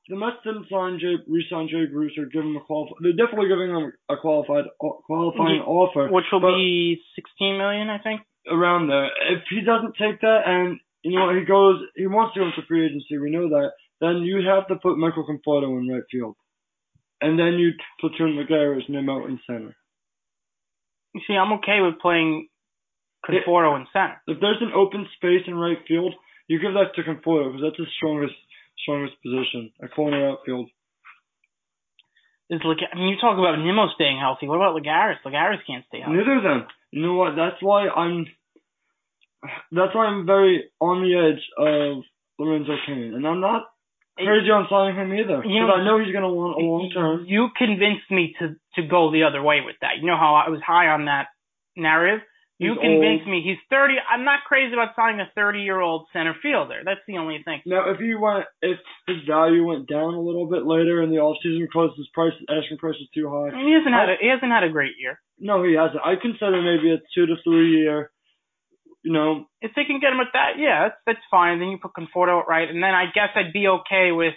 the 0.08 0.16
Mets 0.16 0.38
didn't 0.44 0.68
sign 0.70 1.00
Jay, 1.00 1.16
re-sign 1.28 1.68
Jay 1.68 1.86
Bruce 1.92 2.14
or 2.18 2.26
give 2.26 2.44
him 2.44 2.56
a 2.56 2.62
qualified, 2.62 2.98
they're 3.02 3.14
definitely 3.18 3.48
giving 3.50 3.70
him 3.74 3.92
a 4.10 4.18
qualified, 4.18 4.66
qualifying 4.80 5.56
Yeah. 5.58 5.64
offer. 5.66 6.08
which 6.10 6.26
will 6.32 6.42
be 6.42 7.02
16 7.16 7.58
million, 7.58 7.90
I 7.90 7.98
think. 8.00 8.22
around 8.48 8.86
there. 8.88 9.10
If 9.34 9.42
he 9.50 9.62
doesn't 9.62 9.96
take 9.98 10.22
that 10.22 10.44
and 10.46 10.80
you 11.04 11.18
know 11.18 11.34
he 11.34 11.44
goes 11.46 11.82
he 11.96 12.06
wants 12.06 12.36
to 12.36 12.42
go 12.42 12.46
into 12.46 12.62
free 12.68 12.86
agency, 12.86 13.18
we 13.18 13.32
know 13.32 13.50
that, 13.50 13.72
then 14.02 14.18
you 14.22 14.46
have 14.46 14.68
to 14.68 14.76
put 14.76 14.98
Michael 15.00 15.26
Conforto 15.26 15.80
in 15.80 15.90
right 15.90 16.04
field. 16.12 16.36
And 17.22 17.40
then 17.40 17.54
you 17.58 17.72
platoon 18.00 18.36
Lagares 18.38 18.88
Nimmo 18.88 19.26
in 19.26 19.40
center. 19.48 19.76
You 21.16 21.22
see, 21.26 21.34
I'm 21.34 21.54
okay 21.54 21.82
with 21.82 21.98
playing 22.00 22.48
Conforto 23.26 23.76
in 23.80 23.88
center. 23.92 24.22
If 24.28 24.40
there's 24.40 24.62
an 24.62 24.74
open 24.76 25.08
space 25.16 25.42
in 25.48 25.56
right 25.56 25.80
field, 25.88 26.14
you 26.48 26.60
give 26.60 26.74
that 26.74 26.94
to 26.96 27.02
Conforto 27.04 27.50
because 27.52 27.62
that's 27.64 27.78
his 27.80 27.88
strongest 27.98 28.36
strongest 28.82 29.16
position, 29.24 29.72
a 29.82 29.88
corner 29.88 30.30
outfield. 30.30 30.70
Is 32.50 32.62
Lag- 32.64 32.78
I 32.94 32.96
mean, 32.96 33.10
you 33.10 33.18
talk 33.20 33.40
about 33.40 33.58
Nimmo 33.58 33.88
staying 33.96 34.20
healthy. 34.20 34.48
What 34.48 34.58
about 34.58 34.76
Lagares? 34.78 35.18
Lagares 35.26 35.66
can't 35.66 35.84
stay 35.88 36.02
healthy. 36.02 36.18
Neither 36.18 36.38
of 36.38 36.44
them. 36.44 36.68
You 36.92 37.02
know 37.02 37.16
what? 37.16 37.36
That's 37.36 37.58
why 37.62 37.88
I'm. 37.90 38.28
That's 39.72 39.94
why 39.96 40.06
I'm 40.06 40.26
very 40.26 40.66
on 40.80 41.02
the 41.02 41.14
edge 41.18 41.44
of 41.58 42.04
Lorenzo 42.38 42.76
Cain, 42.86 43.14
and 43.16 43.26
I'm 43.28 43.42
not 43.42 43.64
crazy 44.18 44.50
on 44.50 44.68
signing 44.70 44.96
him 44.96 45.14
either. 45.14 45.42
You 45.44 45.62
Because 45.66 45.68
know- 45.70 45.74
I 45.82 45.86
know 45.86 46.00
he's 46.04 46.14
gonna 46.14 46.30
want 46.32 46.62
a 46.62 46.66
long 46.66 46.90
term. 46.94 47.26
You 47.28 47.50
convinced 47.58 48.10
me 48.12 48.36
to 48.40 48.56
to 48.76 48.88
go 48.88 49.12
the 49.12 49.24
other 49.24 49.42
way 49.42 49.62
with 49.66 49.76
that. 49.82 49.98
You 50.00 50.06
know 50.08 50.18
how 50.18 50.36
I 50.36 50.50
was 50.50 50.62
high 50.62 50.90
on 50.90 51.06
that 51.06 51.28
narrative. 51.76 52.22
You 52.58 52.72
He's 52.72 52.80
convinced 52.88 53.28
old. 53.28 53.32
me 53.36 53.42
he's 53.44 53.60
30. 53.70 53.96
I'm 54.08 54.24
not 54.24 54.48
crazy 54.48 54.72
about 54.72 54.96
signing 54.96 55.20
a 55.20 55.28
30 55.36 55.60
year 55.60 55.80
old 55.82 56.08
center 56.14 56.34
fielder. 56.42 56.82
That's 56.86 57.04
the 57.08 57.18
only 57.18 57.42
thing. 57.44 57.60
Now, 57.66 57.90
if 57.92 58.00
he 58.00 58.16
went, 58.16 58.46
if 58.62 58.80
his 59.08 59.18
value 59.28 59.66
went 59.66 59.90
down 59.90 60.14
a 60.14 60.22
little 60.22 60.48
bit 60.48 60.66
later 60.66 61.04
in 61.04 61.10
the 61.12 61.20
off 61.20 61.36
season 61.44 61.68
because 61.68 61.92
his 61.98 62.08
price, 62.14 62.32
asking 62.48 62.78
price 62.78 62.96
is 62.96 63.10
too 63.14 63.28
I 63.28 63.52
high. 63.52 63.58
mean, 63.58 63.68
he 63.68 63.74
hasn't 63.74 63.94
had 63.94 64.10
a, 64.10 64.16
he 64.22 64.28
hasn't 64.32 64.52
had 64.52 64.64
a 64.64 64.72
great 64.72 64.96
year. 64.98 65.20
No, 65.38 65.64
he 65.64 65.74
hasn't. 65.76 66.00
I 66.00 66.16
consider 66.16 66.62
maybe 66.64 66.94
a 66.96 67.00
two 67.14 67.26
to 67.28 67.36
three 67.44 67.76
year, 67.84 68.10
You 69.04 69.12
know, 69.12 69.46
if 69.60 69.72
they 69.76 69.84
can 69.84 70.00
get 70.00 70.14
him 70.14 70.22
at 70.24 70.32
that, 70.32 70.56
yeah, 70.58 70.88
that's 70.88 71.00
that's 71.06 71.26
fine. 71.30 71.60
Then 71.60 71.70
you 71.76 71.78
put 71.78 71.92
Conforto 71.92 72.46
right, 72.48 72.70
and 72.70 72.82
then 72.82 72.96
I 72.96 73.12
guess 73.14 73.36
I'd 73.36 73.52
be 73.52 73.68
okay 73.68 74.12
with. 74.14 74.34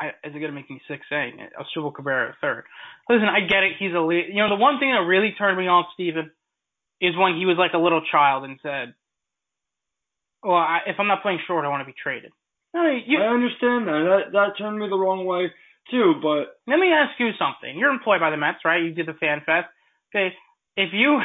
I, 0.00 0.08
is 0.22 0.34
it 0.34 0.40
gonna 0.40 0.52
make 0.52 0.70
me 0.70 0.80
sick 0.88 1.00
saying 1.10 1.40
it? 1.40 1.52
Asdrubal 1.58 1.94
Cabrera 1.94 2.30
at 2.30 2.36
third. 2.40 2.64
Listen, 3.08 3.26
I 3.28 3.40
get 3.40 3.64
it. 3.64 3.72
He's 3.78 3.94
a 3.94 4.00
lead. 4.00 4.26
You 4.28 4.42
know, 4.42 4.48
the 4.48 4.60
one 4.60 4.78
thing 4.78 4.90
that 4.90 5.06
really 5.06 5.34
turned 5.36 5.58
me 5.58 5.66
off, 5.66 5.86
Steven, 5.94 6.30
is 7.00 7.16
when 7.16 7.36
he 7.36 7.46
was 7.46 7.56
like 7.58 7.72
a 7.74 7.82
little 7.82 8.02
child 8.10 8.44
and 8.44 8.58
said, 8.62 8.94
"Well, 10.42 10.56
I, 10.56 10.80
if 10.86 10.96
I'm 10.98 11.08
not 11.08 11.22
playing 11.22 11.40
short, 11.46 11.64
I 11.64 11.68
want 11.68 11.82
to 11.82 11.92
be 11.92 11.96
traded." 12.00 12.32
No, 12.74 12.84
you, 12.84 13.18
I 13.18 13.26
understand 13.28 13.88
that. 13.88 14.02
That 14.06 14.32
that 14.32 14.58
turned 14.58 14.78
me 14.78 14.88
the 14.88 14.98
wrong 14.98 15.24
way 15.24 15.50
too. 15.90 16.14
But 16.22 16.60
let 16.66 16.78
me 16.78 16.92
ask 16.92 17.18
you 17.18 17.30
something. 17.38 17.78
You're 17.78 17.92
employed 17.92 18.20
by 18.20 18.30
the 18.30 18.36
Mets, 18.36 18.64
right? 18.64 18.82
You 18.82 18.92
did 18.92 19.06
the 19.06 19.14
Fan 19.14 19.42
Fest. 19.44 19.66
Okay, 20.14 20.34
if 20.76 20.90
you 20.92 21.20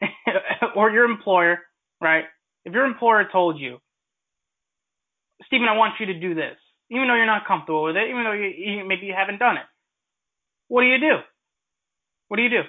or 0.76 0.90
your 0.90 1.04
employer, 1.04 1.58
right? 2.00 2.24
If 2.64 2.72
your 2.72 2.84
employer 2.84 3.26
told 3.30 3.58
you, 3.58 3.78
Steven, 5.46 5.68
I 5.68 5.76
want 5.76 5.94
you 6.00 6.06
to 6.06 6.20
do 6.20 6.34
this, 6.34 6.56
even 6.92 7.08
though 7.08 7.16
you're 7.16 7.26
not 7.26 7.46
comfortable 7.48 7.84
with 7.88 7.96
it, 7.96 8.08
even 8.12 8.22
though 8.24 8.36
you, 8.36 8.84
maybe 8.86 9.06
you 9.08 9.14
haven't 9.16 9.38
done 9.40 9.56
it, 9.56 9.64
what 10.68 10.82
do 10.82 10.88
you 10.88 11.00
do? 11.00 11.16
What 12.28 12.36
do 12.36 12.42
you 12.44 12.50
do? 12.52 12.62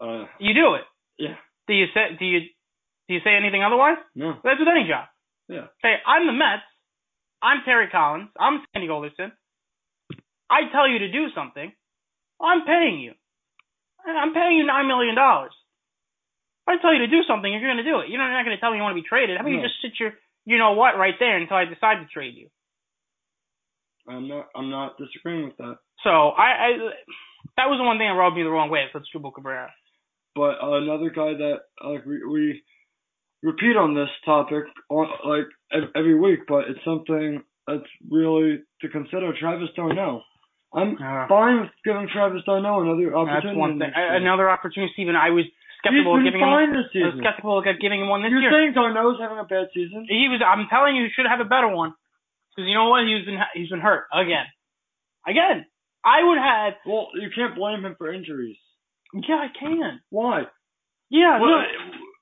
uh, 0.00 0.24
You 0.40 0.54
do 0.54 0.74
it. 0.80 0.84
yeah, 1.18 1.36
Do 1.68 1.74
you 1.74 1.86
say 1.94 2.16
do 2.18 2.24
you 2.24 2.40
do 3.08 3.14
you 3.14 3.20
say 3.24 3.34
anything 3.36 3.62
otherwise? 3.62 3.98
no, 4.14 4.38
That's 4.42 4.58
with 4.58 4.68
any 4.68 4.88
job. 4.88 5.06
yeah, 5.48 5.66
Say, 5.82 5.92
I'm 6.06 6.26
the 6.26 6.32
Mets. 6.32 6.62
I'm 7.42 7.60
Terry 7.64 7.88
Collins. 7.90 8.30
I'm 8.38 8.62
Sandy 8.72 8.88
Alderson. 8.88 9.32
I 10.48 10.70
tell 10.70 10.88
you 10.88 10.98
to 11.00 11.10
do 11.10 11.26
something. 11.34 11.72
I'm 12.40 12.64
paying 12.64 13.00
you. 13.00 13.12
I'm 14.06 14.32
paying 14.32 14.56
you 14.58 14.64
nine 14.66 14.86
million 14.86 15.14
dollars. 15.14 15.52
If 16.66 16.78
I 16.78 16.82
tell 16.82 16.92
you 16.94 17.00
to 17.00 17.08
do 17.10 17.22
something, 17.26 17.50
you're 17.50 17.60
going 17.60 17.82
to 17.82 17.90
do 17.90 17.98
it. 18.00 18.08
You're 18.08 18.22
not 18.22 18.44
going 18.44 18.54
to 18.56 18.60
tell 18.60 18.70
me 18.70 18.76
you 18.78 18.82
want 18.82 18.94
to 18.96 19.02
be 19.02 19.08
traded. 19.08 19.36
How 19.36 19.42
about 19.42 19.50
you 19.50 19.60
just 19.62 19.82
sit 19.82 19.98
your, 19.98 20.12
you 20.46 20.58
know 20.58 20.72
what, 20.78 20.96
right 20.96 21.14
there 21.18 21.36
until 21.36 21.56
I 21.56 21.64
decide 21.66 21.98
to 21.98 22.06
trade 22.06 22.34
you? 22.38 22.48
I'm 24.08 24.28
not. 24.28 24.48
I'm 24.56 24.70
not 24.70 24.96
disagreeing 24.98 25.44
with 25.46 25.56
that. 25.58 25.76
So 26.02 26.10
I, 26.10 26.48
I 26.50 26.68
that 27.56 27.68
was 27.70 27.78
the 27.78 27.84
one 27.84 27.98
thing 27.98 28.08
that 28.08 28.18
rubbed 28.18 28.36
me 28.36 28.42
the 28.42 28.50
wrong 28.50 28.70
way. 28.70 28.84
It's 28.86 28.94
Asdrubal 28.94 29.34
Cabrera. 29.34 29.70
But 30.34 30.58
uh, 30.62 30.80
another 30.82 31.10
guy 31.10 31.34
that 31.34 31.58
like 31.84 32.04
we, 32.06 32.24
we 32.24 32.62
repeat 33.42 33.76
on 33.76 33.94
this 33.94 34.08
topic 34.24 34.64
on, 34.88 35.06
like 35.26 35.46
every 35.94 36.18
week, 36.18 36.40
but 36.48 36.66
it's 36.70 36.80
something 36.84 37.42
that's 37.66 37.86
really 38.10 38.62
to 38.80 38.88
consider. 38.88 39.32
Travis 39.38 39.68
d'Arnaud. 39.76 40.22
I'm 40.74 40.96
Yeah. 40.98 41.28
fine 41.28 41.60
with 41.60 41.70
giving 41.84 42.08
Travis 42.08 42.42
d'Arnaud 42.48 42.80
another 42.82 43.14
opportunity. 43.14 43.46
That's 43.48 43.56
one 43.60 43.78
thing. 43.78 43.92
Another 43.94 44.48
opportunity, 44.48 44.90
Stephen. 44.96 45.14
I 45.14 45.30
was 45.30 45.44
skeptical 45.84 46.16
of 46.16 46.24
giving 46.24 46.40
him. 46.40 46.72
this 46.72 46.88
I 46.96 47.12
was 47.12 47.20
skeptical 47.20 47.58
of 47.60 47.64
giving 47.78 48.00
him 48.00 48.08
one 48.08 48.22
this 48.24 48.32
You're 48.32 48.40
year. 48.40 48.50
saying 48.50 48.72
d'Arnaud's 48.72 49.20
having 49.20 49.38
a 49.38 49.44
bad 49.44 49.68
season? 49.76 50.06
He 50.08 50.26
was. 50.32 50.40
I'm 50.40 50.66
telling 50.72 50.96
you, 50.96 51.04
he 51.04 51.10
should 51.12 51.28
have 51.28 51.44
a 51.44 51.48
better 51.48 51.68
one. 51.68 51.92
Because 52.54 52.68
you 52.68 52.74
know 52.74 52.88
what? 52.88 53.04
He's 53.06 53.24
been 53.24 53.38
he's 53.54 53.68
been 53.70 53.80
hurt 53.80 54.04
again. 54.12 54.46
Again. 55.26 55.66
I 56.04 56.22
would 56.22 56.38
have. 56.38 56.74
Well, 56.86 57.08
you 57.14 57.30
can't 57.34 57.54
blame 57.54 57.84
him 57.84 57.94
for 57.96 58.12
injuries. 58.12 58.56
Yeah, 59.14 59.36
I 59.36 59.48
can. 59.58 60.00
Why? 60.10 60.42
Yeah, 61.10 61.38
Why, 61.38 61.46
no, 61.46 61.62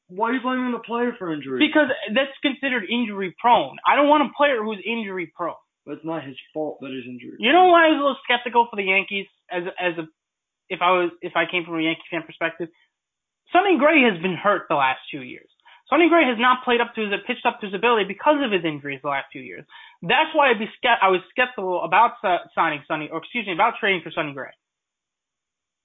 why 0.09 0.31
are 0.31 0.35
you 0.35 0.43
blaming 0.43 0.73
the 0.73 0.83
player 0.85 1.13
for 1.19 1.33
injuries? 1.33 1.63
because 1.63 1.89
that's 2.13 2.35
considered 2.43 2.85
injury 2.91 3.35
prone. 3.41 3.77
I 3.87 3.95
don't 3.95 4.09
want 4.09 4.27
a 4.27 4.35
player 4.37 4.63
who's 4.63 4.83
injury 4.85 5.33
prone. 5.35 5.55
But 5.87 6.03
it's 6.03 6.05
not 6.05 6.25
his 6.25 6.37
fault 6.53 6.79
that 6.83 6.91
he's 6.91 7.09
injured. 7.09 7.39
You 7.39 7.53
know 7.53 7.67
why 7.73 7.87
I 7.87 7.89
was 7.89 7.99
a 7.99 8.03
little 8.05 8.23
skeptical 8.25 8.67
for 8.71 8.77
the 8.77 8.85
Yankees 8.85 9.27
as 9.51 9.65
as 9.81 9.97
a 9.99 10.07
if 10.69 10.81
I 10.83 10.91
was 10.93 11.11
if 11.23 11.33
I 11.37 11.51
came 11.51 11.65
from 11.65 11.79
a 11.79 11.83
Yankee 11.83 12.07
fan 12.11 12.23
perspective. 12.27 12.69
Sonny 13.53 13.79
Gray 13.79 14.03
has 14.07 14.21
been 14.23 14.37
hurt 14.37 14.67
the 14.69 14.77
last 14.77 15.01
two 15.11 15.23
years. 15.23 15.50
Sonny 15.91 16.09
Gray 16.09 16.23
has 16.25 16.39
not 16.39 16.63
played 16.63 16.81
up 16.81 16.95
to 16.95 17.03
his 17.03 17.11
pitched 17.27 17.45
up 17.45 17.59
to 17.61 17.67
his 17.67 17.75
ability 17.75 18.07
because 18.07 18.39
of 18.39 18.55
his 18.55 18.63
injuries 18.65 19.03
the 19.03 19.11
last 19.11 19.27
few 19.35 19.43
years. 19.43 19.67
That's 20.01 20.31
why 20.33 20.51
I'd 20.51 20.63
be 20.63 20.71
I 20.87 21.11
was 21.11 21.21
skeptical 21.35 21.83
about 21.83 22.23
signing 22.55 22.87
Sonny 22.87 23.11
or 23.11 23.19
excuse 23.19 23.45
me 23.45 23.53
about 23.53 23.75
trading 23.83 24.01
for 24.01 24.15
Sonny 24.15 24.33
Gray. 24.33 24.55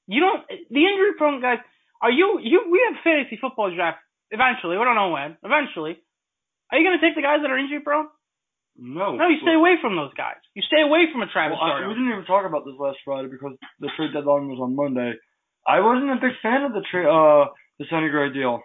You 0.05 0.21
don't 0.21 0.45
the 0.47 0.83
injury 0.85 1.17
prone 1.17 1.41
guys. 1.41 1.57
Are 2.01 2.13
you 2.13 2.37
you? 2.37 2.69
We 2.69 2.77
have 2.85 3.01
fantasy 3.03 3.41
football 3.41 3.73
draft 3.73 3.97
eventually. 4.29 4.77
We 4.77 4.85
don't 4.85 4.95
know 4.95 5.09
when. 5.09 5.37
Eventually, 5.41 5.97
are 6.69 6.77
you 6.77 6.85
going 6.85 6.97
to 6.97 7.03
take 7.03 7.17
the 7.17 7.25
guys 7.25 7.41
that 7.41 7.49
are 7.49 7.57
injury 7.57 7.81
prone? 7.81 8.07
No. 8.77 9.15
No, 9.15 9.27
you 9.27 9.39
stay 9.41 9.55
away 9.55 9.79
from 9.81 9.95
those 9.95 10.13
guys. 10.13 10.37
You 10.53 10.61
stay 10.67 10.81
away 10.83 11.07
from 11.11 11.23
a 11.23 11.27
Travis 11.31 11.57
Well, 11.57 11.71
I, 11.71 11.87
we 11.87 11.95
didn't 11.95 12.11
even 12.11 12.25
talk 12.25 12.45
about 12.45 12.65
this 12.65 12.75
last 12.77 12.99
Friday 13.05 13.29
because 13.31 13.55
the 13.79 13.89
trade 13.95 14.11
deadline 14.13 14.51
was 14.51 14.59
on 14.61 14.75
Monday. 14.75 15.13
I 15.65 15.79
wasn't 15.79 16.11
a 16.11 16.19
big 16.21 16.35
fan 16.43 16.61
of 16.63 16.73
the 16.73 16.83
tra- 16.85 17.09
uh 17.09 17.47
the 17.79 17.85
Sonny 17.89 18.09
Gray 18.09 18.31
deal. 18.31 18.61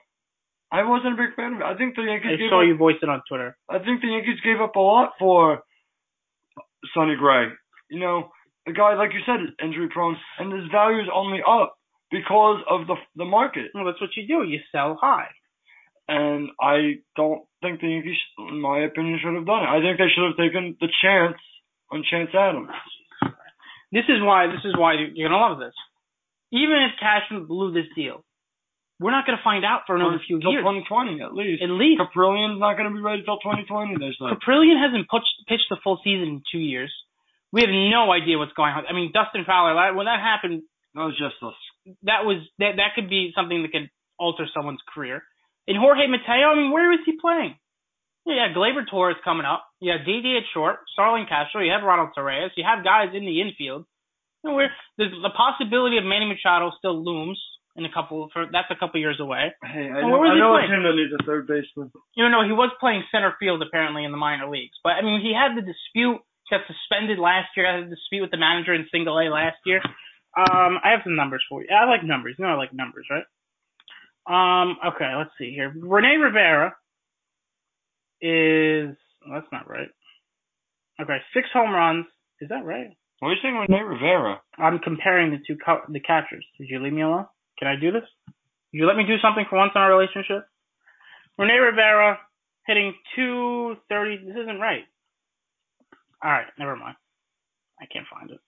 I 0.72 0.82
wasn't 0.86 1.14
a 1.14 1.16
big 1.16 1.34
fan 1.34 1.54
of 1.54 1.60
it. 1.60 1.64
I 1.64 1.76
think 1.76 1.96
the 1.96 2.02
Yankees 2.02 2.32
I 2.34 2.36
gave 2.36 2.50
saw 2.50 2.62
up, 2.62 2.66
you 2.66 2.76
voice 2.76 2.96
it 3.02 3.08
on 3.08 3.22
Twitter. 3.28 3.56
I 3.68 3.78
think 3.78 4.00
the 4.02 4.08
Yankees 4.08 4.40
gave 4.44 4.60
up 4.60 4.76
a 4.76 4.80
lot 4.80 5.12
for 5.18 5.62
Sonny 6.94 7.16
Gray. 7.18 7.48
You 7.90 7.98
know, 7.98 8.30
the 8.66 8.72
guy, 8.72 8.94
like 8.94 9.10
you 9.12 9.20
said, 9.26 9.42
is 9.42 9.54
injury 9.62 9.88
prone, 9.90 10.16
and 10.38 10.52
his 10.52 10.70
value 10.70 11.02
is 11.02 11.10
only 11.12 11.40
up 11.42 11.74
because 12.10 12.62
of 12.70 12.86
the 12.86 12.94
the 13.16 13.24
market. 13.24 13.70
Well, 13.74 13.84
that's 13.84 14.00
what 14.00 14.14
you 14.16 14.26
do. 14.26 14.48
You 14.48 14.60
sell 14.70 14.96
high. 15.00 15.28
And 16.06 16.50
I 16.60 16.98
don't 17.14 17.42
think 17.62 17.80
the 17.80 17.88
Yankees, 17.88 18.18
in 18.38 18.60
my 18.60 18.80
opinion, 18.82 19.18
should 19.22 19.34
have 19.34 19.46
done 19.46 19.62
it. 19.62 19.70
I 19.70 19.80
think 19.80 19.98
they 19.98 20.10
should 20.10 20.26
have 20.26 20.36
taken 20.36 20.76
the 20.80 20.88
chance 21.02 21.38
on 21.90 22.02
Chance 22.08 22.30
Adams. 22.34 22.74
This 23.92 24.06
is 24.08 24.22
why. 24.22 24.46
This 24.46 24.64
is 24.64 24.74
why 24.76 24.94
you're 24.94 25.28
gonna 25.28 25.40
love 25.40 25.58
this. 25.58 25.74
Even 26.52 26.82
if 26.82 26.98
Cashman 26.98 27.46
blew 27.46 27.72
this 27.72 27.86
deal, 27.94 28.24
we're 29.00 29.10
not 29.16 29.24
gonna 29.24 29.40
find 29.42 29.64
out 29.64 29.88
for 29.88 29.96
another 29.96 30.20
few 30.20 30.36
years. 30.38 30.60
2020 30.60 31.20
at 31.24 31.32
least. 31.34 31.62
At 31.64 31.70
least 31.72 31.98
Kaprielian's 32.04 32.60
not 32.60 32.76
going 32.76 32.88
to 32.88 32.94
be 32.94 33.00
ready 33.00 33.24
till 33.24 33.40
2020. 33.40 33.96
They 33.96 34.12
said. 34.14 34.36
Kaprielian 34.36 34.76
hasn't 34.76 35.08
pitched, 35.08 35.34
pitched 35.48 35.68
the 35.72 35.80
full 35.82 35.98
season 36.04 36.28
in 36.28 36.42
two 36.52 36.60
years. 36.60 36.92
We 37.50 37.62
have 37.62 37.72
no 37.72 38.12
idea 38.12 38.36
what's 38.38 38.52
going 38.52 38.70
on. 38.76 38.84
I 38.86 38.92
mean, 38.92 39.10
Dustin 39.10 39.42
Fowler. 39.48 39.74
When 39.96 40.04
that 40.06 40.20
happened, 40.20 40.62
That 40.94 41.08
was 41.10 41.16
just 41.18 41.40
us. 41.42 41.56
that 42.04 42.22
was 42.28 42.44
that 42.60 42.76
that 42.76 42.94
could 42.94 43.08
be 43.08 43.32
something 43.34 43.62
that 43.62 43.72
could 43.72 43.88
alter 44.20 44.46
someone's 44.54 44.84
career. 44.92 45.24
And 45.66 45.78
Jorge 45.80 46.06
Mateo, 46.06 46.52
I 46.52 46.54
mean, 46.54 46.70
where 46.70 46.92
is 46.92 47.00
he 47.06 47.16
playing? 47.18 47.56
Yeah, 48.26 48.52
Gleyber 48.54 48.84
Torres 48.88 49.16
coming 49.24 49.46
up. 49.46 49.64
Have 49.82 50.04
Didi 50.04 50.36
at 50.36 50.44
short, 50.52 50.80
Starlin 50.92 51.24
Castro. 51.26 51.62
You 51.62 51.72
have 51.72 51.82
Ronald 51.82 52.10
Torreyes. 52.16 52.50
You 52.56 52.64
have 52.68 52.84
guys 52.84 53.16
in 53.16 53.24
the 53.24 53.40
infield. 53.40 53.86
You 54.44 54.50
know, 54.50 54.56
where 54.56 54.70
there's 54.98 55.10
the 55.10 55.32
possibility 55.34 55.96
of 55.96 56.04
Manny 56.04 56.26
Machado 56.28 56.70
still 56.78 57.02
looms 57.02 57.40
in 57.80 57.88
a 57.88 57.92
couple 57.92 58.28
for 58.36 58.44
that's 58.52 58.68
a 58.70 58.76
couple 58.76 59.00
years 59.00 59.16
away. 59.18 59.50
Hey, 59.64 59.88
I 59.88 60.04
know, 60.04 60.12
where 60.12 60.20
was 60.20 60.30
I 60.30 60.34
he 60.36 60.40
know 60.44 60.52
a 60.52 60.60
playing? 60.60 60.70
team 60.76 60.82
that 60.84 60.96
needs 61.00 61.14
a 61.16 61.22
third 61.24 61.48
baseman. 61.48 61.88
You 62.14 62.28
know, 62.28 62.44
he 62.44 62.52
was 62.52 62.68
playing 62.78 63.02
center 63.10 63.32
field 63.40 63.64
apparently 63.64 64.04
in 64.04 64.12
the 64.12 64.20
minor 64.20 64.48
leagues. 64.52 64.76
But 64.84 65.00
I 65.00 65.02
mean, 65.02 65.20
he 65.24 65.32
had 65.32 65.56
the 65.56 65.64
dispute. 65.64 66.20
Got 66.50 66.66
suspended 66.66 67.18
last 67.22 67.54
year. 67.56 67.64
Had 67.64 67.86
a 67.86 67.94
dispute 67.94 68.22
with 68.26 68.30
the 68.34 68.36
manager 68.42 68.74
in 68.74 68.84
Single 68.90 69.16
A 69.18 69.30
last 69.30 69.58
year. 69.64 69.80
Um, 70.36 70.82
I 70.82 70.90
have 70.90 71.00
some 71.04 71.14
numbers 71.14 71.44
for 71.48 71.62
you. 71.62 71.68
I 71.70 71.86
like 71.88 72.02
numbers. 72.04 72.34
You 72.38 72.44
know, 72.44 72.50
I 72.52 72.58
like 72.58 72.74
numbers, 72.74 73.06
right? 73.08 73.22
Um, 74.26 74.76
okay, 74.94 75.10
let's 75.16 75.30
see 75.38 75.54
here. 75.54 75.72
Rene 75.74 76.16
Rivera 76.18 76.74
is. 78.20 78.96
oh, 79.26 79.32
that's 79.34 79.46
not 79.52 79.68
right. 79.68 79.88
Okay, 81.00 81.18
six 81.34 81.48
home 81.52 81.70
runs. 81.72 82.06
Is 82.40 82.48
that 82.48 82.64
right? 82.64 82.88
What 83.20 83.28
are 83.28 83.32
you 83.32 83.38
saying 83.42 83.54
Rene 83.54 83.82
Rivera? 83.82 84.40
I'm 84.58 84.78
comparing 84.78 85.30
the 85.30 85.38
two 85.46 85.56
co- 85.64 85.82
the 85.88 86.00
catchers. 86.00 86.44
Did 86.58 86.68
you 86.68 86.82
leave 86.82 86.92
me 86.92 87.02
alone? 87.02 87.26
Can 87.60 87.68
I 87.68 87.76
do 87.76 87.92
this? 87.92 88.08
You 88.72 88.86
let 88.86 88.96
me 88.96 89.04
do 89.04 89.18
something 89.22 89.44
for 89.48 89.56
once 89.56 89.72
in 89.74 89.80
our 89.80 89.92
relationship? 89.92 90.48
Rene 91.38 91.54
Rivera 91.54 92.18
hitting 92.66 92.94
230. 93.16 94.24
This 94.24 94.36
isn't 94.36 94.58
right. 94.58 94.84
All 96.24 96.30
right, 96.30 96.46
never 96.58 96.74
mind. 96.76 96.96
I 97.80 97.86
can't 97.86 98.06
find 98.12 98.30
it. 98.30 98.40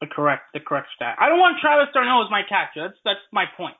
The 0.00 0.06
correct 0.06 0.52
the 0.52 0.60
correct 0.60 0.88
stat. 0.94 1.16
I 1.18 1.28
don't 1.28 1.40
want 1.40 1.56
Travis 1.60 1.88
d'Arnaud 1.94 2.28
as 2.28 2.30
my 2.30 2.42
catcher. 2.44 2.84
That's 2.88 3.00
that's 3.04 3.24
my 3.32 3.46
point. 3.56 3.76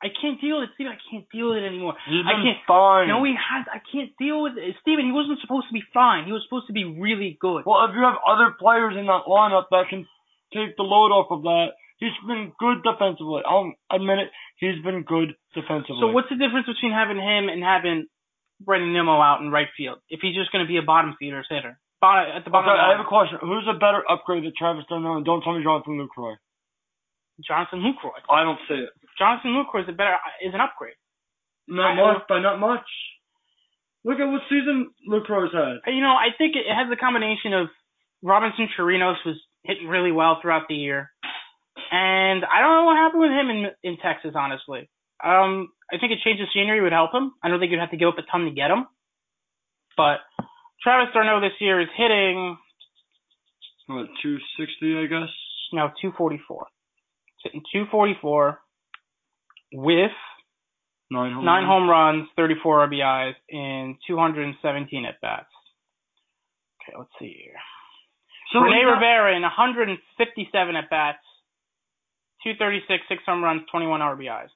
I 0.00 0.08
can't 0.08 0.40
deal 0.40 0.60
with 0.62 0.70
it, 0.70 0.74
Steven. 0.78 0.92
I 0.96 1.00
can't 1.10 1.26
deal 1.28 1.50
with 1.52 1.58
it 1.60 1.66
anymore. 1.66 1.92
He's 2.08 2.24
I 2.24 2.38
can't. 2.40 2.56
fine. 2.64 3.08
No, 3.08 3.20
he 3.26 3.34
has. 3.36 3.66
I 3.68 3.82
can't 3.84 4.14
deal 4.16 4.40
with 4.46 4.56
it. 4.56 4.76
Steven, 4.80 5.04
he 5.04 5.12
wasn't 5.12 5.42
supposed 5.44 5.68
to 5.68 5.74
be 5.76 5.82
fine. 5.92 6.24
He 6.24 6.32
was 6.32 6.40
supposed 6.46 6.68
to 6.68 6.72
be 6.72 6.84
really 6.88 7.36
good. 7.36 7.66
well, 7.66 7.84
if 7.84 7.92
you 7.92 8.00
have 8.00 8.16
other 8.24 8.54
players 8.56 8.94
in 8.96 9.04
that 9.10 9.28
lineup 9.28 9.68
that 9.74 9.90
can 9.90 10.06
take 10.54 10.76
the 10.78 10.86
load 10.86 11.10
off 11.12 11.28
of 11.34 11.42
that, 11.42 11.76
he's 12.00 12.16
been 12.26 12.52
good 12.58 12.82
defensively. 12.82 13.44
I'll 13.46 13.72
admit 13.92 14.18
it. 14.18 14.30
He's 14.56 14.82
been 14.82 15.04
good 15.04 15.36
defensively. 15.54 16.00
So 16.00 16.10
what's 16.10 16.32
the 16.32 16.40
difference 16.40 16.66
between 16.66 16.92
having 16.92 17.20
him 17.20 17.46
and 17.52 17.62
having 17.62 18.08
Brandon 18.60 18.92
Nimmo 18.92 19.20
out 19.20 19.40
in 19.40 19.52
right 19.52 19.68
field 19.76 20.00
if 20.08 20.20
he's 20.20 20.34
just 20.34 20.50
going 20.50 20.64
to 20.64 20.68
be 20.68 20.80
a 20.80 20.84
bottom 20.84 21.14
feeder 21.20 21.44
hitter? 21.48 21.78
Bottom, 22.00 22.32
at 22.32 22.44
the 22.44 22.50
bottom. 22.50 22.72
Okay, 22.72 22.80
of 22.80 22.80
the 22.80 22.88
I 22.88 22.96
have 22.96 23.04
a 23.04 23.08
question. 23.08 23.38
Who's 23.44 23.68
a 23.68 23.76
better 23.76 24.00
upgrade 24.08 24.42
to 24.48 24.52
Travis 24.56 24.88
d'Arnaud? 24.88 25.20
And 25.20 25.24
don't 25.24 25.44
tell 25.44 25.52
me 25.52 25.62
Jonathan 25.62 26.00
Lucroy. 26.00 26.40
Jonathan 27.44 27.84
Lucroy. 27.84 28.16
I 28.28 28.42
don't 28.42 28.60
see 28.68 28.80
it. 28.80 28.92
Jonathan 29.20 29.52
Lucroy 29.52 29.84
is 29.84 29.88
a 29.88 29.92
better 29.92 30.16
is 30.40 30.56
an 30.56 30.60
upgrade. 30.60 30.96
Not 31.68 31.92
I- 31.92 32.00
much, 32.00 32.22
but 32.28 32.40
not 32.40 32.58
much. 32.58 32.88
Look 34.02 34.18
at 34.18 34.24
what 34.24 34.40
season 34.48 34.90
Lucroy's 35.04 35.52
had. 35.52 35.84
Uh, 35.84 35.92
you 35.92 36.00
know, 36.00 36.16
I 36.16 36.32
think 36.36 36.56
it 36.56 36.64
has 36.64 36.88
a 36.90 36.96
combination 36.96 37.52
of 37.52 37.68
Robinson 38.22 38.68
Chirinos 38.72 39.20
was 39.26 39.36
hitting 39.64 39.88
really 39.88 40.12
well 40.12 40.38
throughout 40.40 40.68
the 40.68 40.74
year. 40.74 41.10
And 41.90 42.44
I 42.44 42.60
don't 42.60 42.70
know 42.76 42.84
what 42.84 42.96
happened 42.96 43.22
with 43.22 43.30
him 43.32 43.50
in 43.50 43.66
in 43.82 43.96
Texas, 43.98 44.32
honestly. 44.36 44.88
Um, 45.22 45.68
I 45.92 45.98
think 45.98 46.12
a 46.12 46.22
change 46.24 46.40
of 46.40 46.48
scenery 46.54 46.80
would 46.80 46.92
help 46.92 47.12
him. 47.12 47.32
I 47.42 47.48
don't 47.48 47.58
think 47.60 47.72
you'd 47.72 47.80
have 47.80 47.90
to 47.90 47.96
give 47.96 48.08
up 48.08 48.18
a 48.18 48.22
ton 48.30 48.44
to 48.46 48.50
get 48.52 48.70
him. 48.70 48.86
But 49.96 50.20
Travis 50.82 51.12
d'Arnaud 51.12 51.40
this 51.40 51.58
year 51.60 51.80
is 51.80 51.88
hitting 51.96 52.56
What, 53.86 54.06
260, 54.22 54.96
I 54.98 55.06
guess? 55.06 55.28
no 55.72 55.88
244. 56.00 56.66
Hitting 57.42 57.62
244 57.72 58.60
with 59.74 60.10
Nine 61.10 61.32
home 61.32 61.44
nine 61.44 61.64
runs. 61.64 61.68
home 61.68 61.90
runs, 61.90 62.28
34 62.36 62.86
RBIs, 62.88 63.34
and 63.50 63.96
217 64.06 65.04
at 65.06 65.20
bats. 65.20 65.50
Okay, 66.86 66.96
let's 66.96 67.10
see 67.18 67.34
here. 67.44 67.58
So 68.52 68.60
Rene 68.60 68.82
not- 68.84 68.94
Rivera 68.94 69.34
in 69.36 69.42
157 69.42 70.76
at 70.76 70.88
bats, 70.88 71.18
236, 72.42 73.04
six 73.08 73.22
home 73.26 73.42
runs, 73.44 73.62
21 73.70 74.00
RBIs. 74.00 74.48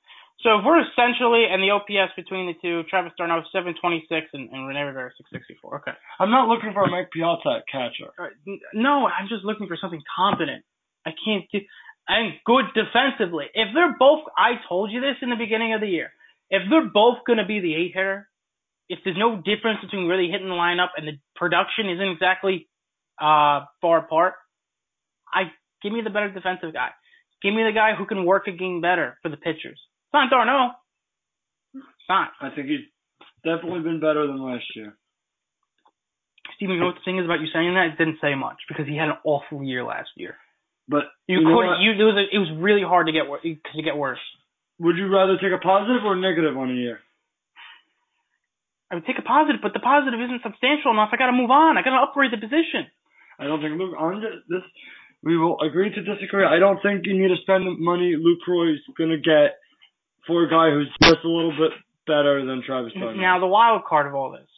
So 0.43 0.59
if 0.59 0.65
we're 0.67 0.83
essentially, 0.83 1.47
and 1.49 1.63
the 1.63 1.71
OPS 1.71 2.13
between 2.17 2.47
the 2.51 2.59
two, 2.61 2.83
Travis 2.91 3.13
d'Arnaud 3.17 3.45
726 3.53 4.27
and, 4.35 4.51
and 4.51 4.67
Rene 4.67 4.83
Rivera 4.83 5.11
664. 5.17 5.79
Okay. 5.87 5.95
I'm 6.19 6.31
not 6.31 6.49
looking 6.49 6.73
for 6.75 6.85
a 6.85 6.91
Mike 6.91 7.11
Piazza 7.15 7.63
catcher. 7.71 8.11
N- 8.47 8.61
No, 8.75 9.07
I'm 9.07 9.29
just 9.29 9.45
looking 9.45 9.69
for 9.69 9.79
something 9.81 10.03
competent. 10.17 10.65
I 11.07 11.13
can't 11.25 11.45
do, 11.53 11.61
and 12.09 12.35
good 12.45 12.67
defensively. 12.75 13.47
If 13.55 13.69
they're 13.75 13.95
both, 13.99 14.25
I 14.37 14.59
told 14.69 14.91
you 14.91 15.01
this 15.01 15.17
in 15.23 15.31
the 15.31 15.37
beginning 15.39 15.73
of 15.73 15.81
the 15.81 15.89
year. 15.89 16.11
If 16.51 16.63
they're 16.69 16.91
both 16.93 17.19
going 17.27 17.39
to 17.39 17.47
be 17.47 17.61
the 17.61 17.75
eight 17.75 17.93
hitter, 17.95 18.29
if 18.89 18.99
there's 19.05 19.17
no 19.17 19.37
difference 19.37 19.81
between 19.81 20.09
really 20.09 20.29
hitting 20.31 20.49
the 20.49 20.55
lineup 20.59 20.91
and 20.97 21.07
the 21.09 21.17
production 21.37 21.89
isn't 21.89 22.09
exactly 22.11 22.69
uh 23.21 23.65
far 23.81 23.99
apart, 23.99 24.35
I 25.33 25.45
give 25.83 25.93
me 25.93 26.01
the 26.03 26.11
better 26.11 26.31
defensive 26.31 26.73
guy. 26.73 26.91
Give 27.45 27.53
me 27.53 27.63
the 27.63 27.77
guy 27.77 27.93
who 27.93 28.07
can 28.07 28.25
work 28.25 28.49
a 28.49 28.53
game 28.57 28.81
better 28.81 29.19
for 29.21 29.29
the 29.29 29.37
pitchers. 29.37 29.77
It's 29.77 30.15
not 30.15 30.31
d'Arnaud. 30.31 30.73
It's 31.77 32.09
not. 32.09 32.33
I 32.41 32.49
think 32.49 32.69
he's 32.69 32.89
definitely 33.45 33.85
been 33.85 34.01
better 34.01 34.27
than 34.27 34.41
last 34.41 34.65
year. 34.75 34.97
Steven, 36.57 36.77
you 36.77 36.81
know 36.81 36.87
what 36.89 36.97
the 36.97 37.05
thing 37.05 37.19
is 37.19 37.25
about 37.29 37.41
you 37.45 37.49
saying 37.53 37.75
that? 37.75 37.93
It 37.93 37.99
didn't 37.99 38.19
say 38.25 38.35
much 38.35 38.57
because 38.69 38.87
he 38.89 38.97
had 38.97 39.09
an 39.13 39.21
awful 39.25 39.63
year 39.63 39.85
last 39.85 40.09
year. 40.17 40.37
But 40.89 41.05
You, 41.29 41.41
you 41.41 41.49
couldn't. 41.49 41.81
You 41.85 41.93
it 41.93 42.07
was 42.09 42.17
a, 42.17 42.25
it 42.33 42.41
was 42.41 42.49
really 42.57 42.83
hard 42.85 43.07
to 43.09 43.13
get 43.13 43.29
wor- 43.29 43.41
to 43.45 43.83
get 43.83 43.97
worse. 43.97 44.21
Would 44.81 44.97
you 44.97 45.13
rather 45.13 45.37
take 45.37 45.53
a 45.53 45.61
positive 45.61 46.05
or 46.05 46.17
negative 46.17 46.57
on 46.57 46.71
a 46.71 46.75
year? 46.75 47.01
I 48.91 48.97
would 48.97 49.07
take 49.07 49.19
a 49.19 49.23
positive, 49.27 49.61
but 49.63 49.73
the 49.73 49.81
positive 49.81 50.21
isn't 50.21 50.43
substantial 50.45 50.93
enough. 50.93 51.09
I 51.13 51.17
got 51.17 51.27
to 51.33 51.37
move 51.37 51.51
on. 51.51 51.77
I 51.77 51.83
got 51.83 51.97
to 51.97 52.03
upgrade 52.05 52.33
the 52.33 52.41
position. 52.41 52.87
I 53.41 53.45
don't 53.45 53.61
think 53.61 53.77
Luke 53.81 53.97
on 53.99 54.21
th- 54.21 54.45
this. 54.49 54.63
We 55.25 55.39
will 55.39 55.59
agree 55.61 55.89
to 55.91 56.03
disagree. 56.03 56.45
I 56.45 56.59
don't 56.59 56.81
think 56.83 57.07
you 57.07 57.15
need 57.19 57.29
to 57.35 57.41
spend 57.43 57.65
the 57.67 57.75
money 57.79 58.15
Lucroy's 58.15 58.81
gonna 58.99 59.17
get 59.19 59.57
for 60.27 60.45
a 60.45 60.51
guy 60.51 60.71
who's 60.71 60.91
just 61.03 61.25
a 61.25 61.29
little 61.29 61.53
bit 61.57 61.73
better 62.07 62.45
than 62.45 62.63
Travis. 62.65 62.93
Now 62.95 63.41
the 63.41 63.47
wild 63.47 63.85
card 63.85 64.07
of 64.07 64.15
all 64.15 64.33
this, 64.33 64.49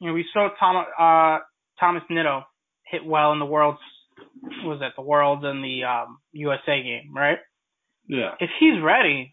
you 0.00 0.08
know, 0.08 0.14
we 0.14 0.24
saw 0.32 0.48
Tom, 0.58 0.76
uh, 0.98 1.38
Thomas 1.78 2.02
Nido 2.08 2.44
hit 2.90 3.04
well 3.04 3.32
in 3.32 3.38
the 3.38 3.44
World's, 3.46 3.78
what 4.40 4.64
was 4.66 4.80
that 4.80 4.92
the 4.96 5.02
Worlds 5.02 5.42
and 5.44 5.62
the 5.62 5.84
um, 5.84 6.18
USA 6.32 6.82
game, 6.82 7.12
right? 7.14 7.38
yeah, 8.08 8.32
If 8.40 8.50
he's 8.60 8.80
ready, 8.82 9.32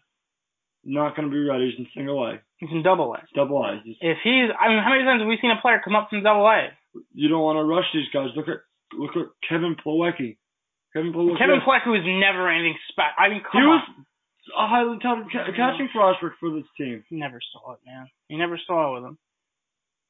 not 0.84 1.16
gonna 1.16 1.28
be 1.30 1.38
ready. 1.48 1.70
He's 1.70 1.78
in 1.78 1.86
single 1.96 2.22
A, 2.26 2.40
he's 2.58 2.70
in 2.70 2.82
Double 2.82 3.14
A. 3.14 3.22
double 3.34 3.64
A. 3.64 3.80
He's- 3.84 3.96
If 4.00 4.18
he's, 4.22 4.50
I 4.60 4.68
mean, 4.68 4.82
how 4.82 4.90
many 4.90 5.04
times 5.04 5.20
have 5.22 5.28
we 5.28 5.38
seen 5.40 5.50
a 5.52 5.60
player 5.62 5.80
come 5.82 5.96
up 5.96 6.10
from 6.10 6.22
Double 6.22 6.46
A? 6.46 6.68
You 7.14 7.28
don't 7.28 7.40
want 7.42 7.56
to 7.56 7.64
rush 7.64 7.86
these 7.94 8.08
guys. 8.12 8.28
Look 8.36 8.48
at 8.48 8.58
look 8.98 9.16
at 9.16 9.26
Kevin 9.48 9.76
Plawecki. 9.76 10.36
Kevin 10.92 11.12
Plawecki. 11.12 11.38
Kevin 11.38 11.60
Pleck 11.66 11.86
was 11.86 12.02
never 12.04 12.48
anything 12.50 12.76
special. 12.88 13.14
I 13.18 13.28
mean, 13.28 13.42
come 13.42 13.60
He 13.60 13.66
come 13.66 13.68
was 13.74 13.84
a 14.58 14.66
highly 14.68 14.98
talented 15.00 15.32
ca- 15.32 15.50
catching 15.56 15.88
prospect 15.88 16.36
for 16.40 16.50
this 16.50 16.68
team. 16.78 17.02
He 17.08 17.16
never 17.16 17.40
saw 17.52 17.72
it, 17.74 17.80
man. 17.86 18.06
He 18.28 18.36
never 18.36 18.58
saw 18.66 18.90
it 18.90 19.00
with 19.00 19.04
him. 19.10 19.18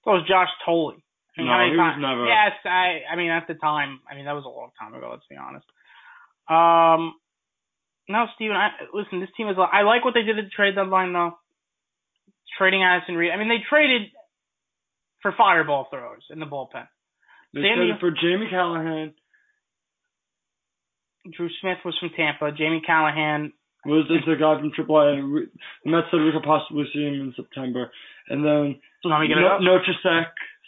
So 0.04 0.12
was 0.12 0.26
Josh 0.28 0.50
Thole. 0.66 0.92
I 1.36 1.40
mean, 1.40 1.46
No, 1.50 1.64
he 1.64 1.76
was 1.76 1.96
never- 1.98 2.26
Yes, 2.26 2.52
I. 2.64 3.02
I 3.10 3.16
mean, 3.16 3.30
at 3.30 3.46
the 3.48 3.54
time, 3.54 4.00
I 4.10 4.14
mean, 4.14 4.26
that 4.26 4.34
was 4.38 4.44
a 4.44 4.48
long 4.48 4.70
time 4.78 4.94
ago. 4.94 5.08
Let's 5.10 5.26
be 5.26 5.36
honest. 5.36 5.66
Um, 6.48 7.14
no, 8.08 8.26
Steven. 8.36 8.54
I, 8.54 8.70
listen, 8.92 9.20
this 9.20 9.30
team 9.36 9.48
is. 9.48 9.56
I 9.58 9.82
like 9.82 10.04
what 10.04 10.12
they 10.14 10.22
did 10.22 10.38
at 10.38 10.44
the 10.44 10.50
trade 10.50 10.74
deadline, 10.76 11.12
though. 11.12 11.38
Trading 12.58 12.82
Addison 12.84 13.16
Reed. 13.16 13.32
I 13.32 13.36
mean, 13.36 13.48
they 13.48 13.64
traded 13.68 14.10
for 15.22 15.32
fireball 15.32 15.86
throwers 15.90 16.24
in 16.30 16.38
the 16.38 16.46
bullpen. 16.46 16.86
They 17.54 17.62
Sammy- 17.62 17.96
for 18.00 18.10
Jamie 18.10 18.48
Callahan. 18.50 19.14
Drew 21.32 21.48
Smith 21.60 21.78
was 21.84 21.96
from 21.98 22.10
Tampa. 22.16 22.52
Jamie 22.52 22.82
Callahan. 22.84 23.52
Was 23.86 24.06
is 24.10 24.24
the 24.26 24.36
guy 24.36 24.58
from 24.58 24.72
AAA? 24.72 25.18
And 25.18 25.32
we, 25.32 25.46
the 25.84 25.90
Mets 25.90 26.08
said 26.10 26.20
we 26.20 26.32
could 26.32 26.42
possibly 26.42 26.84
see 26.92 27.04
him 27.04 27.14
in 27.14 27.34
September. 27.36 27.90
And 28.28 28.44
then 28.44 28.80
Let 29.04 29.20
me 29.20 29.28
get 29.28 29.36
no, 29.36 29.78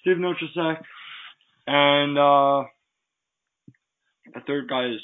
Steve 0.00 0.16
Nogosek, 0.18 0.76
and 1.66 2.18
uh, 2.18 2.68
the 4.34 4.40
third 4.46 4.68
guy 4.68 4.86
is 4.86 5.00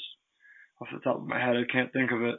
off 0.79 0.87
the 0.93 0.99
top 0.99 1.17
of 1.17 1.27
my 1.27 1.39
head. 1.39 1.55
I 1.57 1.71
can't 1.71 1.91
think 1.91 2.11
of 2.11 2.21
it. 2.21 2.35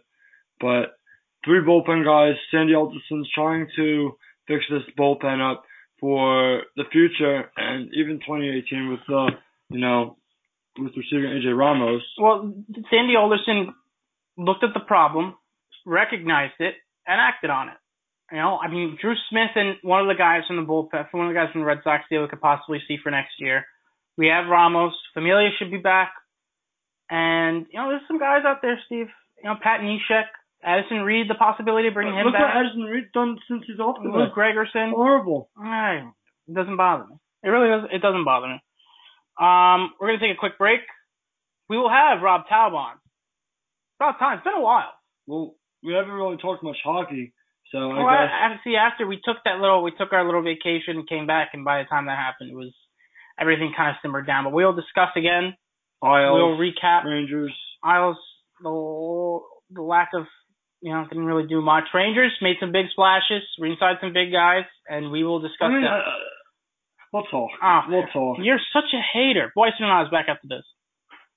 But 0.61 0.97
three 1.45 1.61
bullpen 1.61 2.05
guys. 2.05 2.39
Sandy 2.51 2.75
Alderson's 2.75 3.29
trying 3.35 3.67
to 3.77 4.13
fix 4.47 4.65
this 4.71 4.83
bullpen 4.97 5.41
up 5.41 5.65
for 6.05 6.61
the 6.77 6.85
future 6.93 7.49
and 7.57 7.89
even 7.97 8.21
2018 8.21 8.91
with 8.91 9.01
the 9.09 9.31
you 9.71 9.81
know 9.81 10.19
with 10.79 10.93
receiving 10.99 11.31
AJ 11.31 11.57
Ramos. 11.57 12.03
Well, 12.21 12.53
Sandy 12.91 13.17
Alderson 13.17 13.73
looked 14.37 14.63
at 14.63 14.75
the 14.75 14.85
problem, 14.85 15.35
recognized 15.87 16.61
it, 16.61 16.75
and 17.07 17.19
acted 17.19 17.49
on 17.49 17.69
it. 17.69 17.81
You 18.31 18.37
know, 18.37 18.59
I 18.59 18.69
mean, 18.69 18.99
Drew 19.01 19.15
Smith 19.31 19.57
and 19.57 19.77
one 19.81 20.03
of 20.03 20.09
the 20.09 20.19
guys 20.21 20.43
from 20.47 20.57
the 20.57 20.69
bullpen, 20.69 21.07
one 21.13 21.27
of 21.27 21.33
the 21.33 21.41
guys 21.41 21.49
from 21.53 21.63
the 21.63 21.67
Red 21.67 21.81
Sox 21.85 22.05
deal 22.11 22.21
we 22.21 22.29
could 22.29 22.41
possibly 22.41 22.81
see 22.87 22.99
for 23.03 23.11
next 23.11 23.33
year. 23.39 23.65
We 24.19 24.27
have 24.27 24.51
Ramos. 24.51 24.93
Familia 25.15 25.49
should 25.59 25.71
be 25.71 25.79
back. 25.79 26.13
And, 27.09 27.65
you 27.71 27.81
know, 27.81 27.89
there's 27.89 28.07
some 28.09 28.19
guys 28.19 28.43
out 28.47 28.61
there, 28.61 28.79
Steve. 28.87 29.09
You 29.43 29.49
know, 29.49 29.57
Pat 29.63 29.81
Neshek, 29.81 30.29
Addison 30.65 31.03
Reed, 31.03 31.29
the 31.29 31.35
possibility 31.35 31.89
of 31.89 31.95
bringing 31.95 32.15
him 32.15 32.25
Look 32.27 32.35
back. 32.35 32.55
what 32.55 32.65
Addison 32.65 32.83
Reed 32.85 33.05
done 33.13 33.37
since 33.49 33.65
he's 33.67 33.79
off 33.79 33.97
the 34.03 34.09
Luke. 34.09 34.33
Gregerson. 34.35 34.91
Horrible. 34.91 35.51
Ay, 35.59 36.09
it 36.49 36.55
doesn't 36.55 36.77
bother 36.77 37.05
me. 37.07 37.17
It 37.43 37.49
really 37.51 37.69
doesn't. 37.69 37.93
It 37.93 38.01
doesn't 38.03 38.25
bother 38.25 38.49
me. 38.49 38.59
Um, 39.41 39.93
we're 40.01 40.09
gonna 40.09 40.21
take 40.21 40.37
a 40.37 40.41
quick 40.41 40.57
break. 40.59 40.81
We 41.69 41.77
will 41.77 41.91
have 41.91 42.23
Rob 42.23 42.43
Talbot. 42.49 42.97
It's 42.97 43.97
about 44.01 44.19
time. 44.19 44.39
It's 44.39 44.45
been 44.45 44.55
a 44.57 44.61
while. 44.61 44.93
Well, 45.27 45.55
we 45.83 45.93
haven't 45.95 46.13
really 46.13 46.37
talked 46.37 46.63
much 46.63 46.77
hockey, 46.85 47.33
so 47.73 47.79
I 47.93 47.97
Well, 47.99 48.07
guess 48.15 48.31
I, 48.33 48.47
I, 48.55 48.61
see, 48.65 48.77
after 48.77 49.07
we 49.07 49.21
took 49.25 49.39
that 49.45 49.61
little, 49.61 49.83
we 49.83 49.93
took 49.93 50.13
our 50.13 50.25
little 50.25 50.43
vacation 50.43 50.97
and 50.97 51.09
came 51.09 51.27
back, 51.27 51.51
and 51.53 51.65
by 51.65 51.79
the 51.83 51.89
time 51.89 52.07
that 52.07 52.17
happened, 52.19 52.51
it 52.51 52.57
was 52.57 52.73
everything 53.41 53.73
kind 53.77 53.91
of 53.91 53.97
simmered 54.03 54.27
down. 54.27 54.45
But 54.45 54.53
we'll 54.53 54.73
discuss 54.75 55.11
again. 55.17 55.55
Isles, 56.03 56.35
we'll 56.37 56.59
recap 56.59 57.05
Rangers. 57.05 57.55
Isles, 57.83 58.17
the 58.63 59.41
the 59.75 59.83
lack 59.83 60.11
of, 60.15 60.25
you 60.85 60.93
know, 60.93 61.09
didn't 61.09 61.25
really 61.25 61.49
do 61.49 61.63
much. 61.63 61.85
Rangers 61.95 62.37
made 62.43 62.57
some 62.61 62.71
big 62.71 62.93
splashes, 62.93 63.41
ringside 63.59 63.97
some 64.03 64.13
big 64.13 64.31
guys, 64.31 64.69
and 64.87 65.11
we 65.11 65.25
will 65.25 65.41
discuss 65.41 65.73
I 65.73 65.73
mean, 65.73 65.81
that. 65.81 66.05
uh, 66.05 66.21
we'll 67.11 67.25
talk. 67.25 67.49
Ah, 67.63 67.87
we'll 67.89 68.05
talk. 68.13 68.37
You're 68.43 68.61
such 68.71 68.93
a 68.93 69.01
hater. 69.01 69.51
Boyson 69.57 69.81
and 69.81 69.91
I 69.91 70.03
was 70.03 70.11
back 70.13 70.27
after 70.29 70.47
this. 70.47 70.63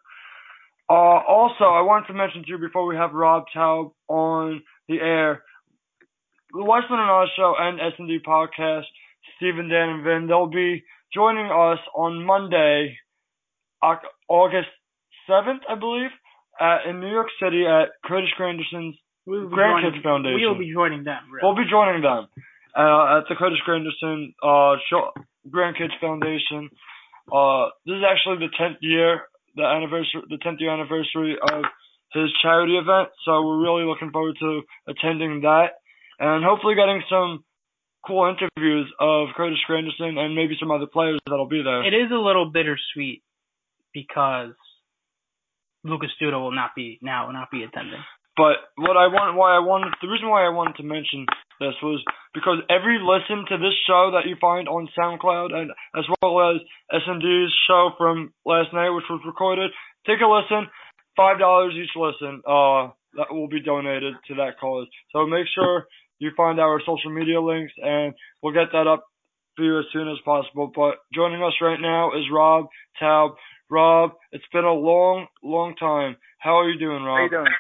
Uh, 0.90 1.22
also, 1.28 1.66
I 1.66 1.82
wanted 1.82 2.08
to 2.08 2.14
mention 2.14 2.44
to 2.44 2.50
you 2.50 2.58
before 2.58 2.88
we 2.88 2.96
have 2.96 3.14
Rob 3.14 3.44
Taub 3.54 3.92
on 4.08 4.64
the 4.88 5.02
air, 5.02 5.44
the 6.54 6.64
Weissman 6.64 7.00
and 7.00 7.10
Oz 7.10 7.28
Show 7.36 7.56
and 7.60 7.82
S&D 7.82 8.20
Podcast, 8.26 8.86
Stephen, 9.36 9.68
Dan, 9.68 9.90
and 9.90 10.04
Vin, 10.04 10.28
they'll 10.28 10.48
be 10.48 10.86
joining 11.14 11.48
us 11.48 11.80
on 11.94 12.26
Monday, 12.26 12.98
August 14.30 14.70
7th, 15.30 15.60
I 15.70 15.76
believe, 15.76 16.10
at, 16.60 16.86
in 16.90 17.02
New 17.02 17.12
York 17.12 17.28
City 17.42 17.66
at 17.66 17.90
Curtis 18.06 18.30
Granderson's 18.38 18.96
We 19.28 19.44
will 19.44 19.50
Grandkids 19.50 20.00
joining, 20.00 20.04
Foundation. 20.04 20.36
We 20.40 20.48
will 20.48 20.58
be 20.58 20.72
joining 20.72 21.04
them. 21.04 21.20
Really. 21.30 21.44
We'll 21.44 21.56
be 21.60 21.70
joining 21.70 22.02
them. 22.02 22.28
uh, 22.74 23.20
at 23.20 23.28
the 23.28 23.36
Curtis 23.36 23.60
Granderson 23.68 24.34
uh, 24.42 24.80
Grandkids 25.52 26.00
Foundation. 26.00 26.70
Uh, 27.28 27.68
this 27.86 27.96
is 28.00 28.04
actually 28.08 28.48
the 28.48 28.54
10th 28.58 28.78
year, 28.80 29.24
the 29.58 29.64
anniversary, 29.64 30.24
the 30.30 30.38
10th 30.38 30.62
year 30.62 30.72
anniversary 30.72 31.36
of 31.44 31.66
his 32.14 32.32
charity 32.42 32.78
event. 32.78 33.10
So 33.26 33.44
we're 33.46 33.62
really 33.62 33.84
looking 33.84 34.12
forward 34.12 34.38
to 34.40 34.62
attending 34.88 35.42
that 35.42 35.76
and 36.20 36.46
hopefully 36.46 36.76
getting 36.76 37.04
some 37.10 37.44
cool 38.08 38.32
interviews 38.32 38.88
of 39.02 39.28
Curtis 39.36 39.60
Granderson 39.70 40.18
and 40.18 40.36
maybe 40.36 40.56
some 40.58 40.72
other 40.72 40.88
players 40.88 41.20
that'll 41.28 41.50
be 41.50 41.62
there. 41.64 41.84
It 41.84 41.94
is 41.94 42.12
a 42.12 42.16
little 42.16 42.50
bittersweet 42.50 43.24
because 43.94 44.52
Lucas 45.84 46.12
Duda 46.22 46.40
will 46.40 46.56
not 46.56 46.72
be 46.76 46.98
now 47.02 47.26
will 47.26 47.34
not 47.34 47.52
be 47.52 47.64
attending. 47.64 48.00
But 48.38 48.70
what 48.78 48.94
I 48.94 49.10
want, 49.10 49.34
why 49.36 49.58
I 49.58 49.66
wanted, 49.66 49.98
the 49.98 50.08
reason 50.08 50.30
why 50.30 50.46
I 50.46 50.54
wanted 50.54 50.78
to 50.78 50.86
mention 50.86 51.26
this 51.60 51.74
was 51.82 52.06
because 52.38 52.62
every 52.70 53.02
listen 53.02 53.50
to 53.50 53.58
this 53.58 53.74
show 53.90 54.14
that 54.14 54.30
you 54.30 54.38
find 54.40 54.70
on 54.70 54.88
SoundCloud 54.94 55.58
and 55.58 55.74
as 55.98 56.06
well 56.22 56.54
as 56.54 56.62
S&D's 56.94 57.50
show 57.66 57.98
from 57.98 58.32
last 58.46 58.70
night, 58.78 58.94
which 58.94 59.10
was 59.10 59.26
recorded, 59.26 59.72
take 60.06 60.22
a 60.22 60.30
listen. 60.30 60.70
Five 61.18 61.40
dollars 61.42 61.74
each 61.74 61.98
listen. 61.98 62.46
Uh, 62.46 62.94
that 63.18 63.34
will 63.34 63.50
be 63.50 63.60
donated 63.60 64.14
to 64.30 64.36
that 64.36 64.62
cause. 64.62 64.86
So 65.12 65.26
make 65.26 65.50
sure 65.56 65.88
you 66.20 66.30
find 66.38 66.60
our 66.60 66.80
social 66.86 67.10
media 67.10 67.42
links 67.42 67.74
and 67.82 68.14
we'll 68.42 68.54
get 68.54 68.70
that 68.72 68.86
up 68.86 69.04
for 69.56 69.66
you 69.66 69.80
as 69.80 69.86
soon 69.92 70.08
as 70.10 70.22
possible. 70.24 70.72
But 70.74 71.02
joining 71.14 71.42
us 71.42 71.54
right 71.60 71.82
now 71.82 72.12
is 72.14 72.30
Rob 72.32 72.68
Taub. 73.02 73.34
Rob, 73.70 74.12
it's 74.32 74.46
been 74.54 74.64
a 74.64 74.74
long, 74.74 75.26
long 75.44 75.76
time. 75.76 76.16
How 76.38 76.60
are 76.60 76.70
you 76.70 76.80
doing, 76.80 77.02
Rob? 77.02 77.18
How 77.18 77.24
you 77.24 77.30
doing? 77.30 77.54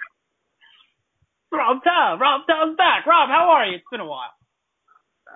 Rob 1.51 1.77
Taub. 1.83 2.19
Rob 2.19 2.41
Taub's 2.47 2.77
back. 2.77 3.05
Rob, 3.05 3.29
how 3.29 3.49
are 3.49 3.65
you? 3.65 3.75
It's 3.77 3.86
been 3.91 4.01
a 4.01 4.05
while. 4.05 4.31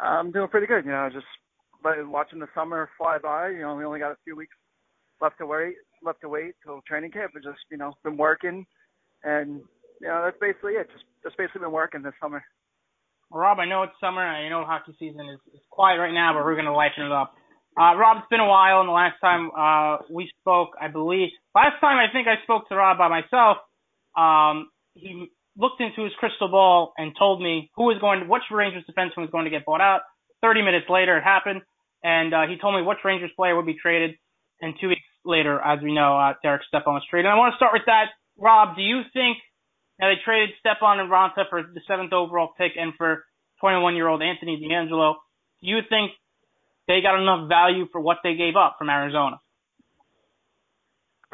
I'm 0.02 0.32
doing 0.32 0.50
pretty 0.50 0.68
good. 0.68 0.86
You 0.86 0.92
know, 0.92 1.10
just 1.12 1.26
watching 1.84 2.40
the 2.40 2.48
summer 2.56 2.90
fly 2.98 3.18
by. 3.22 3.50
You 3.50 3.62
know, 3.62 3.76
we 3.76 3.86
only 3.86 4.00
got 4.00 4.12
a 4.12 4.18
few 4.24 4.36
weeks 4.36 4.56
left 5.22 5.38
to 5.40 5.46
wait, 5.46 5.76
left 6.04 6.22
to 6.22 6.30
wait 6.30 6.56
till 6.64 6.82
training 6.88 7.12
camp. 7.12 7.32
But 7.34 7.44
just 7.44 7.60
you 7.70 7.78
know, 7.78 7.94
been 8.04 8.18
working, 8.18 8.66
and 9.24 9.62
you 10.02 10.08
know, 10.08 10.22
that's 10.26 10.38
basically 10.40 10.74
it. 10.74 10.88
Just 10.92 11.06
just 11.24 11.38
basically 11.38 11.62
been 11.62 11.72
working 11.72 12.02
this 12.02 12.14
summer. 12.22 12.44
Well, 13.30 13.42
Rob, 13.42 13.60
I 13.60 13.66
know 13.66 13.84
it's 13.84 13.94
summer. 14.02 14.22
I 14.22 14.50
know 14.50 14.66
hockey 14.66 14.96
season 15.00 15.22
is, 15.30 15.40
is 15.54 15.62
quiet 15.72 16.00
right 16.00 16.14
now, 16.14 16.34
but 16.34 16.44
we're 16.44 16.56
going 16.56 16.66
to 16.66 16.74
lighten 16.74 17.06
it 17.06 17.12
up. 17.12 17.34
Uh, 17.80 17.96
Rob, 17.96 18.18
it's 18.18 18.28
been 18.30 18.42
a 18.42 18.48
while, 18.48 18.82
and 18.82 18.90
the 18.90 18.94
last 18.94 19.16
time 19.22 19.50
uh, 19.58 20.04
we 20.12 20.30
spoke, 20.42 20.72
I 20.82 20.90
believe, 20.90 21.30
last 21.56 21.80
time 21.80 21.98
I 21.98 22.12
think 22.12 22.28
I 22.28 22.44
spoke 22.44 22.68
to 22.68 22.76
Rob 22.76 22.98
by 22.98 23.08
myself, 23.08 23.58
um, 24.18 24.68
he 24.94 25.32
looked 25.58 25.82
into 25.82 26.04
his 26.04 26.14
crystal 26.20 26.48
ball 26.48 26.94
and 26.98 27.14
told 27.18 27.42
me 27.42 27.70
who 27.76 27.84
was 27.84 27.98
going 28.00 28.28
which 28.28 28.44
Rangers 28.52 28.84
defenseman 28.90 29.28
was 29.28 29.30
going 29.32 29.46
to 29.46 29.52
get 29.52 29.66
bought 29.66 29.82
out. 29.82 30.02
30 30.42 30.64
minutes 30.64 30.88
later, 30.90 31.18
it 31.18 31.24
happened, 31.24 31.62
and 32.04 32.34
uh, 32.34 32.48
he 32.48 32.58
told 32.58 32.76
me 32.76 32.82
which 32.82 32.98
Rangers 33.06 33.32
player 33.36 33.56
would 33.56 33.66
be 33.66 33.78
traded. 33.80 34.16
And 34.62 34.74
two 34.80 34.90
weeks 34.90 35.02
later, 35.26 35.60
as 35.60 35.82
we 35.82 35.94
know, 35.94 36.18
uh, 36.18 36.34
Derek 36.42 36.62
Stepan 36.68 36.94
was 36.94 37.04
traded. 37.10 37.26
And 37.26 37.34
I 37.34 37.38
want 37.38 37.54
to 37.54 37.58
start 37.58 37.74
with 37.74 37.86
that. 37.86 38.14
Rob, 38.38 38.76
do 38.76 38.82
you 38.82 39.02
think 39.14 39.38
now 40.00 40.10
they 40.10 40.22
traded 40.24 40.50
Stepan 40.60 41.00
and 41.00 41.12
Raanta 41.12 41.50
for 41.50 41.62
the 41.62 41.82
seventh 41.88 42.14
overall 42.14 42.50
pick 42.58 42.74
and 42.76 42.94
for 42.98 43.24
21-year-old 43.64 44.22
Anthony 44.22 44.62
DeAngelo? 44.62 45.16
Do 45.62 45.68
you 45.70 45.80
think 45.90 46.12
they 46.88 47.02
got 47.02 47.22
enough 47.22 47.50
value 47.50 47.86
for 47.92 48.02
what 48.02 48.18
they 48.24 48.36
gave 48.36 48.56
up 48.56 48.76
from 48.78 48.90
Arizona? 48.90 49.40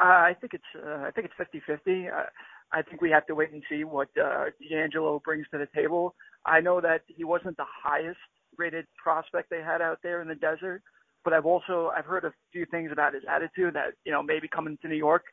Uh, 0.00 0.04
I 0.06 0.36
think 0.40 0.54
it's 0.54 0.70
uh, 0.76 1.04
I 1.06 1.10
think 1.10 1.26
it's 1.26 1.66
50-50. 1.88 2.06
Uh, 2.06 2.26
I 2.72 2.82
think 2.82 3.00
we 3.00 3.10
have 3.10 3.26
to 3.26 3.34
wait 3.34 3.52
and 3.52 3.62
see 3.68 3.84
what 3.84 4.08
uh, 4.16 4.46
DeAngelo 4.62 5.22
brings 5.22 5.46
to 5.52 5.58
the 5.58 5.68
table. 5.74 6.14
I 6.44 6.60
know 6.60 6.80
that 6.80 7.02
he 7.06 7.24
wasn't 7.24 7.56
the 7.56 7.64
highest 7.66 8.18
rated 8.56 8.86
prospect 9.02 9.50
they 9.50 9.62
had 9.62 9.80
out 9.80 9.98
there 10.02 10.20
in 10.20 10.28
the 10.28 10.34
desert, 10.34 10.82
but 11.24 11.32
I've 11.32 11.46
also 11.46 11.90
I've 11.96 12.04
heard 12.04 12.24
a 12.24 12.32
few 12.52 12.66
things 12.66 12.90
about 12.92 13.14
his 13.14 13.22
attitude 13.28 13.74
that 13.74 13.94
you 14.04 14.12
know 14.12 14.22
maybe 14.22 14.48
coming 14.48 14.78
to 14.82 14.88
New 14.88 14.96
York, 14.96 15.24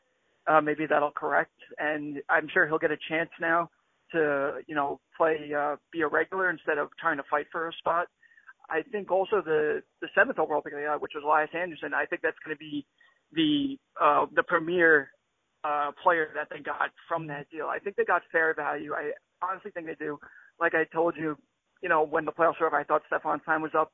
uh, 0.46 0.60
maybe 0.60 0.86
that'll 0.86 1.10
correct, 1.10 1.54
and 1.78 2.18
I'm 2.28 2.48
sure 2.52 2.66
he'll 2.66 2.78
get 2.78 2.90
a 2.90 2.98
chance 3.08 3.30
now 3.40 3.70
to 4.12 4.58
you 4.66 4.74
know 4.74 5.00
play 5.16 5.50
uh, 5.56 5.76
be 5.92 6.02
a 6.02 6.08
regular 6.08 6.50
instead 6.50 6.78
of 6.78 6.88
trying 6.98 7.16
to 7.18 7.24
fight 7.30 7.46
for 7.52 7.68
a 7.68 7.72
spot. 7.74 8.06
I 8.68 8.82
think 8.82 9.10
also 9.10 9.42
the 9.44 9.82
the 10.00 10.08
seventh 10.14 10.38
overall 10.38 10.62
pick 10.62 10.72
got, 10.72 11.02
which 11.02 11.12
was 11.14 11.24
Elias 11.24 11.50
Andersson, 11.54 11.94
I 11.94 12.06
think 12.06 12.22
that's 12.22 12.38
going 12.44 12.56
to 12.56 12.58
be 12.58 12.86
the 13.32 13.78
uh, 14.00 14.26
the 14.34 14.42
premier 14.42 15.10
uh, 15.66 15.90
player 16.02 16.28
that 16.34 16.48
they 16.50 16.62
got 16.62 16.90
from 17.08 17.26
that 17.26 17.50
deal. 17.50 17.66
I 17.66 17.78
think 17.78 17.96
they 17.96 18.04
got 18.04 18.22
fair 18.30 18.54
value. 18.54 18.92
I 18.94 19.10
honestly 19.42 19.70
think 19.72 19.86
they 19.86 19.96
do. 19.98 20.18
Like 20.60 20.74
I 20.74 20.84
told 20.84 21.14
you, 21.16 21.36
you 21.82 21.88
know, 21.88 22.04
when 22.04 22.24
the 22.24 22.32
playoffs 22.32 22.60
were 22.60 22.68
over, 22.68 22.76
I 22.76 22.84
thought 22.84 23.02
Stepan's 23.10 23.42
time 23.44 23.62
was 23.62 23.72
up. 23.76 23.92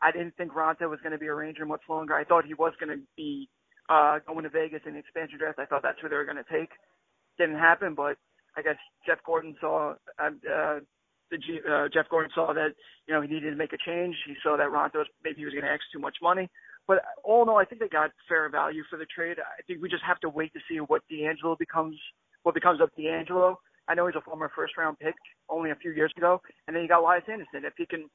I 0.00 0.12
didn't 0.12 0.36
think 0.36 0.52
Raanta 0.52 0.88
was 0.88 1.00
going 1.02 1.12
to 1.12 1.18
be 1.18 1.26
a 1.26 1.34
Ranger 1.34 1.66
much 1.66 1.82
longer. 1.88 2.14
I 2.14 2.24
thought 2.24 2.44
he 2.44 2.54
was 2.54 2.72
going 2.78 2.96
to 2.96 3.02
be 3.16 3.48
uh, 3.88 4.20
going 4.26 4.44
to 4.44 4.50
Vegas 4.50 4.82
in 4.86 4.92
the 4.92 5.00
expansion 5.00 5.38
draft. 5.38 5.58
I 5.58 5.66
thought 5.66 5.82
that's 5.82 5.98
who 6.00 6.08
they 6.08 6.16
were 6.16 6.24
going 6.24 6.36
to 6.36 6.52
take. 6.52 6.70
Didn't 7.36 7.58
happen, 7.58 7.94
but 7.94 8.16
I 8.56 8.62
guess 8.62 8.76
Jeff 9.06 9.18
Gorton 9.26 9.56
saw 9.60 9.94
uh, 10.22 10.30
uh, 10.30 10.78
the 11.30 11.38
G, 11.38 11.58
uh, 11.68 11.88
Jeff 11.92 12.08
Gorton 12.08 12.30
saw 12.34 12.52
that 12.54 12.74
you 13.06 13.14
know 13.14 13.20
he 13.20 13.28
needed 13.28 13.50
to 13.50 13.56
make 13.56 13.72
a 13.72 13.78
change. 13.84 14.14
He 14.26 14.34
saw 14.42 14.56
that 14.56 14.68
Raanta 14.68 15.02
was 15.02 15.06
maybe 15.24 15.38
he 15.38 15.44
was 15.44 15.54
going 15.54 15.64
to 15.64 15.70
ask 15.70 15.82
too 15.92 15.98
much 15.98 16.16
money. 16.22 16.48
But 16.88 17.04
all 17.22 17.42
in 17.42 17.48
all, 17.50 17.58
I 17.58 17.66
think 17.66 17.80
they 17.80 17.88
got 17.88 18.10
fair 18.28 18.48
value 18.48 18.82
for 18.90 18.98
the 18.98 19.06
trade. 19.14 19.36
I 19.38 19.62
think 19.66 19.82
we 19.82 19.88
just 19.88 20.02
have 20.04 20.18
to 20.20 20.28
wait 20.28 20.52
to 20.54 20.60
see 20.68 20.78
what 20.78 21.02
DeAngelo 21.12 21.58
becomes, 21.58 21.96
what 22.42 22.54
becomes 22.54 22.80
of 22.80 22.90
DeAngelo. 22.98 23.56
I 23.88 23.94
know 23.94 24.06
he's 24.06 24.16
a 24.16 24.22
former 24.22 24.50
first 24.56 24.76
round 24.76 24.98
pick 24.98 25.14
only 25.48 25.70
a 25.70 25.76
few 25.76 25.92
years 25.92 26.12
ago, 26.16 26.40
and 26.66 26.74
then 26.74 26.82
you 26.82 26.88
got 26.88 27.00
Elias 27.00 27.24
Andersson. 27.30 27.64
If 27.64 27.74
he 27.76 27.86
can, 27.86 28.08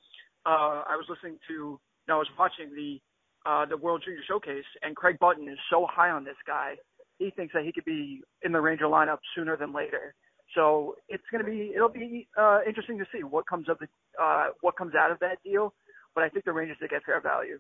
uh, 0.46 0.84
I 0.90 0.98
was 0.98 1.06
listening 1.08 1.38
to, 1.48 1.80
no, 2.08 2.16
I 2.16 2.18
was 2.18 2.28
watching 2.38 2.74
the 2.76 3.00
uh, 3.46 3.66
the 3.66 3.78
World 3.78 4.02
Junior 4.06 4.22
Showcase, 4.28 4.64
and 4.84 4.96
Craig 4.96 5.18
Button 5.20 5.48
is 5.50 5.58
so 5.70 5.86
high 5.90 6.10
on 6.10 6.24
this 6.24 6.38
guy. 6.48 6.76
He 7.20 7.30
thinks 7.32 7.54
that 7.54 7.66
he 7.66 7.72
could 7.72 7.86
be 7.86 8.22
in 8.44 8.52
the 8.54 8.62
Ranger 8.62 8.86
lineup 8.86 9.18
sooner 9.36 9.58
than 9.58 9.74
later. 9.74 10.16
So 10.56 10.96
it's 11.10 11.24
going 11.32 11.44
to 11.44 11.50
be, 11.50 11.74
it'll 11.76 11.90
be 11.90 12.28
uh, 12.38 12.60
interesting 12.68 12.98
to 13.00 13.06
see 13.14 13.24
what 13.24 13.46
comes 13.48 13.68
of 13.70 13.78
the, 13.80 13.88
uh, 14.22 14.48
what 14.62 14.78
comes 14.78 14.94
out 14.96 15.12
of 15.12 15.20
that 15.20 15.40
deal. 15.44 15.74
But 16.16 16.24
I 16.24 16.30
think 16.30 16.46
the 16.46 16.54
Rangers 16.54 16.78
did 16.80 16.92
get 16.92 17.04
fair 17.04 17.20
value. 17.22 17.60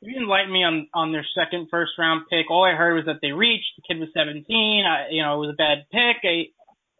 You 0.00 0.16
enlighten 0.16 0.52
me 0.52 0.64
on 0.64 0.88
on 0.94 1.12
their 1.12 1.26
second 1.36 1.68
first 1.70 1.92
round 1.98 2.24
pick. 2.30 2.50
All 2.50 2.64
I 2.64 2.74
heard 2.74 2.96
was 2.96 3.04
that 3.04 3.20
they 3.20 3.32
reached. 3.32 3.68
The 3.76 3.84
kid 3.84 4.00
was 4.00 4.08
17. 4.16 4.44
I, 4.48 5.12
you 5.12 5.22
know, 5.22 5.36
it 5.36 5.46
was 5.46 5.52
a 5.52 5.60
bad 5.60 5.84
pick. 5.92 6.24
I, 6.24 6.48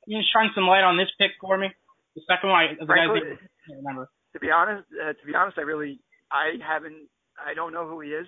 you 0.07 0.21
can 0.21 0.25
shine 0.33 0.51
some 0.55 0.67
light 0.69 0.85
on 0.85 0.99
this 0.99 1.09
pick 1.17 1.33
for 1.41 1.57
me. 1.57 1.69
The 2.15 2.23
second 2.29 2.51
one, 2.51 2.77
the 2.79 2.87
Frankly, 2.87 3.21
guys 3.21 3.39
I 3.71 3.77
remember. 3.77 4.11
To 4.35 4.39
be 4.41 4.51
honest, 4.51 4.85
uh, 4.93 5.13
to 5.15 5.25
be 5.27 5.35
honest, 5.35 5.59
I 5.59 5.63
really, 5.63 6.01
I 6.31 6.59
haven't, 6.61 7.09
I 7.39 7.55
don't 7.55 7.73
know 7.73 7.89
who 7.89 8.01
he 8.01 8.11
is. 8.11 8.27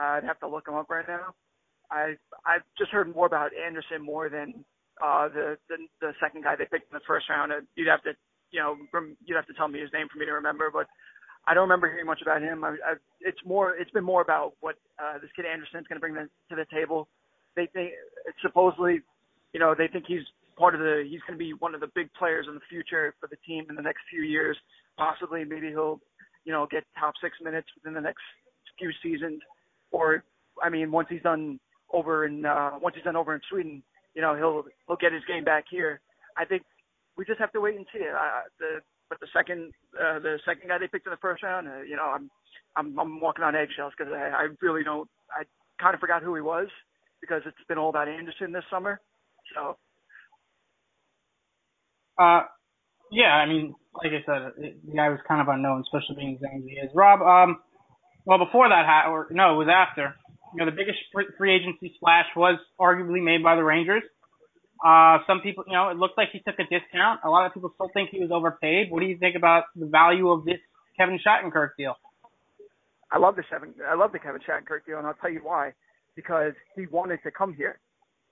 Uh, 0.00 0.18
I'd 0.18 0.24
have 0.24 0.40
to 0.40 0.48
look 0.48 0.66
him 0.66 0.74
up 0.74 0.90
right 0.90 1.06
now. 1.06 1.34
I 1.90 2.14
I've 2.46 2.66
just 2.78 2.90
heard 2.90 3.12
more 3.14 3.26
about 3.26 3.50
Andersson 3.54 4.02
more 4.02 4.28
than 4.28 4.64
uh, 5.02 5.28
the, 5.28 5.58
the 5.68 5.76
the 6.00 6.12
second 6.20 6.44
guy 6.44 6.56
they 6.56 6.64
picked 6.64 6.90
in 6.90 6.98
the 6.98 7.06
first 7.06 7.28
round. 7.28 7.52
Uh, 7.52 7.60
you'd 7.74 7.88
have 7.88 8.02
to, 8.04 8.12
you 8.50 8.60
know, 8.60 8.76
rem, 8.92 9.16
you'd 9.24 9.36
have 9.36 9.46
to 9.46 9.54
tell 9.54 9.68
me 9.68 9.80
his 9.80 9.92
name 9.92 10.06
for 10.10 10.18
me 10.18 10.26
to 10.26 10.32
remember. 10.32 10.70
But 10.72 10.86
I 11.46 11.54
don't 11.54 11.62
remember 11.62 11.90
hearing 11.90 12.06
much 12.06 12.22
about 12.22 12.42
him. 12.42 12.64
I, 12.64 12.70
I, 12.84 12.94
it's 13.20 13.38
more, 13.44 13.74
it's 13.74 13.90
been 13.90 14.04
more 14.04 14.22
about 14.22 14.54
what 14.60 14.76
uh, 14.98 15.18
this 15.18 15.30
kid 15.34 15.46
Andersson's 15.46 15.86
going 15.86 15.96
to 15.96 16.00
bring 16.00 16.14
to 16.14 16.56
the 16.56 16.66
table. 16.72 17.08
They 17.56 17.66
think 17.72 17.92
supposedly, 18.42 19.00
you 19.52 19.60
know, 19.60 19.74
they 19.76 19.88
think 19.88 20.04
he's 20.06 20.22
part 20.56 20.74
of 20.74 20.80
the, 20.80 21.04
he's 21.08 21.20
going 21.26 21.38
to 21.38 21.42
be 21.42 21.52
one 21.54 21.74
of 21.74 21.80
the 21.80 21.90
big 21.94 22.12
players 22.12 22.46
in 22.48 22.54
the 22.54 22.60
future 22.68 23.14
for 23.20 23.26
the 23.28 23.36
team 23.46 23.66
in 23.68 23.76
the 23.76 23.82
next 23.82 24.02
few 24.10 24.22
years. 24.22 24.56
Possibly, 24.96 25.44
maybe 25.44 25.68
he'll, 25.68 26.00
you 26.44 26.52
know, 26.52 26.66
get 26.70 26.84
top 26.98 27.14
six 27.22 27.36
minutes 27.42 27.68
within 27.74 27.94
the 27.94 28.00
next 28.00 28.22
few 28.78 28.90
seasons, 29.02 29.40
or 29.90 30.24
I 30.62 30.68
mean, 30.68 30.90
once 30.90 31.08
he's 31.10 31.22
done 31.22 31.58
over 31.92 32.26
in, 32.26 32.44
uh, 32.44 32.72
once 32.80 32.94
he's 32.94 33.04
done 33.04 33.16
over 33.16 33.34
in 33.34 33.40
Sweden, 33.50 33.82
you 34.14 34.22
know, 34.22 34.34
he'll 34.36 34.64
he'll 34.86 34.96
get 34.96 35.12
his 35.12 35.22
game 35.26 35.44
back 35.44 35.64
here. 35.70 36.00
I 36.36 36.44
think 36.44 36.62
we 37.16 37.24
just 37.24 37.40
have 37.40 37.52
to 37.52 37.60
wait 37.60 37.76
and 37.76 37.86
see. 37.92 38.00
Uh, 38.00 38.42
the 38.58 38.80
but 39.10 39.20
the 39.20 39.26
second 39.34 39.74
uh, 39.98 40.20
the 40.20 40.38
second 40.46 40.68
guy 40.68 40.78
they 40.78 40.86
picked 40.86 41.06
in 41.06 41.10
the 41.10 41.20
first 41.20 41.42
round, 41.42 41.68
uh, 41.68 41.82
you 41.82 41.96
know, 41.96 42.06
I'm 42.06 42.30
I'm 42.76 42.98
I'm 42.98 43.20
walking 43.20 43.44
on 43.44 43.54
eggshells 43.54 43.92
because 43.98 44.12
I, 44.14 44.46
I 44.46 44.48
really 44.62 44.84
don't. 44.84 45.10
I 45.28 45.42
kind 45.82 45.92
of 45.92 46.00
forgot 46.00 46.22
who 46.22 46.34
he 46.34 46.40
was 46.40 46.68
because 47.20 47.42
it's 47.44 47.58
been 47.68 47.76
all 47.76 47.90
about 47.90 48.08
Andersson 48.08 48.52
this 48.52 48.64
summer. 48.70 49.00
So. 49.54 49.76
Uh, 52.16 52.42
yeah, 53.10 53.34
I 53.34 53.46
mean, 53.46 53.74
like 53.94 54.12
I 54.12 54.22
said, 54.24 54.52
it, 54.64 54.86
the 54.86 54.94
guy 54.94 55.08
was 55.08 55.18
kind 55.26 55.40
of 55.40 55.48
unknown, 55.48 55.82
especially 55.82 56.16
being 56.16 56.34
as 56.36 56.40
young 56.40 56.62
as 56.62 56.64
he 56.64 56.76
is. 56.76 56.90
Rob, 56.94 57.20
um, 57.22 57.58
well, 58.24 58.38
before 58.38 58.68
that, 58.68 58.86
or 59.08 59.26
no, 59.30 59.54
it 59.54 59.56
was 59.56 59.68
after. 59.68 60.14
You 60.54 60.64
know, 60.64 60.70
the 60.70 60.76
biggest 60.76 60.98
free 61.38 61.54
agency 61.54 61.92
splash 61.96 62.26
was 62.36 62.58
arguably 62.80 63.22
made 63.22 63.42
by 63.42 63.56
the 63.56 63.64
Rangers. 63.64 64.02
Uh, 64.84 65.18
some 65.26 65.40
people, 65.40 65.64
you 65.66 65.74
know, 65.74 65.90
it 65.90 65.96
looked 65.96 66.16
like 66.16 66.28
he 66.32 66.40
took 66.40 66.58
a 66.58 66.64
discount. 66.64 67.20
A 67.24 67.28
lot 67.28 67.46
of 67.46 67.52
people 67.52 67.70
still 67.74 67.90
think 67.92 68.10
he 68.10 68.20
was 68.20 68.30
overpaid. 68.32 68.90
What 68.90 69.00
do 69.00 69.06
you 69.06 69.18
think 69.18 69.36
about 69.36 69.64
the 69.76 69.86
value 69.86 70.30
of 70.30 70.44
this 70.44 70.58
Kevin 70.96 71.18
Shattenkirk 71.24 71.70
deal? 71.76 71.94
I 73.12 73.18
love 73.18 73.36
the 73.36 73.42
Kevin, 73.48 73.74
I 73.86 73.94
love 73.94 74.12
the 74.12 74.18
Kevin 74.18 74.40
Shattenkirk 74.40 74.86
deal, 74.86 74.98
and 74.98 75.06
I'll 75.06 75.14
tell 75.14 75.30
you 75.30 75.40
why. 75.42 75.72
Because 76.16 76.52
he 76.76 76.86
wanted 76.86 77.20
to 77.24 77.30
come 77.30 77.54
here. 77.54 77.78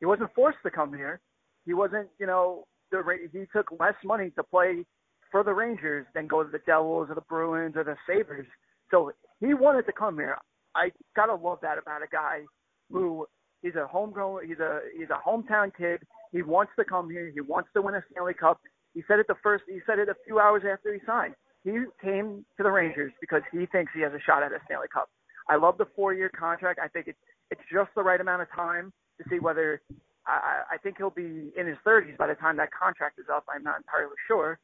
He 0.01 0.07
wasn't 0.07 0.32
forced 0.34 0.59
to 0.64 0.70
come 0.70 0.92
here. 0.94 1.20
He 1.66 1.74
wasn't, 1.74 2.09
you 2.18 2.26
know, 2.26 2.64
the 2.90 3.03
he 3.32 3.44
took 3.55 3.66
less 3.78 3.94
money 4.05 4.30
to 4.36 4.42
play 4.42 4.84
for 5.30 5.44
the 5.44 5.53
Rangers 5.53 6.07
than 6.14 6.26
go 6.26 6.42
to 6.42 6.51
the 6.51 6.61
Devils 6.66 7.09
or 7.11 7.14
the 7.14 7.22
Bruins 7.22 7.76
or 7.76 7.84
the 7.84 7.96
Sabres. 8.07 8.46
So 8.90 9.12
he 9.40 9.55
wanted 9.55 9.86
to 9.86 9.92
come 9.92 10.16
here. 10.16 10.38
I 10.74 10.90
gotta 11.14 11.34
love 11.34 11.59
that 11.62 11.78
about 11.78 12.03
a 12.03 12.07
guy 12.11 12.42
who 12.90 13.26
he's 13.62 13.74
a 13.74 13.86
homegrown 13.86 14.46
he's 14.46 14.59
a 14.59 14.80
he's 14.96 15.09
a 15.11 15.28
hometown 15.28 15.70
kid. 15.76 16.01
He 16.33 16.43
wants 16.43 16.72
to 16.79 16.85
come 16.85 17.11
here. 17.11 17.31
He 17.33 17.41
wants 17.41 17.70
to 17.74 17.83
win 17.83 17.95
a 17.95 18.03
Stanley 18.11 18.35
Cup. 18.35 18.61
He 18.95 19.03
said 19.07 19.18
it 19.18 19.26
the 19.29 19.37
first 19.43 19.64
he 19.68 19.81
said 19.87 19.99
it 19.99 20.09
a 20.09 20.16
few 20.26 20.39
hours 20.39 20.62
after 20.70 20.93
he 20.93 21.01
signed. 21.07 21.35
He 21.64 21.72
came 22.03 22.45
to 22.57 22.62
the 22.62 22.70
Rangers 22.70 23.12
because 23.20 23.43
he 23.53 23.66
thinks 23.66 23.93
he 23.95 24.01
has 24.03 24.12
a 24.12 24.20
shot 24.24 24.43
at 24.43 24.53
a 24.53 24.59
Stanley 24.66 24.89
Cup. 24.93 25.09
I 25.49 25.57
love 25.57 25.79
the 25.79 25.87
four 25.97 26.14
year 26.14 26.31
contract. 26.31 26.79
I 26.83 26.89
think 26.89 27.09
it's 27.09 27.18
it's 27.51 27.61
just 27.72 27.91
the 27.97 28.03
right 28.03 28.20
amount 28.20 28.43
of 28.43 28.49
time 28.55 28.93
to 29.18 29.24
see 29.31 29.39
whether 29.39 29.81
I, 30.26 30.62
I 30.72 30.76
think 30.79 30.97
he'll 30.99 31.11
be 31.11 31.53
in 31.57 31.66
his 31.66 31.76
30s 31.87 32.16
by 32.18 32.26
the 32.26 32.35
time 32.35 32.57
that 32.59 32.68
contract 32.70 33.18
is 33.18 33.26
up. 33.33 33.45
I'm 33.49 33.62
not 33.62 33.79
entirely 33.79 34.14
sure, 34.26 34.59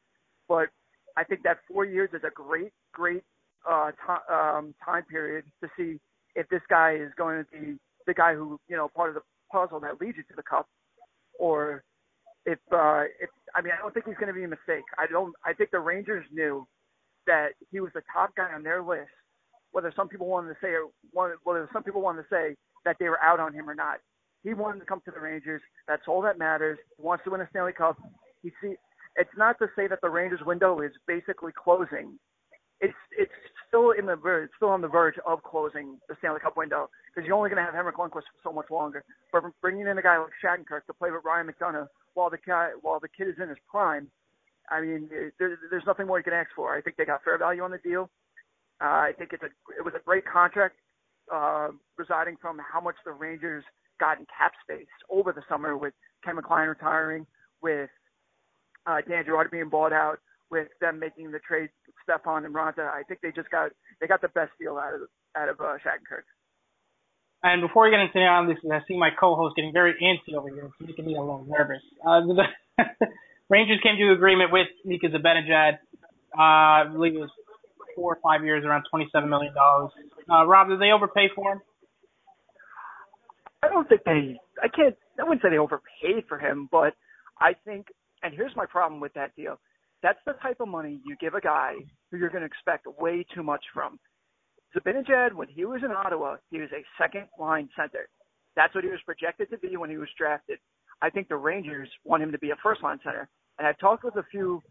but 0.47 0.69
I 1.17 1.23
think 1.23 1.43
that 1.43 1.57
four 1.67 1.85
years 1.85 2.09
is 2.13 2.21
a 2.23 2.29
great, 2.29 2.71
great 2.93 3.23
uh, 3.69 3.91
t- 3.91 4.33
um, 4.33 4.75
time 4.83 5.03
period 5.03 5.45
to 5.63 5.69
see 5.77 5.99
if 6.35 6.47
this 6.49 6.61
guy 6.69 6.95
is 6.95 7.11
going 7.17 7.43
to 7.43 7.51
be 7.51 7.77
the 8.05 8.13
guy 8.13 8.35
who 8.35 8.59
you 8.67 8.77
know 8.77 8.87
part 8.87 9.09
of 9.09 9.15
the 9.15 9.21
puzzle 9.51 9.79
that 9.79 9.99
leads 9.99 10.17
you 10.17 10.23
to 10.23 10.35
the 10.35 10.43
cup, 10.43 10.67
or 11.39 11.83
if 12.45 12.59
uh, 12.71 13.03
if 13.19 13.29
I 13.55 13.61
mean 13.61 13.73
I 13.77 13.81
don't 13.81 13.93
think 13.93 14.05
he's 14.05 14.15
going 14.15 14.27
to 14.27 14.33
be 14.33 14.43
a 14.43 14.47
mistake. 14.47 14.85
I 14.97 15.07
don't. 15.07 15.33
I 15.45 15.53
think 15.53 15.71
the 15.71 15.79
Rangers 15.79 16.25
knew 16.31 16.67
that 17.27 17.49
he 17.71 17.79
was 17.79 17.91
the 17.93 18.01
top 18.13 18.35
guy 18.35 18.53
on 18.53 18.63
their 18.63 18.83
list. 18.83 19.09
Whether 19.71 19.91
some 19.95 20.07
people 20.07 20.27
wanted 20.27 20.49
to 20.49 20.55
say 20.61 20.69
or 20.69 20.89
whether 21.43 21.69
some 21.73 21.83
people 21.83 22.01
wanted 22.01 22.23
to 22.23 22.27
say 22.29 22.55
that 22.85 22.97
they 22.99 23.09
were 23.09 23.21
out 23.21 23.39
on 23.39 23.53
him 23.53 23.69
or 23.69 23.75
not, 23.75 23.97
he 24.43 24.53
wanted 24.53 24.79
to 24.79 24.85
come 24.85 25.01
to 25.05 25.11
the 25.11 25.19
Rangers. 25.19 25.61
That's 25.87 26.03
all 26.07 26.21
that 26.21 26.37
matters. 26.37 26.77
He 26.97 27.03
wants 27.03 27.23
to 27.25 27.31
win 27.31 27.41
a 27.41 27.49
Stanley 27.49 27.73
Cup. 27.73 27.97
He 28.41 28.51
see. 28.61 28.75
It's 29.17 29.29
not 29.37 29.57
to 29.59 29.67
say 29.75 29.87
that 29.87 29.99
the 30.01 30.09
Rangers 30.09 30.41
window 30.45 30.81
is 30.81 30.91
basically 31.07 31.51
closing. 31.57 32.19
It's 32.81 32.93
it's 33.17 33.31
still 33.67 33.91
in 33.91 34.05
the 34.05 34.15
verge, 34.15 34.49
still 34.55 34.69
on 34.69 34.81
the 34.81 34.87
verge 34.87 35.15
of 35.25 35.43
closing 35.43 35.97
the 36.07 36.15
Stanley 36.19 36.39
Cup 36.39 36.57
window 36.57 36.89
because 37.07 37.27
you're 37.27 37.35
only 37.35 37.49
going 37.49 37.59
to 37.59 37.65
have 37.65 37.73
Henrik 37.73 37.97
Lundqvist 37.97 38.27
for 38.31 38.41
so 38.43 38.51
much 38.51 38.69
longer. 38.69 39.03
But 39.31 39.43
bringing 39.61 39.87
in 39.87 39.97
a 39.97 40.01
guy 40.01 40.17
like 40.17 40.31
Shattenkirk 40.43 40.85
to 40.87 40.93
play 40.93 41.11
with 41.11 41.23
Ryan 41.23 41.47
McDonagh 41.47 41.87
while 42.13 42.29
the 42.29 42.37
guy 42.45 42.69
while 42.81 42.99
the 42.99 43.07
kid 43.07 43.27
is 43.27 43.35
in 43.41 43.49
his 43.49 43.57
prime, 43.69 44.09
I 44.69 44.81
mean, 44.81 45.09
there, 45.39 45.57
there's 45.69 45.85
nothing 45.85 46.07
more 46.07 46.17
you 46.17 46.23
can 46.23 46.33
ask 46.33 46.49
for. 46.55 46.75
I 46.75 46.81
think 46.81 46.97
they 46.97 47.05
got 47.05 47.23
fair 47.23 47.37
value 47.37 47.63
on 47.63 47.71
the 47.71 47.77
deal. 47.77 48.09
Uh, 48.81 49.07
I 49.07 49.11
think 49.17 49.31
it's 49.33 49.43
a 49.43 49.51
it 49.77 49.83
was 49.83 49.93
a 49.95 50.03
great 50.03 50.25
contract, 50.25 50.75
uh, 51.33 51.69
residing 51.97 52.37
from 52.41 52.59
how 52.59 52.81
much 52.81 52.95
the 53.05 53.11
Rangers 53.11 53.63
got 53.99 54.19
in 54.19 54.25
cap 54.37 54.51
space 54.63 54.87
over 55.09 55.31
the 55.31 55.43
summer 55.47 55.77
with 55.77 55.93
Ken 56.23 56.35
McLean 56.35 56.67
retiring, 56.67 57.25
with 57.61 57.89
uh, 58.85 58.97
Dan 59.07 59.23
Girardi 59.23 59.51
being 59.51 59.69
bought 59.69 59.93
out, 59.93 60.19
with 60.51 60.67
them 60.81 60.99
making 60.99 61.31
the 61.31 61.39
trade 61.39 61.69
Stepan 62.05 62.45
and 62.45 62.53
Raanta. 62.53 62.87
I 62.87 63.03
think 63.03 63.19
they 63.21 63.31
just 63.35 63.49
got 63.49 63.71
they 63.99 64.07
got 64.07 64.21
the 64.21 64.29
best 64.29 64.51
deal 64.59 64.77
out 64.77 64.93
of 64.93 65.01
out 65.35 65.49
of 65.49 65.59
uh, 65.59 65.75
Shattenkirk. 65.83 66.29
And 67.43 67.61
before 67.61 67.85
we 67.85 67.91
get 67.91 67.99
into 67.99 68.13
the 68.15 68.21
analysis, 68.21 68.63
I 68.71 68.79
see 68.87 68.97
my 68.97 69.09
co-host 69.19 69.55
getting 69.55 69.73
very 69.73 69.93
antsy 70.01 70.33
over 70.33 70.49
here. 70.49 70.65
It's 70.65 70.87
making 70.87 71.05
me 71.05 71.15
a 71.15 71.21
little 71.21 71.45
nervous. 71.45 71.83
Uh, 72.01 72.21
the 72.25 72.45
Rangers 73.49 73.79
came 73.83 73.97
to 73.97 74.03
an 74.07 74.13
agreement 74.13 74.51
with 74.51 74.67
Mika 74.83 75.07
Zibanejad. 75.07 75.77
Uh, 76.33 76.41
I 76.41 76.83
believe 76.91 77.13
it 77.13 77.19
was 77.19 77.29
four 77.95 78.13
or 78.13 78.19
five 78.23 78.43
years, 78.43 78.65
around 78.65 78.85
twenty-seven 78.89 79.29
million 79.29 79.53
dollars. 79.53 79.91
Uh, 80.29 80.45
Rob, 80.45 80.69
did 80.69 80.79
they 80.79 80.91
overpay 80.91 81.29
for 81.35 81.53
him? 81.53 81.61
I 83.63 83.69
don't 83.69 83.87
think 83.87 84.01
they. 84.05 84.37
I 84.61 84.67
can't. 84.67 84.95
I 85.19 85.23
wouldn't 85.23 85.41
say 85.41 85.49
they 85.49 85.57
overpaid 85.57 86.25
for 86.27 86.39
him, 86.39 86.67
but 86.71 86.93
I 87.39 87.53
think. 87.65 87.87
And 88.23 88.33
here's 88.33 88.55
my 88.55 88.65
problem 88.65 89.01
with 89.01 89.13
that 89.13 89.35
deal. 89.35 89.59
That's 90.05 90.19
the 90.27 90.33
type 90.33 90.57
of 90.59 90.67
money 90.67 90.99
you 91.03 91.15
give 91.19 91.33
a 91.33 91.41
guy 91.41 91.73
who 92.11 92.17
you're 92.17 92.29
going 92.29 92.41
to 92.41 92.45
expect 92.45 92.85
way 92.99 93.25
too 93.33 93.41
much 93.41 93.63
from. 93.73 93.97
Zibanejad, 94.77 95.33
when 95.33 95.47
he 95.47 95.65
was 95.65 95.81
in 95.83 95.89
Ottawa, 95.89 96.35
he 96.51 96.59
was 96.59 96.69
a 96.73 96.85
second 97.01 97.23
line 97.39 97.69
center. 97.75 98.07
That's 98.55 98.75
what 98.75 98.83
he 98.83 98.91
was 98.91 98.99
projected 99.03 99.49
to 99.49 99.57
be 99.57 99.77
when 99.77 99.89
he 99.89 99.97
was 99.97 100.07
drafted. 100.15 100.59
I 101.01 101.09
think 101.09 101.27
the 101.27 101.37
Rangers 101.37 101.89
want 102.03 102.21
him 102.21 102.31
to 102.31 102.37
be 102.37 102.51
a 102.51 102.55
first 102.61 102.83
line 102.83 102.99
center. 103.03 103.27
And 103.57 103.67
I've 103.67 103.79
talked 103.79 104.03
with 104.03 104.15
a 104.17 104.23
few, 104.29 104.61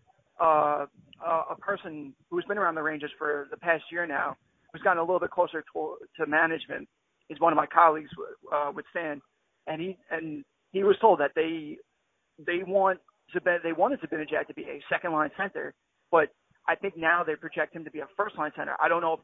uh, 0.41 0.87
uh, 1.27 1.43
a 1.51 1.57
person 1.59 2.15
who's 2.31 2.45
been 2.45 2.57
around 2.57 2.77
the 2.77 2.85
Rangers 2.85 3.11
for 3.19 3.49
the 3.51 3.57
past 3.57 3.83
year 3.91 4.07
now, 4.07 4.37
who's 4.73 4.83
gotten 4.83 4.99
a 4.99 5.03
little 5.03 5.19
bit 5.19 5.33
closer 5.33 5.65
to, 5.75 5.97
to 6.17 6.27
management. 6.29 6.89
Is 7.29 7.41
one 7.41 7.53
of 7.53 7.57
my 7.57 7.67
colleagues 7.67 8.11
uh, 8.55 8.71
with 8.73 8.85
Stan, 8.91 9.21
and 9.67 9.81
he 9.81 9.99
and 10.13 10.45
he 10.71 10.85
was 10.85 10.95
told 11.01 11.19
that 11.19 11.33
they 11.35 11.79
they 12.39 12.63
want 12.65 13.01
they 13.45 13.73
wanted 13.73 14.01
Zibanejad 14.01 14.47
to 14.49 14.55
be 14.55 14.63
a 14.63 14.81
second 14.91 15.13
line 15.13 15.31
center, 15.37 15.75
but 16.11 16.29
I 16.69 16.75
think 16.75 16.97
now 16.97 17.23
they 17.25 17.37
project 17.37 17.75
him 17.75 17.85
to 17.85 17.91
be 17.91 18.01
a 18.01 18.09
first 18.17 18.37
line 18.39 18.53
center. 18.57 18.77
I 18.83 18.89
don't 18.89 19.03
know 19.03 19.15
if 19.15 19.21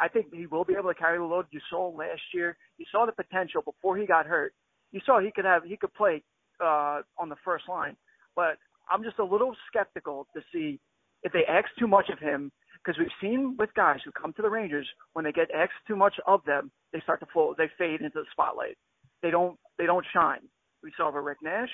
I 0.00 0.08
think 0.08 0.26
he 0.32 0.46
will 0.46 0.64
be 0.64 0.74
able 0.74 0.92
to 0.92 0.98
carry 0.98 1.18
the 1.18 1.24
load. 1.24 1.46
You 1.50 1.60
saw 1.70 1.88
last 1.88 2.22
year, 2.34 2.56
you 2.78 2.86
saw 2.90 3.06
the 3.06 3.12
potential 3.12 3.62
before 3.62 3.96
he 3.96 4.06
got 4.06 4.26
hurt. 4.26 4.54
You 4.90 5.00
saw 5.04 5.20
he 5.20 5.30
could 5.34 5.44
have 5.44 5.64
he 5.64 5.76
could 5.76 5.94
play 5.94 6.22
uh, 6.62 7.00
on 7.18 7.28
the 7.28 7.36
first 7.44 7.64
line, 7.68 7.96
but 8.36 8.56
I'm 8.90 9.02
just 9.02 9.18
a 9.18 9.24
little 9.24 9.54
skeptical 9.68 10.26
to 10.34 10.42
see 10.52 10.80
if 11.22 11.32
they 11.32 11.44
ask 11.48 11.68
too 11.78 11.86
much 11.86 12.08
of 12.10 12.18
him 12.18 12.50
because 12.84 12.98
we've 12.98 13.08
seen 13.20 13.56
with 13.58 13.70
guys 13.74 14.00
who 14.04 14.10
come 14.12 14.32
to 14.34 14.42
the 14.42 14.50
Rangers 14.50 14.88
when 15.12 15.24
they 15.24 15.32
get 15.32 15.50
asked 15.54 15.72
too 15.86 15.96
much 15.96 16.14
of 16.26 16.44
them, 16.44 16.70
they 16.92 17.00
start 17.00 17.20
to 17.20 17.26
fall, 17.32 17.54
they 17.56 17.70
fade 17.78 18.00
into 18.00 18.20
the 18.20 18.26
spotlight. 18.32 18.76
They 19.22 19.30
don't 19.30 19.56
they 19.78 19.86
don't 19.86 20.04
shine. 20.12 20.40
We 20.82 20.92
saw 20.96 21.12
with 21.12 21.24
Rick 21.24 21.38
Nash. 21.42 21.70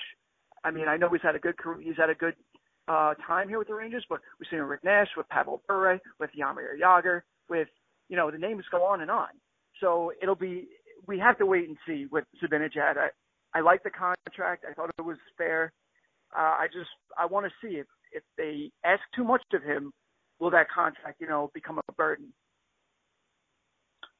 I 0.63 0.71
mean, 0.71 0.87
I 0.87 0.97
know 0.97 1.09
he's 1.09 1.21
had 1.21 1.35
a 1.35 1.39
good 1.39 1.57
career, 1.57 1.81
he's 1.81 1.97
had 1.97 2.09
a 2.09 2.15
good 2.15 2.35
uh, 2.87 3.13
time 3.27 3.47
here 3.47 3.59
with 3.59 3.67
the 3.67 3.75
Rangers, 3.75 4.05
but 4.09 4.19
we've 4.39 4.47
seen 4.49 4.59
Rick 4.59 4.83
Nash 4.83 5.07
with 5.15 5.29
Pavel 5.29 5.61
Bure, 5.67 5.99
with 6.19 6.29
Jaromir 6.37 6.79
Jagr, 6.81 7.21
with 7.49 7.67
you 8.09 8.17
know 8.17 8.31
the 8.31 8.37
names 8.37 8.63
go 8.71 8.83
on 8.83 9.01
and 9.01 9.11
on. 9.11 9.29
So 9.79 10.11
it'll 10.21 10.35
be 10.35 10.67
we 11.07 11.19
have 11.19 11.37
to 11.37 11.45
wait 11.45 11.67
and 11.67 11.77
see 11.87 12.07
with 12.11 12.25
Zibanejad. 12.43 12.97
I, 12.97 13.09
I 13.53 13.61
like 13.61 13.83
the 13.83 13.91
contract. 13.91 14.65
I 14.69 14.73
thought 14.73 14.89
it 14.97 15.01
was 15.01 15.17
fair. 15.37 15.71
Uh, 16.35 16.41
I 16.41 16.67
just 16.71 16.89
I 17.17 17.25
want 17.25 17.45
to 17.45 17.67
see 17.67 17.75
if 17.75 17.87
if 18.11 18.23
they 18.37 18.71
ask 18.83 19.01
too 19.15 19.23
much 19.23 19.43
of 19.53 19.63
him, 19.63 19.91
will 20.39 20.51
that 20.51 20.69
contract 20.69 21.21
you 21.21 21.27
know 21.27 21.51
become 21.53 21.79
a 21.87 21.93
burden? 21.93 22.33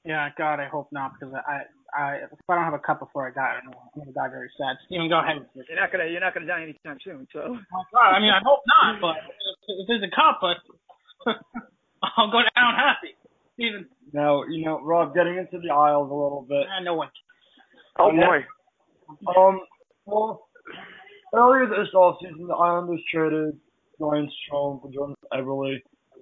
Yeah, 0.06 0.30
God, 0.38 0.60
I 0.60 0.68
hope 0.68 0.90
not 0.92 1.14
because 1.14 1.34
I 1.36 1.64
I 1.96 2.26
if 2.26 2.40
I 2.48 2.56
don't 2.56 2.64
have 2.64 2.74
a 2.74 2.80
cup 2.80 3.00
before 3.00 3.28
I 3.28 3.32
die, 3.32 3.60
I'm 3.62 3.72
gonna 3.98 4.12
die 4.12 4.30
very 4.30 4.50
sad. 4.58 4.78
Steven, 4.86 5.10
go 5.10 5.20
ahead. 5.20 5.46
You're 5.56 5.80
not 5.80 5.92
gonna 5.92 6.06
you're 6.06 6.22
not 6.22 6.34
gonna 6.34 6.48
die 6.48 6.64
anytime 6.64 6.98
soon, 7.04 7.28
so. 7.34 7.40
Oh 7.46 7.84
God, 7.94 8.10
I 8.14 8.20
mean 8.20 8.32
I 8.32 8.40
hope 8.44 8.62
not, 8.68 9.02
but 9.02 9.18
if, 9.18 9.82
if 9.82 9.88
there's 9.88 10.04
a 10.04 10.14
cup, 10.14 10.40
but 10.42 10.58
I'll 12.04 12.32
go 12.32 12.42
down 12.56 12.76
happy. 12.76 13.16
Steven. 13.56 13.88
Now 14.14 14.44
you 14.44 14.66
know 14.66 14.82
Rob, 14.82 15.14
getting 15.14 15.38
into 15.38 15.60
the 15.60 15.74
aisles 15.74 16.10
a 16.10 16.14
little 16.14 16.46
bit. 16.48 16.66
I 16.68 16.84
no 16.84 16.96
one. 16.96 17.10
Oh 17.98 18.12
boy. 18.12 18.46
Um, 19.36 19.62
well, 20.06 20.48
earlier 21.34 21.68
this 21.68 21.94
offseason, 21.94 22.48
the 22.48 22.54
Islanders 22.54 23.02
traded 23.12 23.60
Ryan 24.00 24.30
Strome 24.30 24.82
for 24.82 24.92
Jordan 24.94 25.16
Eberle, 25.34 25.78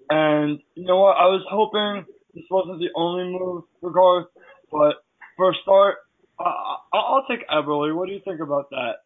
And 0.09 0.59
you 0.76 0.86
know 0.86 1.01
what? 1.01 1.18
I 1.18 1.26
was 1.28 1.45
hoping 1.49 2.05
this 2.34 2.45
wasn't 2.49 2.80
the 2.80 2.89
only 2.95 3.26
move 3.38 3.63
for 3.82 3.91
Garth, 3.91 4.28
but 4.72 5.03
for 5.38 5.51
a 5.51 5.53
start, 5.61 5.95
uh, 6.39 6.77
I'll 6.93 7.25
take 7.29 7.47
Eberle. 7.47 7.95
What 7.95 8.07
do 8.07 8.13
you 8.13 8.21
think 8.25 8.41
about 8.41 8.69
that? 8.71 9.05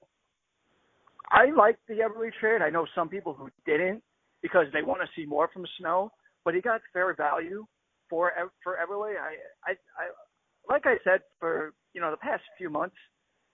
I 1.30 1.52
like 1.56 1.78
the 1.88 1.96
Eberle 1.96 2.32
trade. 2.40 2.62
I 2.62 2.70
know 2.70 2.86
some 2.96 3.10
people 3.10 3.34
who 3.34 3.50
didn't 3.66 4.02
because 4.42 4.66
they 4.74 4.82
want 4.82 5.02
to 5.02 5.08
see 5.16 5.26
more 5.26 5.50
from 5.54 5.66
Snow, 5.80 6.12
but 6.44 6.56
he 6.56 6.62
got 6.62 6.82
fair 6.94 7.14
value 7.14 7.66
for 8.10 8.32
for 8.64 8.78
Eberle. 8.84 9.14
I, 9.16 9.36
I, 9.66 9.72
I 9.72 10.06
like 10.70 10.86
I 10.86 10.96
said 11.04 11.22
for 11.40 11.74
you 11.94 12.02
know 12.02 12.12
the 12.12 12.18
past 12.18 12.44
few 12.58 12.70
months 12.70 12.96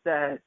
that 0.05 0.39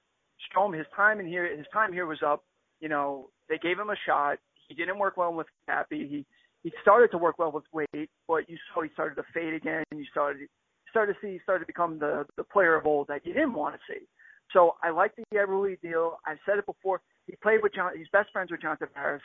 Strome 0.49 0.76
his 0.76 0.87
time 0.97 1.20
in 1.20 1.26
here 1.26 1.57
his 1.57 1.66
time 1.72 1.93
here 1.93 2.07
was 2.07 2.18
up. 2.26 2.45
You 2.81 2.89
know 2.89 3.28
they 3.49 3.59
gave 3.59 3.78
him 3.78 3.91
a 3.91 3.97
shot. 4.07 4.39
He 4.68 4.74
didn't 4.74 4.99
work 4.99 5.16
well 5.16 5.33
with 5.33 5.47
Cappy. 5.66 6.09
He 6.09 6.26
he 6.62 6.72
started 6.83 7.11
to 7.12 7.18
work 7.18 7.39
well 7.39 7.53
with 7.53 7.64
Weight, 7.72 8.11
but 8.26 8.49
you 8.49 8.57
saw 8.72 8.83
he 8.83 8.91
started 8.93 9.14
to 9.16 9.24
fade 9.33 9.55
again. 9.55 9.85
You 9.93 10.05
started 10.11 10.49
started 10.91 11.14
to 11.14 11.18
see 11.20 11.41
started 11.43 11.61
to 11.61 11.66
become 11.66 11.99
the 11.99 12.26
the 12.36 12.45
player 12.45 12.76
of 12.76 12.86
old 12.86 13.09
that 13.09 13.24
you 13.24 13.32
didn't 13.32 13.55
want 13.55 13.74
to 13.74 13.80
see. 13.93 14.07
So 14.53 14.74
I 14.82 14.91
like 14.91 15.12
the 15.16 15.24
Eberle 15.34 15.80
deal. 15.80 16.18
I 16.26 16.34
said 16.45 16.59
it 16.59 16.66
before. 16.66 17.01
He 17.26 17.36
played 17.36 17.62
with 17.62 17.74
John. 17.74 17.93
He's 17.97 18.09
best 18.12 18.30
friends 18.32 18.51
with 18.51 18.62
John 18.62 18.76
Tavares. 18.76 19.20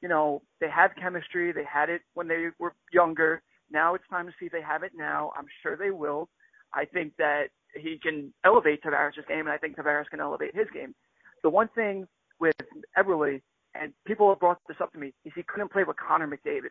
You 0.00 0.08
know 0.08 0.42
they 0.60 0.70
had 0.70 0.88
chemistry. 0.96 1.52
They 1.52 1.64
had 1.64 1.90
it 1.90 2.02
when 2.14 2.28
they 2.28 2.48
were 2.58 2.74
younger. 2.92 3.42
Now 3.70 3.94
it's 3.94 4.04
time 4.08 4.26
to 4.26 4.32
see 4.38 4.46
if 4.46 4.52
they 4.52 4.62
have 4.62 4.82
it 4.82 4.92
now. 4.96 5.32
I'm 5.36 5.46
sure 5.62 5.76
they 5.76 5.90
will. 5.90 6.28
I 6.72 6.84
think 6.84 7.12
that 7.18 7.48
he 7.74 7.98
can 8.02 8.32
elevate 8.44 8.82
Tavares' 8.82 9.26
game, 9.28 9.40
and 9.40 9.50
I 9.50 9.58
think 9.58 9.76
Tavares 9.76 10.08
can 10.08 10.20
elevate 10.20 10.54
his 10.54 10.66
game. 10.72 10.94
The 11.42 11.50
one 11.50 11.68
thing 11.74 12.06
with 12.38 12.54
Eberle, 12.98 13.40
and 13.74 13.92
people 14.06 14.28
have 14.28 14.40
brought 14.40 14.58
this 14.68 14.76
up 14.80 14.92
to 14.92 14.98
me, 14.98 15.12
is 15.24 15.32
he 15.34 15.42
couldn't 15.42 15.72
play 15.72 15.84
with 15.84 15.96
Connor 15.96 16.26
McDavid. 16.28 16.70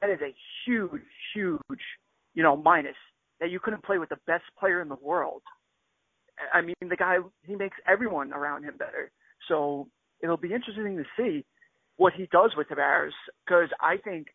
That 0.00 0.10
is 0.10 0.20
a 0.20 0.34
huge, 0.64 1.02
huge, 1.34 1.80
you 2.34 2.42
know, 2.42 2.56
minus 2.56 2.96
that 3.40 3.50
you 3.50 3.60
couldn't 3.60 3.84
play 3.84 3.98
with 3.98 4.08
the 4.08 4.18
best 4.26 4.44
player 4.58 4.80
in 4.80 4.88
the 4.88 4.96
world. 4.96 5.42
I 6.52 6.60
mean, 6.60 6.74
the 6.80 6.96
guy 6.96 7.16
he 7.44 7.56
makes 7.56 7.76
everyone 7.88 8.32
around 8.32 8.64
him 8.64 8.74
better. 8.78 9.10
So 9.48 9.88
it'll 10.22 10.36
be 10.36 10.52
interesting 10.52 10.96
to 10.96 11.04
see 11.16 11.44
what 11.96 12.12
he 12.12 12.28
does 12.30 12.52
with 12.56 12.68
Tavares 12.68 13.12
because 13.46 13.70
I 13.80 13.96
think 13.96 14.28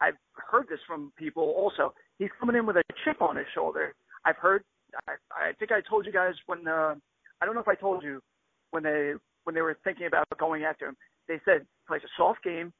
I've 0.00 0.14
heard 0.50 0.66
this 0.68 0.78
from 0.86 1.12
people 1.16 1.42
also. 1.42 1.94
He's 2.18 2.30
coming 2.38 2.56
in 2.56 2.66
with 2.66 2.76
a 2.76 2.82
chip 3.04 3.20
on 3.20 3.36
his 3.36 3.46
shoulder. 3.54 3.94
I've 4.24 4.36
heard. 4.36 4.62
I, 5.08 5.12
I 5.32 5.52
think 5.58 5.72
I 5.72 5.80
told 5.88 6.06
you 6.06 6.12
guys 6.12 6.34
when. 6.46 6.66
Uh, 6.66 6.94
I 7.40 7.46
don't 7.46 7.54
know 7.54 7.60
if 7.60 7.68
I 7.68 7.74
told 7.74 8.02
you 8.02 8.20
when 8.70 8.82
they 8.82 9.14
when 9.44 9.54
they 9.54 9.62
were 9.62 9.78
thinking 9.82 10.06
about 10.06 10.26
going 10.38 10.64
after 10.64 10.86
him. 10.86 10.96
They 11.28 11.40
said 11.44 11.60
he 11.62 11.86
plays 11.86 12.02
a 12.04 12.10
soft 12.16 12.44
game. 12.44 12.72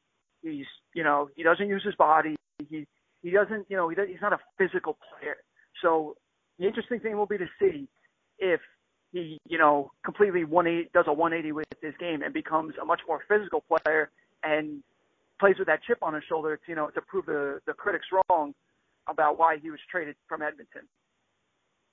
He's 0.42 0.66
you 0.94 1.04
know 1.04 1.28
he 1.36 1.42
doesn't 1.42 1.68
use 1.68 1.82
his 1.84 1.94
body. 1.94 2.36
He 2.68 2.86
he 3.22 3.30
doesn't 3.30 3.66
you 3.68 3.76
know 3.76 3.88
he 3.88 3.96
he's 4.08 4.20
not 4.20 4.32
a 4.32 4.38
physical 4.58 4.98
player. 5.08 5.36
So 5.82 6.16
the 6.58 6.66
interesting 6.66 7.00
thing 7.00 7.16
will 7.16 7.26
be 7.26 7.38
to 7.38 7.46
see 7.58 7.88
if 8.38 8.60
he, 9.12 9.38
you 9.46 9.58
know, 9.58 9.90
completely 10.04 10.44
180 10.44 10.90
does 10.94 11.06
a 11.08 11.12
180 11.12 11.52
with 11.52 11.66
this 11.82 11.94
game 11.98 12.22
and 12.22 12.32
becomes 12.32 12.74
a 12.80 12.84
much 12.84 13.00
more 13.08 13.20
physical 13.28 13.64
player 13.68 14.10
and 14.42 14.82
plays 15.38 15.56
with 15.58 15.66
that 15.66 15.80
chip 15.86 15.98
on 16.02 16.14
his 16.14 16.22
shoulder, 16.28 16.56
to, 16.56 16.62
you 16.68 16.76
know, 16.76 16.88
to 16.90 17.00
prove 17.00 17.26
the 17.26 17.60
the 17.66 17.72
critics 17.72 18.06
wrong 18.12 18.54
about 19.08 19.38
why 19.38 19.56
he 19.60 19.70
was 19.70 19.80
traded 19.90 20.14
from 20.28 20.42
Edmonton. 20.42 20.82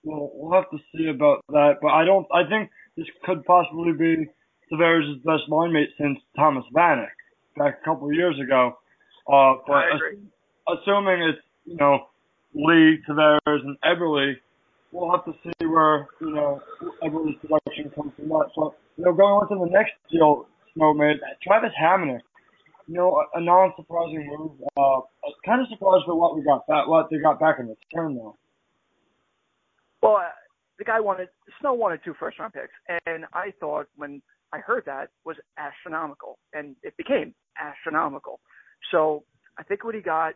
Well, 0.03 0.29
we'll 0.33 0.53
have 0.53 0.69
to 0.71 0.77
see 0.95 1.07
about 1.09 1.43
that, 1.49 1.75
but 1.81 1.89
I 1.89 2.05
don't. 2.05 2.27
I 2.31 2.47
think 2.47 2.69
this 2.95 3.07
could 3.25 3.43
possibly 3.45 3.93
be 3.93 4.27
Tavares' 4.71 5.23
best 5.23 5.49
line 5.49 5.73
mate 5.73 5.89
since 5.99 6.19
Thomas 6.35 6.65
Vanek 6.75 7.07
back 7.57 7.79
a 7.81 7.85
couple 7.85 8.07
of 8.07 8.13
years 8.13 8.39
ago. 8.39 8.77
Uh, 9.27 9.55
but 9.65 9.83
assuming 10.67 11.23
it's 11.23 11.39
you 11.65 11.77
know 11.77 12.07
Lee, 12.57 12.97
Tavares, 13.07 13.37
and 13.45 13.77
Eberle, 13.85 14.33
we'll 14.91 15.11
have 15.11 15.25
to 15.25 15.33
see 15.43 15.65
where, 15.65 16.07
you 16.19 16.33
know, 16.33 16.59
Eberle's 17.03 17.35
production 17.39 17.91
comes 17.93 18.11
from 18.15 18.29
that. 18.29 18.49
So, 18.55 18.73
you 18.97 19.05
know, 19.05 19.13
going 19.13 19.33
on 19.33 19.47
to 19.49 19.65
the 19.65 19.71
next 19.71 19.93
deal 20.11 20.47
Snow 20.73 20.93
made, 20.93 21.17
Travis 21.43 21.71
Hamonic, 21.79 22.21
you 22.87 22.95
know, 22.95 23.21
a, 23.35 23.39
a 23.39 23.41
non-surprising 23.41 24.27
move. 24.37 24.51
Uh, 24.75 25.01
kind 25.45 25.61
of 25.61 25.67
surprised 25.69 26.05
by 26.07 26.13
what 26.13 26.35
we 26.35 26.43
got 26.43 26.65
back, 26.67 26.87
what 26.87 27.09
they 27.11 27.17
got 27.17 27.39
back 27.39 27.57
in 27.59 27.67
return, 27.67 28.15
though. 28.15 28.35
Well, 30.01 30.17
uh, 30.17 30.29
the 30.79 30.85
guy 30.85 30.99
wanted, 30.99 31.29
Snow 31.59 31.73
wanted 31.73 32.01
two 32.03 32.13
first-round 32.19 32.53
picks, 32.53 32.73
and 33.05 33.25
I 33.33 33.53
thought 33.59 33.87
when 33.95 34.21
I 34.53 34.59
heard 34.59 34.83
that 34.85 35.09
was 35.25 35.35
astronomical, 35.57 36.37
and 36.53 36.75
it 36.81 36.95
became 36.97 37.33
astronomical. 37.59 38.39
So 38.91 39.23
I 39.59 39.63
think 39.63 39.83
what 39.83 39.95
he 39.95 40.01
got 40.01 40.33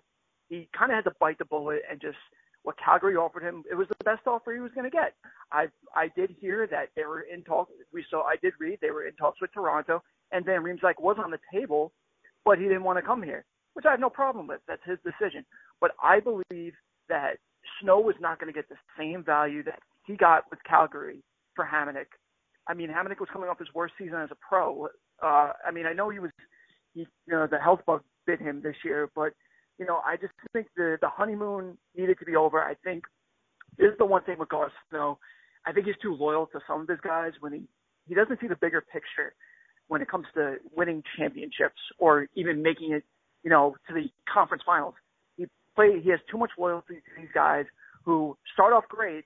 he 0.52 0.68
kind 0.78 0.92
of 0.92 0.96
had 0.98 1.06
to 1.06 1.16
bite 1.20 1.40
the 1.40 1.46
bullet 1.46 1.82
and 1.90 2.00
just 2.00 2.18
what 2.64 2.76
Calgary 2.78 3.16
offered 3.16 3.42
him. 3.42 3.64
It 3.72 3.76
was 3.76 3.88
the 3.88 4.04
best 4.04 4.28
offer 4.28 4.54
he 4.54 4.60
was 4.60 4.72
going 4.76 4.90
to 4.90 4.96
get. 4.96 5.14
I 5.52 5.68
I 5.96 6.10
did 6.16 6.36
hear 6.40 6.68
that 6.68 6.90
they 6.96 7.06
were 7.06 7.22
in 7.22 7.42
talks. 7.44 7.72
We 7.92 8.06
saw. 8.10 8.24
I 8.24 8.36
did 8.42 8.54
read 8.60 8.80
they 8.82 8.92
were 8.92 9.08
in 9.08 9.14
talks 9.14 9.42
with 9.42 9.54
Toronto, 9.54 10.04
and 10.32 10.46
Van 10.46 10.62
Riemsdyk 10.62 11.00
was 11.00 11.18
on 11.24 11.32
the 11.32 11.40
table, 11.52 11.94
but 12.46 12.60
he 12.60 12.66
didn't 12.66 12.84
want 12.84 13.00
to 13.00 13.02
come 13.02 13.24
here, 13.24 13.46
which 13.74 13.86
I 13.86 13.92
have 13.92 14.00
no 14.00 14.10
problem 14.10 14.46
with. 14.46 14.60
That's 14.68 14.84
his 14.86 15.00
decision. 15.04 15.46
But 15.80 15.92
I 16.04 16.20
believe 16.20 16.74
that 17.08 17.38
Snow 17.82 18.00
was 18.00 18.16
not 18.20 18.40
going 18.40 18.54
to 18.54 18.58
get 18.58 18.70
the 18.70 18.76
same 18.98 19.24
value 19.24 19.64
that 19.64 19.80
he 20.06 20.16
got 20.18 20.44
with 20.52 20.60
Calgary 20.64 21.24
for 21.56 21.66
Hamonic. 21.66 22.08
I 22.68 22.74
mean, 22.74 22.90
Hamonic 22.90 23.20
was 23.20 23.30
coming 23.32 23.50
off 23.50 23.58
his 23.58 23.74
worst 23.74 23.94
season 23.98 24.20
as 24.20 24.30
a 24.32 24.38
pro. 24.48 24.90
Uh, 25.24 25.54
I 25.66 25.72
mean, 25.74 25.86
I 25.86 25.94
know 25.94 26.10
he 26.10 26.20
was, 26.20 26.32
he, 26.94 27.02
you 27.02 27.34
know, 27.34 27.48
the 27.48 27.58
health 27.58 27.82
bug 27.88 28.04
bit 28.28 28.40
him 28.40 28.62
this 28.62 28.76
year, 28.84 29.10
but 29.16 29.34
you 29.82 29.88
know, 29.88 30.00
I 30.06 30.16
just 30.16 30.34
think 30.54 30.68
the 30.78 31.00
the 31.02 31.10
honeymoon 31.10 31.76
needed 31.98 32.20
to 32.20 32.26
be 32.26 32.36
over. 32.36 32.62
I 32.62 32.76
think 32.84 33.04
this 33.80 33.88
is 33.88 33.98
the 33.98 34.06
one 34.06 34.24
thing 34.24 34.36
with 34.38 34.50
Garth 34.50 34.72
Snow. 34.92 35.18
I 35.66 35.72
think 35.72 35.88
he's 35.88 35.96
too 36.04 36.14
loyal 36.14 36.46
to 36.54 36.60
some 36.68 36.82
of 36.82 36.88
his 36.88 37.00
guys 37.04 37.32
when 37.40 37.52
he 37.52 37.62
he 38.08 38.14
doesn't 38.14 38.40
see 38.40 38.48
the 38.48 38.56
bigger 38.56 38.80
picture 38.80 39.34
when 39.88 40.00
it 40.00 40.08
comes 40.08 40.28
to 40.36 40.58
winning 40.78 41.02
championships 41.18 41.82
or 41.98 42.28
even 42.36 42.62
making 42.62 42.92
it, 42.92 43.04
you 43.44 43.50
know, 43.50 43.76
to 43.88 43.94
the 43.96 44.04
conference 44.32 44.62
finals. 44.64 44.94
He 45.36 45.48
play 45.76 46.00
he 46.00 46.12
has 46.12 46.20
too 46.30 46.38
much 46.38 46.52
loyalty 46.60 46.96
to 46.96 47.12
these 47.20 47.34
guys 47.34 47.66
who 48.06 48.38
start 48.54 48.74
off 48.74 48.84
great, 48.88 49.26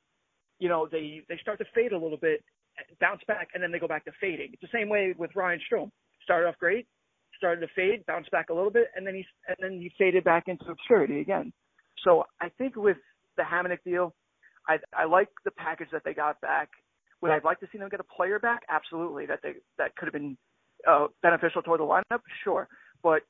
you 0.59 0.69
know, 0.69 0.87
they 0.89 1.21
they 1.27 1.37
start 1.41 1.59
to 1.59 1.65
fade 1.75 1.91
a 1.91 1.99
little 1.99 2.17
bit, 2.17 2.45
bounce 3.01 3.21
back, 3.27 3.49
and 3.53 3.61
then 3.61 3.73
they 3.73 3.79
go 3.79 3.89
back 3.89 4.05
to 4.05 4.11
fading. 4.21 4.51
It's 4.53 4.61
the 4.61 4.77
same 4.77 4.87
way 4.87 5.13
with 5.17 5.31
Ryan 5.35 5.59
Strome. 5.69 5.91
Started 6.23 6.47
off 6.47 6.57
great, 6.59 6.87
started 7.37 7.61
to 7.61 7.67
fade, 7.75 8.05
bounced 8.05 8.31
back 8.31 8.49
a 8.49 8.53
little 8.53 8.71
bit, 8.71 8.87
and 8.95 9.05
then 9.05 9.15
he 9.15 9.25
and 9.47 9.57
then 9.59 9.79
he 9.79 9.91
faded 9.97 10.23
back 10.23 10.47
into 10.47 10.65
obscurity 10.65 11.19
again. 11.21 11.51
So 12.03 12.25
I 12.41 12.49
think 12.57 12.75
with 12.75 12.97
the 13.37 13.43
Hamonic 13.43 13.79
deal, 13.85 14.13
I 14.67 14.77
I 14.93 15.05
like 15.05 15.29
the 15.43 15.51
package 15.51 15.89
that 15.91 16.03
they 16.03 16.13
got 16.13 16.39
back. 16.41 16.69
Would 17.21 17.31
I 17.31 17.39
like 17.43 17.59
to 17.61 17.67
see 17.71 17.77
them 17.77 17.89
get 17.89 17.99
a 17.99 18.15
player 18.15 18.39
back? 18.39 18.63
Absolutely. 18.69 19.25
That 19.25 19.39
they 19.43 19.53
that 19.77 19.95
could 19.95 20.05
have 20.05 20.13
been 20.13 20.37
uh, 20.87 21.07
beneficial 21.21 21.61
toward 21.61 21.79
the 21.79 21.83
lineup, 21.83 22.21
sure. 22.43 22.67
But 23.01 23.21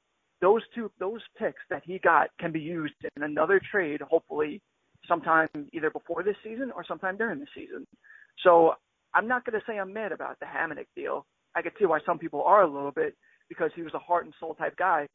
those 0.42 0.62
two 0.74 0.92
those 1.00 1.22
picks 1.38 1.62
that 1.70 1.84
he 1.86 2.00
got 2.00 2.30
can 2.40 2.52
be 2.52 2.60
used 2.60 2.96
in 3.16 3.24
another 3.24 3.62
trade, 3.72 4.02
hopefully 4.02 4.62
sometime 5.08 5.48
either 5.72 5.90
before 5.92 6.24
this 6.24 6.36
season 6.44 6.72
or 6.76 6.84
sometime 6.88 7.18
during 7.18 7.40
the 7.40 7.48
season. 7.56 7.86
So 8.44 8.74
I'm 9.14 9.28
not 9.28 9.46
going 9.46 9.60
to 9.60 9.66
say 9.68 9.78
I'm 9.80 9.94
mad 9.94 10.12
about 10.12 10.40
the 10.40 10.46
Hamonic 10.46 10.88
deal. 10.96 11.26
I 11.56 11.62
can 11.62 11.72
see 11.80 11.86
why 11.86 12.00
some 12.06 12.20
people 12.20 12.44
are 12.44 12.64
a 12.64 12.68
little 12.68 12.92
bit 12.92 13.16
because 13.50 13.72
he 13.76 13.82
was 13.82 13.94
a 13.94 14.00
heart 14.00 14.26
and 14.26 14.34
soul 14.40 14.56
type 14.56 14.76
guy. 14.78 15.08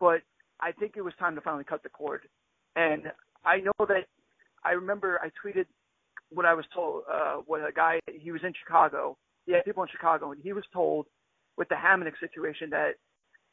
But 0.00 0.22
I 0.60 0.72
think 0.72 0.94
it 0.96 1.02
was 1.02 1.14
time 1.18 1.34
to 1.34 1.40
finally 1.40 1.64
cut 1.64 1.82
the 1.82 1.88
cord. 1.88 2.22
And 2.76 3.04
I 3.44 3.58
know 3.58 3.86
that 3.86 4.06
I 4.64 4.72
remember 4.72 5.20
I 5.22 5.30
tweeted 5.44 5.66
what 6.30 6.46
I 6.46 6.54
was 6.54 6.64
told. 6.74 7.02
Uh, 7.12 7.36
what 7.46 7.60
a 7.60 7.72
guy 7.72 8.00
he 8.10 8.32
was 8.32 8.42
in 8.44 8.52
Chicago. 8.64 9.16
He 9.46 9.52
had 9.52 9.64
people 9.64 9.82
in 9.82 9.88
Chicago, 9.90 10.32
and 10.32 10.40
he 10.42 10.52
was 10.52 10.64
told 10.72 11.06
with 11.58 11.68
the 11.68 11.74
Hamonic 11.74 12.12
situation 12.20 12.70
that 12.70 12.92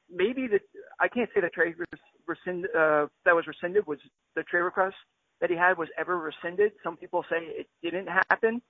maybe 0.10 0.48
the 0.48 0.60
I 1.00 1.08
can't 1.08 1.30
say 1.34 1.42
the 1.42 1.50
trade 1.50 1.76
was 1.78 2.00
rescind, 2.28 2.66
uh, 2.66 3.08
that 3.26 3.36
was 3.36 3.46
rescinded 3.48 3.86
was 3.88 4.00
the 4.36 4.44
trade 4.44 4.62
request 4.62 4.96
that 5.42 5.50
he 5.50 5.56
had 5.56 5.78
was 5.78 5.90
ever 5.98 6.18
rescinded. 6.18 6.72
Some 6.84 6.98
people 6.98 7.24
say 7.30 7.38
it 7.42 7.68
didn't 7.82 8.08
happen, 8.08 8.62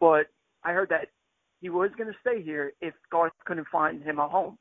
but 0.00 0.26
I 0.64 0.72
heard 0.72 0.88
that 0.90 1.08
he 1.60 1.70
was 1.70 1.90
going 1.96 2.12
to 2.12 2.18
stay 2.20 2.42
here 2.42 2.72
if 2.80 2.94
Garth 3.10 3.32
couldn't 3.46 3.68
find 3.70 4.02
him 4.02 4.18
a 4.18 4.28
home 4.28 4.58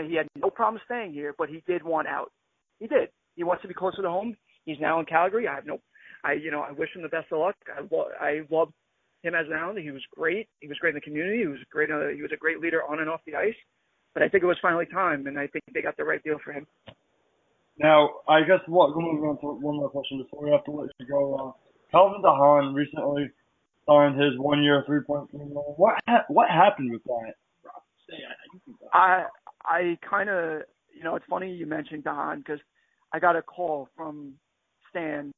he 0.00 0.14
had 0.14 0.26
no 0.36 0.50
problem 0.50 0.80
staying 0.84 1.12
here, 1.12 1.34
but 1.36 1.48
he 1.48 1.62
did 1.66 1.82
want 1.82 2.08
out. 2.08 2.30
He 2.78 2.86
did. 2.86 3.08
He 3.36 3.44
wants 3.44 3.62
to 3.62 3.68
be 3.68 3.74
closer 3.74 4.02
to 4.02 4.08
home. 4.08 4.36
He's 4.64 4.80
now 4.80 5.00
in 5.00 5.06
Calgary. 5.06 5.48
I 5.48 5.54
have 5.56 5.66
no, 5.66 5.80
I 6.24 6.32
you 6.32 6.50
know 6.50 6.60
I 6.60 6.72
wish 6.72 6.90
him 6.94 7.02
the 7.02 7.08
best 7.08 7.32
of 7.32 7.38
luck. 7.38 7.56
I 7.68 8.24
I 8.24 8.40
love 8.50 8.72
him 9.22 9.34
as 9.34 9.46
an 9.46 9.54
Islander. 9.54 9.80
He 9.80 9.90
was 9.90 10.02
great. 10.14 10.48
He 10.60 10.68
was 10.68 10.78
great 10.78 10.90
in 10.90 10.94
the 10.96 11.00
community. 11.00 11.40
He 11.40 11.46
was 11.46 11.60
great. 11.70 11.90
Uh, 11.90 12.08
he 12.08 12.22
was 12.22 12.32
a 12.32 12.36
great 12.36 12.60
leader 12.60 12.82
on 12.88 13.00
and 13.00 13.08
off 13.08 13.20
the 13.26 13.36
ice. 13.36 13.54
But 14.14 14.22
I 14.22 14.28
think 14.28 14.42
it 14.42 14.46
was 14.46 14.58
finally 14.60 14.86
time, 14.86 15.26
and 15.26 15.38
I 15.38 15.46
think 15.46 15.64
they 15.72 15.80
got 15.80 15.96
the 15.96 16.04
right 16.04 16.22
deal 16.22 16.38
for 16.44 16.52
him. 16.52 16.66
Now, 17.78 18.10
I 18.28 18.40
guess 18.40 18.60
what 18.66 18.94
we're 18.94 19.02
moving 19.02 19.24
on 19.24 19.40
to 19.40 19.46
one 19.64 19.76
more 19.76 19.88
question 19.88 20.18
before 20.22 20.44
we 20.44 20.50
have 20.50 20.64
to 20.64 20.70
let 20.70 20.90
you 21.00 21.06
go. 21.06 21.34
Uh, 21.34 21.52
Calvin 21.90 22.20
DeHaan 22.22 22.74
recently 22.74 23.30
signed 23.86 24.20
his 24.20 24.38
one-year, 24.38 24.84
three 24.86 25.00
point 25.00 25.30
three 25.30 25.40
million. 25.40 25.74
What 25.76 25.94
ha- 26.06 26.24
what 26.28 26.50
happened 26.50 26.92
with 26.92 27.02
that? 27.04 27.32
I 28.92 29.24
I 29.64 29.98
kind 30.08 30.28
of, 30.28 30.62
you 30.94 31.04
know, 31.04 31.16
it's 31.16 31.26
funny 31.28 31.52
you 31.52 31.66
mentioned 31.66 32.04
Don 32.04 32.38
because 32.38 32.60
I 33.12 33.18
got 33.18 33.36
a 33.36 33.42
call 33.42 33.88
from 33.96 34.34
Stan 34.90 35.32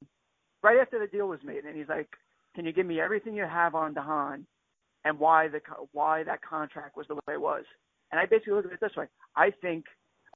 right 0.62 0.78
after 0.80 0.98
the 0.98 1.06
deal 1.06 1.28
was 1.28 1.40
made, 1.44 1.64
and 1.64 1.76
he's 1.76 1.88
like, 1.88 2.08
"Can 2.54 2.64
you 2.64 2.72
give 2.72 2.86
me 2.86 3.00
everything 3.00 3.34
you 3.34 3.44
have 3.44 3.74
on 3.74 3.94
DeHaan 3.94 4.44
and 5.04 5.18
why 5.18 5.48
the 5.48 5.60
why 5.92 6.22
that 6.24 6.42
contract 6.42 6.96
was 6.96 7.06
the 7.08 7.14
way 7.14 7.34
it 7.34 7.40
was?" 7.40 7.64
And 8.10 8.20
I 8.20 8.26
basically 8.26 8.54
look 8.54 8.66
at 8.66 8.72
it 8.72 8.80
this 8.80 8.96
way: 8.96 9.06
I 9.36 9.50
think, 9.50 9.84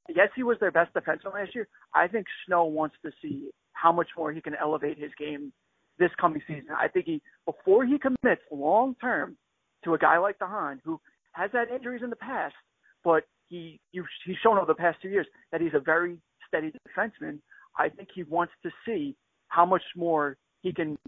yes, 0.09 0.29
he 0.35 0.43
was 0.43 0.59
their 0.61 0.71
best 0.71 0.93
defenseman 0.95 1.35
last 1.35 1.55
year. 1.55 1.69
I 1.95 2.09
think 2.09 2.27
Snow 2.47 2.65
wants 2.65 2.97
to 3.05 3.13
see 3.23 3.51
how 3.73 3.93
much 3.93 4.09
more 4.17 4.33
he 4.33 4.41
can 4.41 4.55
elevate 4.55 4.99
his 4.99 5.13
game 5.19 5.53
this 5.99 6.11
coming 6.21 6.43
season. 6.47 6.71
I 6.77 6.89
think 6.89 7.07
he 7.07 7.23
before 7.45 7.85
he 7.85 7.99
commits 7.99 8.43
long 8.51 8.95
term 9.01 9.37
to 9.85 9.95
a 9.95 9.99
guy 9.99 10.19
like 10.19 10.39
DeHaan 10.39 10.81
who 10.85 11.01
has 11.33 11.51
had 11.53 11.69
injuries 11.69 12.03
in 12.03 12.11
the 12.11 12.17
past, 12.17 12.55
but 13.05 13.25
he 13.49 13.81
he's 13.93 14.37
shown 14.43 14.57
over 14.57 14.67
the 14.67 14.75
past 14.75 14.99
two 15.03 15.09
years 15.09 15.27
that 15.53 15.61
he's 15.61 15.75
a 15.75 15.81
very 15.81 16.19
steady 16.47 16.73
defenseman. 16.97 17.39
I 17.77 17.89
think 17.89 18.09
he 18.15 18.23
wants 18.25 18.53
to 18.63 18.71
see 18.85 19.17
how 19.49 19.65
much 19.65 19.83
more 19.97 20.37
he 20.63 20.73
can 20.73 20.99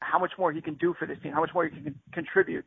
how 0.00 0.18
much 0.18 0.32
more 0.38 0.52
he 0.52 0.60
can 0.60 0.74
do 0.74 0.94
for 0.98 1.06
this 1.06 1.18
team, 1.22 1.32
how 1.32 1.40
much 1.40 1.54
more 1.54 1.64
he 1.64 1.70
can 1.70 1.94
contribute. 2.12 2.64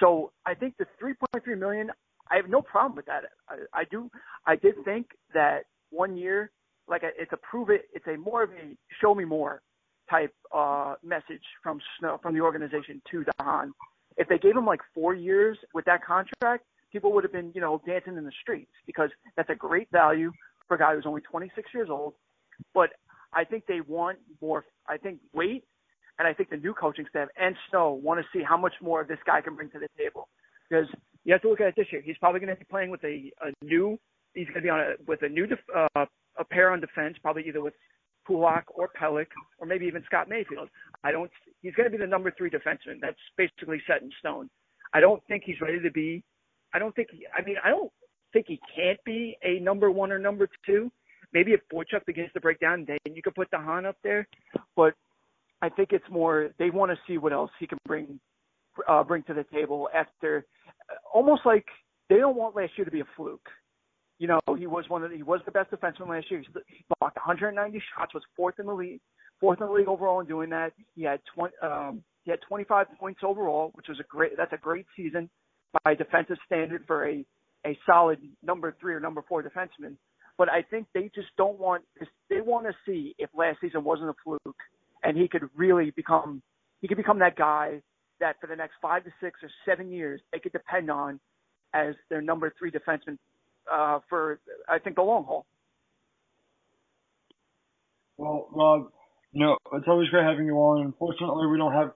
So 0.00 0.32
I 0.46 0.54
think 0.54 0.74
the 0.78 0.86
3.3 1.02 1.58
million, 1.58 1.90
I 2.30 2.36
have 2.36 2.48
no 2.48 2.62
problem 2.62 2.96
with 2.96 3.06
that. 3.06 3.24
I, 3.48 3.80
I 3.80 3.84
do. 3.90 4.10
I 4.46 4.56
did 4.56 4.74
think 4.84 5.08
that 5.34 5.64
one 5.90 6.16
year, 6.16 6.50
like 6.88 7.02
it's 7.04 7.32
a 7.32 7.36
prove 7.36 7.70
it, 7.70 7.82
it's 7.92 8.06
a 8.06 8.16
more 8.16 8.42
of 8.42 8.50
a 8.50 8.76
show 9.00 9.14
me 9.14 9.24
more 9.24 9.62
type 10.10 10.34
uh, 10.54 10.94
message 11.02 11.42
from 11.62 11.80
Snow 11.98 12.18
from 12.22 12.34
the 12.34 12.40
organization 12.40 13.02
to 13.10 13.24
Don. 13.38 13.72
If 14.16 14.28
they 14.28 14.38
gave 14.38 14.56
him 14.56 14.66
like 14.66 14.80
four 14.94 15.14
years 15.14 15.58
with 15.74 15.84
that 15.86 16.04
contract, 16.04 16.64
people 16.92 17.12
would 17.12 17.24
have 17.24 17.32
been, 17.32 17.52
you 17.54 17.60
know, 17.60 17.80
dancing 17.86 18.16
in 18.16 18.24
the 18.24 18.32
streets 18.42 18.70
because 18.86 19.10
that's 19.36 19.50
a 19.50 19.54
great 19.54 19.90
value 19.90 20.30
for 20.68 20.76
a 20.76 20.78
guy 20.78 20.94
who's 20.94 21.06
only 21.06 21.22
26 21.22 21.68
years 21.74 21.88
old. 21.90 22.14
But 22.74 22.90
I 23.32 23.44
think 23.44 23.64
they 23.66 23.80
want 23.80 24.18
more. 24.40 24.64
I 24.86 24.96
think 24.98 25.18
Weight, 25.32 25.64
and 26.18 26.28
I 26.28 26.34
think 26.34 26.50
the 26.50 26.56
new 26.56 26.74
coaching 26.74 27.06
staff 27.08 27.28
and 27.40 27.56
Snow 27.70 28.00
want 28.02 28.20
to 28.20 28.26
see 28.36 28.44
how 28.44 28.56
much 28.56 28.74
more 28.82 29.04
this 29.04 29.18
guy 29.26 29.40
can 29.40 29.56
bring 29.56 29.70
to 29.70 29.78
the 29.78 29.88
table. 29.98 30.28
Because 30.68 30.86
you 31.24 31.32
have 31.32 31.42
to 31.42 31.50
look 31.50 31.60
at 31.60 31.68
it 31.68 31.74
this 31.76 31.86
year. 31.90 32.02
He's 32.04 32.16
probably 32.18 32.40
going 32.40 32.54
to 32.54 32.58
be 32.58 32.66
playing 32.70 32.90
with 32.90 33.02
a, 33.04 33.32
a 33.42 33.64
new 33.64 33.98
he's 34.34 34.46
going 34.48 34.56
to 34.56 34.62
be 34.62 34.70
on 34.70 34.80
a, 34.80 34.92
with 35.06 35.22
a 35.22 35.28
new 35.28 35.46
def, 35.46 35.58
uh, 35.74 36.04
a 36.38 36.44
pair 36.44 36.70
on 36.70 36.80
defense, 36.80 37.16
probably 37.22 37.44
either 37.46 37.60
with 37.60 37.74
Pulock 38.28 38.64
or 38.74 38.90
Pelech 39.00 39.26
or 39.58 39.66
maybe 39.66 39.86
even 39.86 40.02
Scott 40.06 40.28
Mayfield. 40.28 40.68
I 41.04 41.12
don't. 41.12 41.30
He's 41.62 41.74
going 41.74 41.90
to 41.90 41.96
be 41.96 42.02
the 42.02 42.06
number 42.06 42.32
three 42.36 42.50
defenseman. 42.50 43.00
That's 43.00 43.18
basically 43.36 43.82
set 43.86 44.02
in 44.02 44.10
stone. 44.18 44.48
I 44.94 45.00
don't 45.00 45.22
think 45.26 45.42
he's 45.44 45.60
ready 45.60 45.80
to 45.80 45.90
be. 45.90 46.22
I 46.74 46.78
don't 46.78 46.94
think. 46.94 47.08
He, 47.12 47.26
I 47.36 47.42
mean, 47.42 47.56
I 47.64 47.70
don't 47.70 47.92
think 48.32 48.46
he 48.48 48.60
can't 48.74 48.98
be 49.04 49.36
a 49.42 49.60
number 49.60 49.90
one 49.90 50.12
or 50.12 50.18
number 50.18 50.48
two. 50.66 50.90
Maybe 51.32 51.52
if 51.52 51.60
Boychuk 51.72 52.04
begins 52.06 52.30
to 52.34 52.40
break 52.40 52.60
down, 52.60 52.84
then 52.86 52.98
you 53.14 53.22
could 53.22 53.34
put 53.34 53.50
DeHaan 53.50 53.86
up 53.86 53.96
there. 54.02 54.26
But 54.76 54.94
I 55.62 55.68
think 55.68 55.90
it's 55.92 56.04
more 56.10 56.50
they 56.58 56.70
want 56.70 56.90
to 56.90 56.98
see 57.06 57.18
what 57.18 57.32
else 57.32 57.50
he 57.58 57.66
can 57.66 57.78
bring 57.86 58.20
uh, 58.88 59.04
bring 59.04 59.22
to 59.24 59.34
the 59.34 59.44
table 59.52 59.88
after 59.94 60.46
almost 61.12 61.42
like 61.44 61.66
they 62.08 62.16
don't 62.16 62.36
want 62.36 62.56
last 62.56 62.72
year 62.76 62.84
to 62.84 62.90
be 62.90 63.00
a 63.00 63.06
fluke. 63.16 63.48
You 64.18 64.28
know, 64.28 64.40
he 64.56 64.66
was 64.66 64.84
one 64.88 65.02
of 65.02 65.10
the, 65.10 65.16
he 65.16 65.22
was 65.22 65.40
the 65.44 65.50
best 65.50 65.70
defenseman 65.70 66.08
last 66.08 66.30
year. 66.30 66.40
He 66.40 66.84
blocked 67.00 67.16
190 67.16 67.82
shots, 67.96 68.14
was 68.14 68.22
fourth 68.36 68.60
in 68.60 68.66
the 68.66 68.74
league, 68.74 69.00
fourth 69.40 69.60
in 69.60 69.66
the 69.66 69.72
league 69.72 69.88
overall 69.88 70.20
in 70.20 70.26
doing 70.26 70.50
that. 70.50 70.72
He 70.94 71.02
had 71.02 71.20
20, 71.34 71.54
um, 71.62 72.04
he 72.24 72.30
had 72.30 72.40
25 72.46 72.86
points 73.00 73.20
overall, 73.24 73.70
which 73.74 73.88
was 73.88 73.98
a 73.98 74.04
great. 74.04 74.36
That's 74.36 74.52
a 74.52 74.58
great 74.58 74.86
season 74.96 75.28
by 75.84 75.94
defensive 75.94 76.36
standard 76.46 76.84
for 76.86 77.08
a 77.08 77.24
a 77.64 77.78
solid 77.86 78.18
number 78.42 78.74
three 78.80 78.92
or 78.92 79.00
number 79.00 79.24
four 79.28 79.42
defenseman. 79.42 79.96
But 80.36 80.48
I 80.48 80.62
think 80.62 80.88
they 80.94 81.10
just 81.14 81.28
don't 81.36 81.58
want. 81.58 81.84
They 82.28 82.40
want 82.40 82.66
to 82.66 82.72
see 82.86 83.14
if 83.18 83.30
last 83.34 83.58
season 83.60 83.84
wasn't 83.84 84.10
a 84.10 84.14
fluke, 84.24 84.56
and 85.02 85.16
he 85.16 85.28
could 85.28 85.48
really 85.54 85.90
become. 85.90 86.42
He 86.80 86.88
could 86.88 86.96
become 86.96 87.20
that 87.20 87.36
guy 87.36 87.82
that 88.20 88.36
for 88.40 88.46
the 88.46 88.56
next 88.56 88.74
five 88.80 89.04
to 89.04 89.10
six 89.20 89.40
or 89.42 89.50
seven 89.66 89.90
years 89.90 90.20
they 90.32 90.38
could 90.38 90.52
depend 90.52 90.90
on 90.90 91.20
as 91.74 91.94
their 92.08 92.22
number 92.22 92.52
three 92.58 92.70
defenseman 92.70 93.18
uh, 93.70 93.98
for 94.08 94.40
I 94.68 94.78
think 94.78 94.96
the 94.96 95.02
long 95.02 95.24
haul. 95.24 95.46
Well, 98.16 98.48
Rob, 98.52 98.88
you 99.32 99.44
know 99.44 99.56
it's 99.72 99.86
always 99.86 100.08
great 100.08 100.24
having 100.24 100.46
you 100.46 100.54
on. 100.54 100.86
Unfortunately, 100.86 101.46
we 101.46 101.58
don't 101.58 101.72
have 101.72 101.92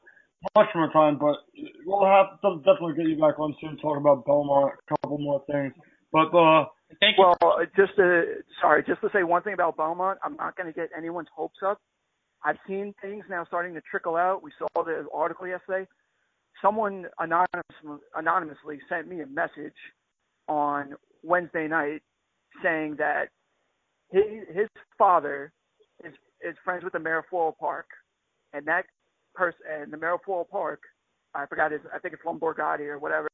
much 0.55 0.69
more 0.75 0.91
time, 0.93 1.19
but 1.19 1.37
we'll 1.85 2.05
have 2.05 2.41
to 2.43 2.59
definitely 2.59 2.95
get 2.97 3.09
you 3.09 3.17
back 3.17 3.39
on 3.39 3.55
soon 3.61 3.77
to 3.77 3.83
talk 3.83 3.99
about 3.99 4.25
Belmont, 4.25 4.75
a 4.75 4.97
couple 4.97 5.19
more 5.19 5.43
things. 5.51 5.73
But 6.13 6.35
uh, 6.37 6.67
Thank 7.01 7.19
you. 7.19 7.33
Well, 7.41 7.59
just 7.77 7.97
to 7.97 8.37
sorry, 8.61 8.85
just 8.87 9.01
to 9.01 9.09
say 9.13 9.23
one 9.23 9.43
thing 9.43 9.55
about 9.55 9.77
Belmont, 9.77 10.19
I'm 10.23 10.37
not 10.37 10.57
going 10.57 10.73
to 10.73 10.73
get 10.73 10.91
anyone's 10.97 11.29
hopes 11.35 11.59
up. 11.67 11.81
I've 12.45 12.59
seen 12.69 12.95
things 13.03 13.25
now 13.29 13.45
starting 13.45 13.75
to 13.75 13.81
trickle 13.81 14.15
out. 14.15 14.43
We 14.43 14.53
saw 14.59 14.85
the 14.85 15.07
article 15.13 15.47
yesterday 15.49 15.87
someone 16.63 17.07
anonymous, 17.19 18.01
anonymously 18.15 18.79
sent 18.89 19.09
me 19.09 19.21
a 19.21 19.27
message 19.27 19.77
on 20.49 20.95
Wednesday 21.23 21.69
night 21.69 22.03
saying 22.63 22.97
that 22.99 23.29
his, 24.11 24.23
his 24.55 24.69
father 24.97 25.53
is 26.05 26.13
is 26.47 26.55
friends 26.65 26.85
with 26.85 26.93
the 26.93 26.99
mayor 26.99 27.19
of 27.19 27.25
Floral 27.31 27.57
Park, 27.59 27.87
and 28.53 28.67
that 28.67 28.85
person 29.37 29.91
the 29.91 30.19
Floral 30.25 30.45
Park, 30.45 30.81
I 31.35 31.47
forgot 31.47 31.73
his, 31.73 31.81
I 31.95 31.99
think 31.99 32.15
it's 32.15 32.23
Lomborgati 32.25 32.87
or 32.89 32.99
whatever. 32.99 33.29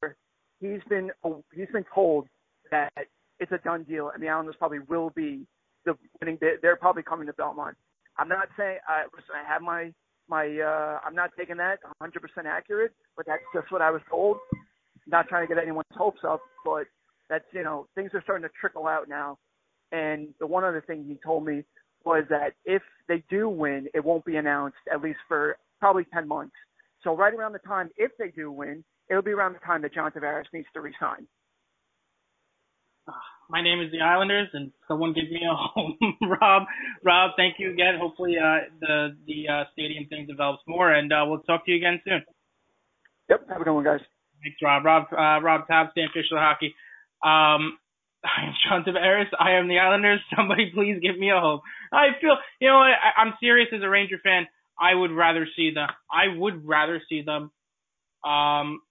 He's 0.59 0.81
been 0.89 1.11
he's 1.53 1.67
been 1.73 1.85
told 1.93 2.27
that 2.71 2.91
it's 3.39 3.51
a 3.51 3.57
done 3.59 3.83
deal, 3.83 4.11
and 4.13 4.21
the 4.21 4.29
Islanders 4.29 4.55
probably 4.57 4.79
will 4.87 5.09
be 5.15 5.45
the 5.85 5.97
winning. 6.21 6.37
They're 6.61 6.75
probably 6.75 7.03
coming 7.03 7.27
to 7.27 7.33
Belmont. 7.33 7.75
I'm 8.17 8.29
not 8.29 8.47
saying 8.57 8.77
I 8.87 9.03
listen. 9.13 9.35
I 9.35 9.51
have 9.51 9.61
my 9.61 9.91
my 10.29 10.45
uh, 10.45 10.99
I'm 11.05 11.15
not 11.15 11.31
taking 11.37 11.57
that 11.57 11.79
100% 12.01 12.11
accurate, 12.45 12.91
but 13.17 13.25
that's 13.25 13.41
just 13.53 13.71
what 13.71 13.81
I 13.81 13.91
was 13.91 14.01
told. 14.09 14.37
Not 15.07 15.27
trying 15.27 15.47
to 15.47 15.53
get 15.53 15.61
anyone's 15.61 15.87
hopes 15.91 16.21
up, 16.27 16.41
but 16.63 16.85
that's 17.29 17.45
you 17.51 17.63
know 17.63 17.87
things 17.95 18.11
are 18.13 18.21
starting 18.23 18.47
to 18.47 18.53
trickle 18.59 18.87
out 18.87 19.09
now. 19.09 19.37
And 19.91 20.29
the 20.39 20.47
one 20.47 20.63
other 20.63 20.83
thing 20.85 21.05
he 21.07 21.17
told 21.23 21.45
me 21.45 21.63
was 22.05 22.23
that 22.29 22.53
if 22.65 22.81
they 23.07 23.23
do 23.29 23.47
win, 23.49 23.87
it 23.93 24.03
won't 24.03 24.25
be 24.25 24.37
announced 24.37 24.77
at 24.91 25.01
least 25.01 25.19
for 25.27 25.57
probably 25.83 26.05
10 26.13 26.29
months. 26.29 26.55
So 27.03 27.13
right 27.13 27.33
around 27.33 27.51
the 27.51 27.59
time 27.59 27.89
if 27.97 28.11
they 28.17 28.29
do 28.29 28.49
win, 28.49 28.85
it'll 29.09 29.21
be 29.21 29.31
around 29.31 29.51
the 29.51 29.59
time 29.59 29.81
that 29.81 29.93
John 29.93 30.09
Tavares 30.11 30.45
needs 30.53 30.67
to 30.73 30.79
resign. 30.79 31.27
My 33.49 33.61
name 33.61 33.81
is 33.81 33.91
the 33.91 33.99
Islanders, 33.99 34.47
and 34.53 34.71
someone 34.87 35.11
give 35.11 35.29
me 35.29 35.41
a 35.43 35.53
home. 35.53 35.97
Rob, 36.21 36.63
Rob, 37.03 37.31
thank 37.35 37.55
you 37.59 37.69
again. 37.73 37.99
Hopefully, 37.99 38.35
uh, 38.41 38.71
the 38.79 39.17
the 39.27 39.51
uh, 39.51 39.63
stadium 39.73 40.05
thing 40.07 40.25
develops 40.25 40.63
more, 40.65 40.89
and 40.89 41.11
uh, 41.11 41.25
we'll 41.27 41.39
talk 41.39 41.65
to 41.65 41.71
you 41.71 41.77
again 41.77 41.99
soon. 42.05 42.23
Yep, 43.29 43.49
have 43.49 43.59
a 43.59 43.63
good 43.65 43.73
one, 43.73 43.83
guys. 43.83 43.99
Thanks, 44.41 44.57
Rob. 44.63 44.85
Rob, 44.85 45.03
uh, 45.11 45.43
Rob 45.43 45.67
Taub, 45.67 45.91
Stan 45.91 46.07
Fischler 46.15 46.39
Hockey. 46.39 46.73
Um, 47.21 47.77
I 48.23 48.47
am 48.47 48.53
John 48.63 48.85
Tavares. 48.87 49.27
I 49.37 49.59
am 49.59 49.67
the 49.67 49.79
Islanders. 49.79 50.21
Somebody 50.33 50.71
please 50.73 50.99
give 51.01 51.19
me 51.19 51.29
a 51.29 51.41
home. 51.41 51.59
I 51.91 52.15
feel, 52.21 52.37
you 52.61 52.69
know, 52.69 52.77
I, 52.77 53.19
I'm 53.19 53.33
serious 53.41 53.67
as 53.75 53.81
a 53.83 53.89
Ranger 53.89 54.19
fan. 54.23 54.47
I 54.79 54.93
would 54.93 55.11
rather 55.11 55.47
see 55.55 55.71
them. 55.73 55.89
I 56.11 56.35
would 56.35 56.65
rather 56.65 57.01
see 57.09 57.21
them 57.21 57.51
um, 58.23 58.81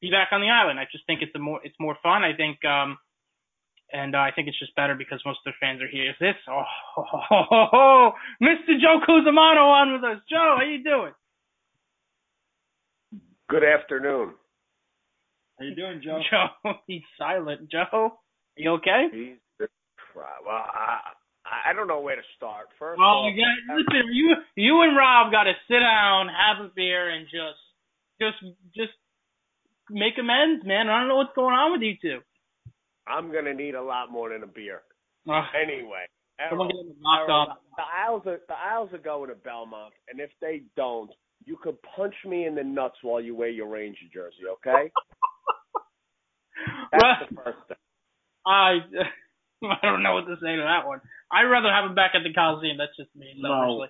be 0.00 0.10
back 0.10 0.28
on 0.32 0.40
the 0.40 0.48
island. 0.48 0.78
I 0.78 0.84
just 0.90 1.06
think 1.06 1.22
it's 1.22 1.34
a 1.34 1.38
more 1.38 1.60
it's 1.64 1.76
more 1.78 1.96
fun. 2.02 2.22
I 2.22 2.34
think 2.36 2.64
um, 2.64 2.98
and 3.92 4.14
uh, 4.14 4.18
I 4.18 4.30
think 4.34 4.48
it's 4.48 4.58
just 4.58 4.74
better 4.76 4.94
because 4.94 5.20
most 5.24 5.38
of 5.38 5.52
their 5.52 5.56
fans 5.60 5.82
are 5.82 5.88
here. 5.88 6.10
Is 6.10 6.16
this? 6.20 6.34
Oh, 6.48 6.62
ho, 6.94 7.04
ho, 7.06 7.42
ho, 7.48 7.66
ho, 7.70 8.12
Mr. 8.42 8.80
Joe 8.80 9.00
Cusimano 9.06 9.66
on 9.72 9.92
with 9.92 10.04
us. 10.04 10.22
Joe, 10.28 10.56
how 10.58 10.64
you 10.64 10.82
doing? 10.82 11.12
Good 13.48 13.64
afternoon. 13.64 14.34
How 15.58 15.64
you 15.64 15.74
doing, 15.74 16.00
Joe? 16.02 16.20
Joe, 16.30 16.72
he's 16.86 17.02
silent. 17.18 17.70
Joe, 17.70 17.86
are 17.92 18.12
you 18.56 18.70
okay? 18.74 19.06
He's 19.12 19.36
well, 20.14 20.26
I 20.46 21.12
I 21.50 21.72
don't 21.72 21.88
know 21.88 22.00
where 22.00 22.16
to 22.16 22.22
start. 22.36 22.66
First, 22.78 22.98
well, 22.98 23.26
off, 23.26 23.32
you 23.34 23.42
got, 23.42 23.76
listen, 23.76 24.12
you 24.12 24.36
you 24.56 24.82
and 24.82 24.96
Rob 24.96 25.32
got 25.32 25.44
to 25.44 25.52
sit 25.68 25.80
down, 25.80 26.28
have 26.28 26.64
a 26.64 26.70
beer, 26.74 27.10
and 27.10 27.26
just 27.26 27.58
just 28.20 28.38
just 28.74 28.92
make 29.90 30.14
amends, 30.18 30.64
man. 30.64 30.88
I 30.88 31.00
don't 31.00 31.08
know 31.08 31.16
what's 31.16 31.34
going 31.34 31.54
on 31.54 31.72
with 31.72 31.82
you 31.82 31.94
two. 32.00 32.20
I'm 33.06 33.32
gonna 33.32 33.54
need 33.54 33.74
a 33.74 33.82
lot 33.82 34.10
more 34.10 34.28
than 34.30 34.42
a 34.42 34.46
beer. 34.46 34.82
Uh, 35.28 35.42
Anyway, 35.60 36.06
Errol, 36.40 36.68
get 36.68 36.76
him 36.76 36.94
knocked 37.00 37.28
Errol, 37.28 37.46
the 37.76 37.82
Isles 38.06 38.22
are 38.26 38.40
the 38.48 38.54
Isles 38.54 38.90
are 38.92 38.98
going 38.98 39.28
to 39.30 39.34
Belmont, 39.34 39.92
and 40.10 40.20
if 40.20 40.30
they 40.40 40.62
don't, 40.76 41.10
you 41.44 41.56
could 41.62 41.76
punch 41.96 42.14
me 42.26 42.46
in 42.46 42.54
the 42.54 42.64
nuts 42.64 42.96
while 43.02 43.20
you 43.20 43.34
wear 43.34 43.48
your 43.48 43.68
Ranger 43.68 44.06
jersey. 44.12 44.46
Okay? 44.52 44.90
That's 46.92 47.02
Well, 47.02 47.16
the 47.30 47.36
first 47.36 47.58
thing. 47.68 47.76
I 48.46 48.78
I 49.82 49.84
don't 49.84 50.02
know 50.02 50.14
what 50.14 50.26
to 50.26 50.36
say 50.40 50.56
to 50.56 50.62
that 50.62 50.86
one. 50.86 51.00
I'd 51.30 51.44
rather 51.44 51.70
have 51.70 51.84
him 51.84 51.94
back 51.94 52.12
at 52.14 52.22
the 52.24 52.32
Coliseum. 52.32 52.76
That's 52.78 52.96
just 52.96 53.14
me, 53.14 53.34
No. 53.36 53.86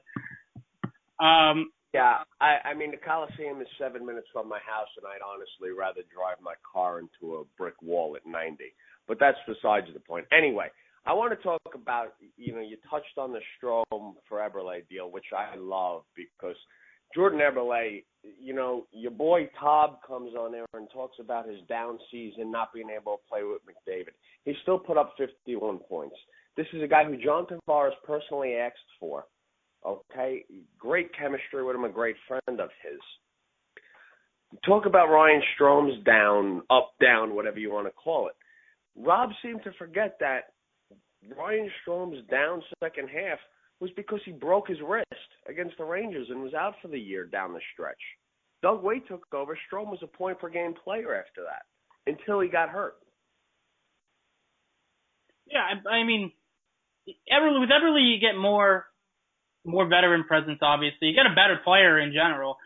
Um, 1.20 1.70
Yeah, 1.92 2.22
I 2.40 2.70
I 2.70 2.74
mean 2.74 2.90
the 2.92 2.96
Coliseum 2.96 3.60
is 3.60 3.68
seven 3.78 4.06
minutes 4.06 4.28
from 4.32 4.48
my 4.48 4.58
house, 4.58 4.88
and 4.96 5.06
I'd 5.06 5.22
honestly 5.26 5.70
rather 5.76 6.02
drive 6.14 6.38
my 6.42 6.54
car 6.62 7.00
into 7.00 7.36
a 7.36 7.44
brick 7.58 7.80
wall 7.82 8.16
at 8.16 8.26
90. 8.26 8.64
But 9.08 9.18
that's 9.18 9.38
besides 9.46 9.86
the 9.92 10.00
point. 10.00 10.26
Anyway, 10.30 10.70
I 11.04 11.12
want 11.14 11.36
to 11.36 11.42
talk 11.42 11.60
about 11.74 12.14
you 12.36 12.54
know 12.54 12.60
you 12.60 12.76
touched 12.88 13.18
on 13.18 13.32
the 13.32 13.40
Strome 13.58 14.14
for 14.28 14.38
Eberle 14.38 14.86
deal, 14.88 15.10
which 15.10 15.32
I 15.36 15.56
love 15.56 16.02
because 16.14 16.56
Jordan 17.14 17.40
Eberle, 17.40 18.02
you 18.22 18.54
know, 18.54 18.86
your 18.92 19.10
boy 19.10 19.48
Todd 19.58 19.96
comes 20.06 20.34
on 20.34 20.52
there 20.52 20.66
and 20.74 20.88
talks 20.92 21.16
about 21.20 21.48
his 21.48 21.60
down 21.68 21.98
season, 22.10 22.50
not 22.50 22.72
being 22.72 22.90
able 22.90 23.16
to 23.16 23.28
play 23.28 23.42
with 23.42 23.62
McDavid. 23.62 24.12
He 24.44 24.54
still 24.62 24.78
put 24.78 24.96
up 24.96 25.14
51 25.18 25.78
points. 25.88 26.16
This 26.56 26.66
is 26.72 26.82
a 26.82 26.88
guy 26.88 27.04
who 27.04 27.16
John 27.16 27.46
Tavares 27.46 27.92
personally 28.06 28.54
asked 28.54 28.76
for. 28.98 29.24
Okay, 29.86 30.44
great 30.78 31.08
chemistry 31.16 31.64
with 31.64 31.74
him, 31.74 31.84
a 31.84 31.88
great 31.88 32.16
friend 32.28 32.60
of 32.60 32.68
his. 32.82 33.00
Talk 34.66 34.84
about 34.84 35.06
Ryan 35.06 35.42
Strome's 35.54 36.04
down, 36.04 36.62
up, 36.70 36.90
down, 37.00 37.34
whatever 37.34 37.58
you 37.58 37.72
want 37.72 37.86
to 37.86 37.92
call 37.92 38.28
it. 38.28 38.34
Rob 38.96 39.30
seemed 39.42 39.62
to 39.64 39.72
forget 39.78 40.16
that 40.20 40.52
Ryan 41.36 41.70
Strome's 41.80 42.18
down 42.30 42.62
second 42.82 43.08
half 43.08 43.38
was 43.80 43.90
because 43.96 44.20
he 44.24 44.32
broke 44.32 44.68
his 44.68 44.78
wrist 44.86 45.08
against 45.48 45.76
the 45.78 45.84
Rangers 45.84 46.28
and 46.30 46.42
was 46.42 46.54
out 46.54 46.74
for 46.82 46.88
the 46.88 46.98
year 46.98 47.24
down 47.24 47.52
the 47.52 47.60
stretch. 47.72 48.00
Doug 48.62 48.82
Weight 48.82 49.08
took 49.08 49.26
over. 49.32 49.56
Strome 49.56 49.88
was 49.90 50.00
a 50.02 50.06
point 50.06 50.38
per 50.38 50.50
game 50.50 50.74
player 50.84 51.14
after 51.14 51.42
that 51.42 51.64
until 52.06 52.40
he 52.40 52.48
got 52.48 52.68
hurt. 52.68 52.94
yeah, 55.50 55.60
I, 55.60 55.88
I 55.88 56.04
mean, 56.04 56.32
Eberle 57.32 57.60
with 57.60 57.70
Eberle, 57.70 57.98
you 58.00 58.20
get 58.20 58.38
more 58.38 58.86
more 59.64 59.88
veteran 59.88 60.24
presence. 60.24 60.58
Obviously, 60.62 61.08
you 61.08 61.14
get 61.14 61.26
a 61.30 61.34
better 61.34 61.60
player 61.64 61.98
in 61.98 62.12
general. 62.12 62.56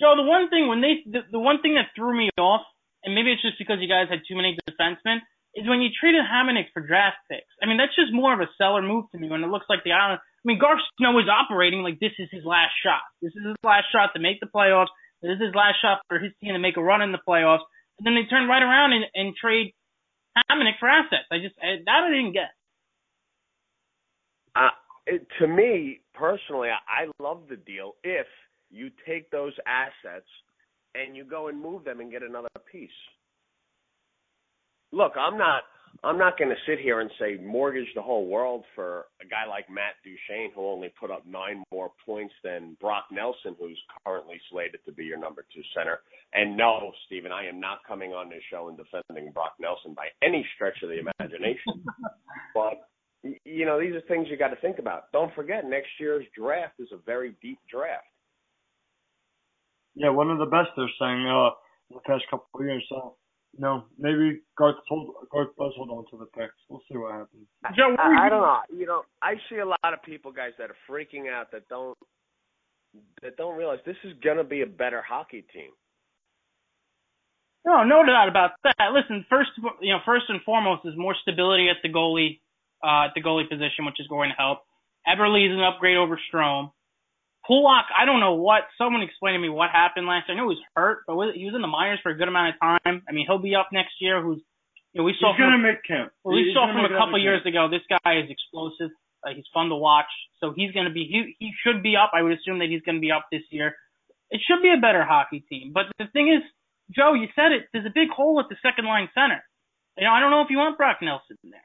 Joe, 0.00 0.14
the 0.16 0.22
one 0.26 0.48
thing 0.50 0.68
when 0.68 0.80
they 0.80 1.04
the, 1.06 1.20
the 1.30 1.38
one 1.38 1.60
thing 1.62 1.74
that 1.74 1.94
threw 1.94 2.16
me 2.16 2.30
off, 2.38 2.62
and 3.04 3.14
maybe 3.14 3.32
it's 3.32 3.42
just 3.42 3.58
because 3.58 3.78
you 3.80 3.88
guys 3.88 4.08
had 4.10 4.20
too 4.26 4.36
many 4.36 4.56
defensemen, 4.68 5.20
is 5.54 5.68
when 5.68 5.80
you 5.80 5.90
traded 5.92 6.24
Hamonic 6.24 6.72
for 6.72 6.80
draft 6.80 7.20
picks. 7.30 7.52
I 7.62 7.66
mean, 7.66 7.76
that's 7.76 7.94
just 7.94 8.12
more 8.12 8.32
of 8.32 8.40
a 8.40 8.48
seller 8.56 8.80
move 8.80 9.06
to 9.12 9.18
me 9.18 9.28
when 9.28 9.44
it 9.44 9.52
looks 9.52 9.66
like 9.68 9.84
the 9.84 9.92
Island. 9.92 10.20
I 10.20 10.44
mean, 10.44 10.58
Garth 10.58 10.80
Snow 10.98 11.18
is 11.18 11.28
operating 11.28 11.82
like 11.82 12.00
this 12.00 12.16
is 12.18 12.28
his 12.32 12.44
last 12.44 12.72
shot. 12.82 13.04
This 13.20 13.32
is 13.36 13.44
his 13.44 13.60
last 13.62 13.86
shot 13.92 14.10
to 14.14 14.20
make 14.20 14.40
the 14.40 14.48
playoffs. 14.48 14.92
This 15.20 15.36
is 15.36 15.52
his 15.52 15.54
last 15.54 15.76
shot 15.80 16.02
for 16.08 16.18
his 16.18 16.32
team 16.40 16.54
to 16.54 16.58
make 16.58 16.76
a 16.76 16.82
run 16.82 17.02
in 17.02 17.12
the 17.12 17.22
playoffs. 17.22 17.62
And 17.98 18.06
then 18.06 18.14
they 18.16 18.26
turn 18.28 18.48
right 18.48 18.62
around 18.62 18.92
and, 18.92 19.04
and 19.14 19.36
trade 19.36 19.74
Hamonic 20.50 20.80
for 20.80 20.88
assets. 20.88 21.28
I 21.30 21.38
just 21.38 21.54
I, 21.60 21.84
that 21.84 22.02
I 22.04 22.10
didn't 22.10 22.32
get. 22.32 22.50
Uh, 24.56 24.74
it, 25.06 25.26
to 25.38 25.46
me 25.46 26.00
personally, 26.14 26.68
I, 26.68 27.04
I 27.04 27.22
love 27.22 27.42
the 27.48 27.56
deal 27.56 27.92
if 28.02 28.26
you 28.70 28.90
take 29.06 29.30
those 29.30 29.52
assets 29.66 30.28
and 30.94 31.16
you 31.16 31.24
go 31.24 31.48
and 31.48 31.60
move 31.60 31.84
them 31.84 32.00
and 32.00 32.10
get 32.10 32.22
another 32.22 32.48
piece. 32.70 32.90
Look, 34.92 35.12
I'm 35.16 35.38
not 35.38 35.62
I'm 36.04 36.18
not 36.18 36.36
going 36.36 36.50
to 36.50 36.56
sit 36.66 36.80
here 36.80 37.00
and 37.00 37.10
say 37.18 37.38
mortgage 37.42 37.86
the 37.94 38.02
whole 38.02 38.26
world 38.26 38.64
for 38.74 39.06
a 39.20 39.26
guy 39.26 39.46
like 39.48 39.70
Matt 39.70 39.94
Duchene 40.02 40.50
who 40.54 40.66
only 40.66 40.92
put 40.98 41.10
up 41.10 41.24
nine 41.26 41.62
more 41.70 41.92
points 42.04 42.34
than 42.42 42.76
Brock 42.80 43.04
Nelson, 43.12 43.54
who's 43.58 43.78
currently 44.04 44.40
slated 44.50 44.80
to 44.86 44.92
be 44.92 45.04
your 45.04 45.18
number 45.18 45.44
two 45.54 45.62
center. 45.76 46.00
And 46.32 46.56
no, 46.56 46.92
Stephen, 47.06 47.30
I 47.30 47.46
am 47.46 47.60
not 47.60 47.78
coming 47.86 48.12
on 48.12 48.28
this 48.30 48.42
show 48.50 48.68
and 48.68 48.76
defending 48.76 49.32
Brock 49.32 49.54
Nelson 49.60 49.94
by 49.94 50.08
any 50.26 50.44
stretch 50.56 50.82
of 50.82 50.88
the 50.88 50.98
imagination. 50.98 51.84
but 52.54 52.88
you 53.44 53.64
know, 53.64 53.78
these 53.78 53.94
are 53.94 54.00
things 54.08 54.26
you 54.28 54.36
got 54.36 54.48
to 54.48 54.60
think 54.60 54.80
about. 54.80 55.12
Don't 55.12 55.32
forget, 55.34 55.64
next 55.64 55.90
year's 56.00 56.26
draft 56.36 56.74
is 56.80 56.88
a 56.92 56.98
very 57.06 57.36
deep 57.40 57.58
draft. 57.70 58.02
Yeah, 59.94 60.10
one 60.10 60.30
of 60.30 60.38
the 60.38 60.46
best 60.46 60.70
they're 60.76 60.90
saying 60.98 61.26
uh, 61.28 61.50
in 61.90 61.96
the 61.96 62.00
past 62.06 62.24
couple 62.30 62.48
of 62.54 62.66
years. 62.66 62.84
So 62.88 63.14
no, 63.58 63.84
maybe 63.98 64.40
Garth 64.56 64.76
hold, 64.88 65.14
Garth 65.30 65.48
does 65.58 65.72
hold 65.76 65.90
on 65.90 66.04
to 66.10 66.18
the 66.18 66.26
picks. 66.38 66.54
We'll 66.68 66.80
see 66.90 66.96
what 66.96 67.12
happens. 67.12 67.46
Joe, 67.76 67.94
I, 67.98 68.26
I 68.26 68.28
don't 68.28 68.40
know. 68.40 68.60
You 68.74 68.86
know, 68.86 69.02
I 69.20 69.34
see 69.50 69.58
a 69.58 69.66
lot 69.66 69.92
of 69.92 70.02
people, 70.02 70.32
guys, 70.32 70.52
that 70.58 70.70
are 70.70 70.76
freaking 70.88 71.30
out 71.30 71.52
that 71.52 71.68
don't 71.68 71.96
that 73.22 73.36
don't 73.36 73.56
realize 73.56 73.78
this 73.86 73.96
is 74.04 74.12
gonna 74.24 74.44
be 74.44 74.62
a 74.62 74.66
better 74.66 75.02
hockey 75.02 75.44
team. 75.52 75.70
No, 77.64 77.84
no 77.84 78.04
doubt 78.04 78.28
about 78.28 78.52
that. 78.64 78.74
Listen, 78.92 79.24
first, 79.30 79.50
you 79.80 79.92
know, 79.92 80.00
first 80.04 80.24
and 80.28 80.40
foremost 80.42 80.82
is 80.84 80.94
more 80.96 81.14
stability 81.22 81.68
at 81.68 81.76
the 81.82 81.88
goalie, 81.88 82.40
uh, 82.82 83.06
at 83.06 83.14
the 83.14 83.22
goalie 83.22 83.48
position, 83.48 83.86
which 83.86 84.00
is 84.00 84.08
going 84.08 84.30
to 84.30 84.36
help. 84.36 84.60
Eberle 85.06 85.46
is 85.46 85.52
an 85.52 85.62
upgrade 85.62 85.96
over 85.96 86.18
Strome. 86.32 86.72
Pulock, 87.46 87.86
I 87.96 88.04
don't 88.04 88.20
know 88.20 88.34
what. 88.34 88.62
Someone 88.78 89.02
explained 89.02 89.34
to 89.36 89.42
me 89.42 89.48
what 89.48 89.70
happened 89.70 90.06
last. 90.06 90.28
year. 90.28 90.36
I 90.36 90.40
know 90.40 90.48
he 90.50 90.54
was 90.56 90.64
hurt, 90.76 91.02
but 91.06 91.14
he 91.34 91.44
was 91.44 91.54
in 91.54 91.62
the 91.62 91.68
minors 91.70 91.98
for 92.02 92.10
a 92.10 92.16
good 92.16 92.28
amount 92.28 92.54
of 92.54 92.60
time. 92.60 93.02
I 93.08 93.12
mean, 93.12 93.26
he'll 93.26 93.42
be 93.42 93.54
up 93.54 93.68
next 93.72 93.94
year. 94.00 94.22
Who's 94.22 94.38
you 94.92 95.00
know, 95.00 95.04
we 95.04 95.14
saw 95.18 95.32
he's 95.32 95.40
from 95.42 95.50
gonna 95.50 95.62
make 95.62 95.82
camp. 95.82 96.12
Well, 96.22 96.36
we 96.36 96.44
He's 96.44 96.54
saw 96.54 96.68
from 96.70 96.84
a 96.84 96.92
couple 96.94 97.18
years 97.18 97.42
camp. 97.42 97.54
ago. 97.54 97.68
This 97.72 97.82
guy 97.88 98.20
is 98.22 98.30
explosive. 98.30 98.90
Uh, 99.26 99.30
he's 99.34 99.46
fun 99.54 99.68
to 99.70 99.76
watch. 99.76 100.10
So 100.40 100.52
he's 100.54 100.72
going 100.72 100.86
to 100.86 100.92
be. 100.92 101.06
He 101.06 101.34
he 101.38 101.50
should 101.62 101.82
be 101.82 101.96
up. 101.96 102.10
I 102.14 102.22
would 102.22 102.32
assume 102.32 102.58
that 102.58 102.68
he's 102.68 102.82
going 102.82 102.96
to 102.96 103.00
be 103.00 103.10
up 103.10 103.26
this 103.32 103.42
year. 103.50 103.74
It 104.30 104.40
should 104.46 104.62
be 104.62 104.72
a 104.72 104.80
better 104.80 105.04
hockey 105.04 105.40
team. 105.48 105.72
But 105.72 105.86
the 105.98 106.06
thing 106.12 106.28
is, 106.28 106.42
Joe, 106.94 107.14
you 107.14 107.28
said 107.34 107.52
it. 107.52 107.68
There's 107.72 107.86
a 107.86 107.94
big 107.94 108.10
hole 108.10 108.40
at 108.40 108.48
the 108.50 108.56
second 108.62 108.84
line 108.86 109.08
center. 109.14 109.42
You 109.96 110.04
know, 110.04 110.12
I 110.12 110.20
don't 110.20 110.30
know 110.30 110.40
if 110.42 110.50
you 110.50 110.58
want 110.58 110.76
Brock 110.76 110.98
Nelson 111.02 111.36
there, 111.44 111.64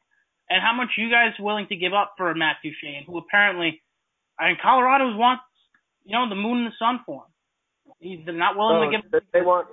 and 0.50 0.62
how 0.62 0.74
much 0.76 0.90
you 0.98 1.10
guys 1.10 1.32
willing 1.40 1.68
to 1.70 1.76
give 1.76 1.94
up 1.94 2.14
for 2.18 2.30
a 2.30 2.36
Matt 2.36 2.58
Duchene, 2.64 3.04
who 3.08 3.18
apparently, 3.18 3.82
I 4.40 4.50
mean, 4.50 4.58
Colorado's 4.62 5.16
want, 5.18 5.40
you 6.08 6.18
know, 6.18 6.30
the 6.30 6.36
moon 6.36 6.60
and 6.60 6.68
the 6.68 6.76
sun 6.80 7.02
for 7.06 7.24
him. 7.26 7.94
He's 8.00 8.20
not 8.26 8.56
willing 8.58 8.92
No, 8.92 8.98
to 9.02 9.10
give. 9.12 9.24
they 9.34 9.42
want 9.42 9.68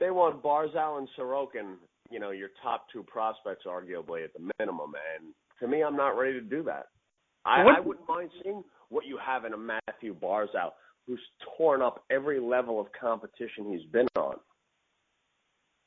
they 0.00 0.10
want 0.10 0.42
Barzal 0.42 0.98
and 0.98 1.08
Sorokin, 1.18 1.74
you 2.10 2.20
know, 2.20 2.30
your 2.30 2.50
top 2.62 2.86
two 2.92 3.02
prospects, 3.02 3.64
arguably 3.66 4.22
at 4.24 4.30
the 4.32 4.50
minimum. 4.60 4.92
And 5.18 5.34
to 5.60 5.66
me, 5.66 5.82
I'm 5.82 5.96
not 5.96 6.10
ready 6.16 6.34
to 6.34 6.40
do 6.40 6.62
that. 6.64 6.86
I, 7.44 7.64
What- 7.64 7.76
I 7.76 7.80
wouldn't 7.80 8.08
mind 8.08 8.30
seeing 8.42 8.62
what 8.90 9.06
you 9.06 9.18
have 9.18 9.44
in 9.44 9.52
a 9.54 9.56
Mathew 9.56 10.14
Barzal, 10.14 10.70
who's 11.06 11.20
torn 11.56 11.82
up 11.82 12.04
every 12.10 12.38
level 12.38 12.80
of 12.80 12.86
competition 12.98 13.72
he's 13.72 13.84
been 13.90 14.06
on. 14.16 14.36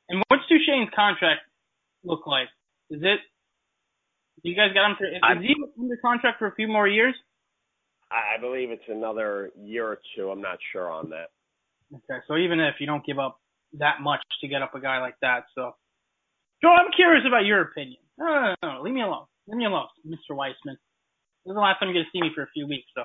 And 0.10 0.22
what's 0.28 0.44
Duchene's 0.52 0.90
contract 0.94 1.42
look 2.04 2.28
like? 2.28 2.48
Is 2.90 3.00
it? 3.02 3.20
You 4.44 4.56
guys 4.56 4.74
got 4.74 4.90
him 4.92 4.96
for? 4.98 5.06
Is, 5.06 5.20
I- 5.24 5.36
he 5.42 5.56
under 5.80 5.98
contract 6.04 6.40
for 6.40 6.48
a 6.48 6.56
few 6.56 6.68
more 6.68 6.88
years? 6.88 7.16
I 8.12 8.36
I 8.38 8.42
believe 8.42 8.70
it's 8.72 8.88
another 8.90 9.52
year 9.58 9.88
or 9.88 10.00
two. 10.16 10.30
I'm 10.30 10.42
not 10.42 10.58
sure 10.72 10.92
on 10.92 11.10
that. 11.12 11.30
Okay, 11.94 12.20
so 12.28 12.38
even 12.38 12.60
if 12.60 12.76
you 12.80 12.86
don't 12.88 13.06
give 13.06 13.20
up 13.20 13.40
that 13.80 14.02
much 14.02 14.22
to 14.42 14.48
get 14.48 14.62
up 14.62 14.76
a 14.76 14.80
guy 14.82 15.00
like 15.00 15.16
that, 15.22 15.46
so 15.56 15.72
Joe, 16.62 16.70
I'm 16.70 16.92
curious 16.96 17.24
about 17.28 17.46
your 17.46 17.62
opinion. 17.62 18.00
No, 18.18 18.26
no, 18.28 18.56
no, 18.62 18.74
no, 18.76 18.82
leave 18.82 18.94
me 18.94 19.02
alone. 19.02 19.26
Leave 19.48 19.58
me 19.58 19.66
alone, 19.66 19.88
Mr. 20.06 20.36
Weissman. 20.36 20.78
This 21.44 21.52
is 21.52 21.56
the 21.56 21.60
last 21.60 21.80
time 21.80 21.90
you're 21.90 22.04
gonna 22.04 22.12
see 22.14 22.22
me 22.22 22.32
for 22.36 22.44
a 22.44 22.52
few 22.54 22.68
weeks. 22.68 22.88
So, 22.96 23.04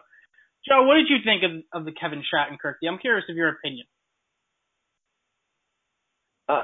Joe, 0.68 0.84
what 0.84 0.94
did 0.96 1.09
you 1.09 1.18
think 1.24 1.42
of 1.42 1.80
of 1.80 1.84
the 1.86 1.92
Kevin 1.92 2.22
Shattenkirk 2.22 2.74
deal? 2.82 2.92
I'm 2.92 2.98
curious 2.98 3.24
of 3.30 3.36
your 3.36 3.48
opinion. 3.48 3.86
Uh, 6.48 6.62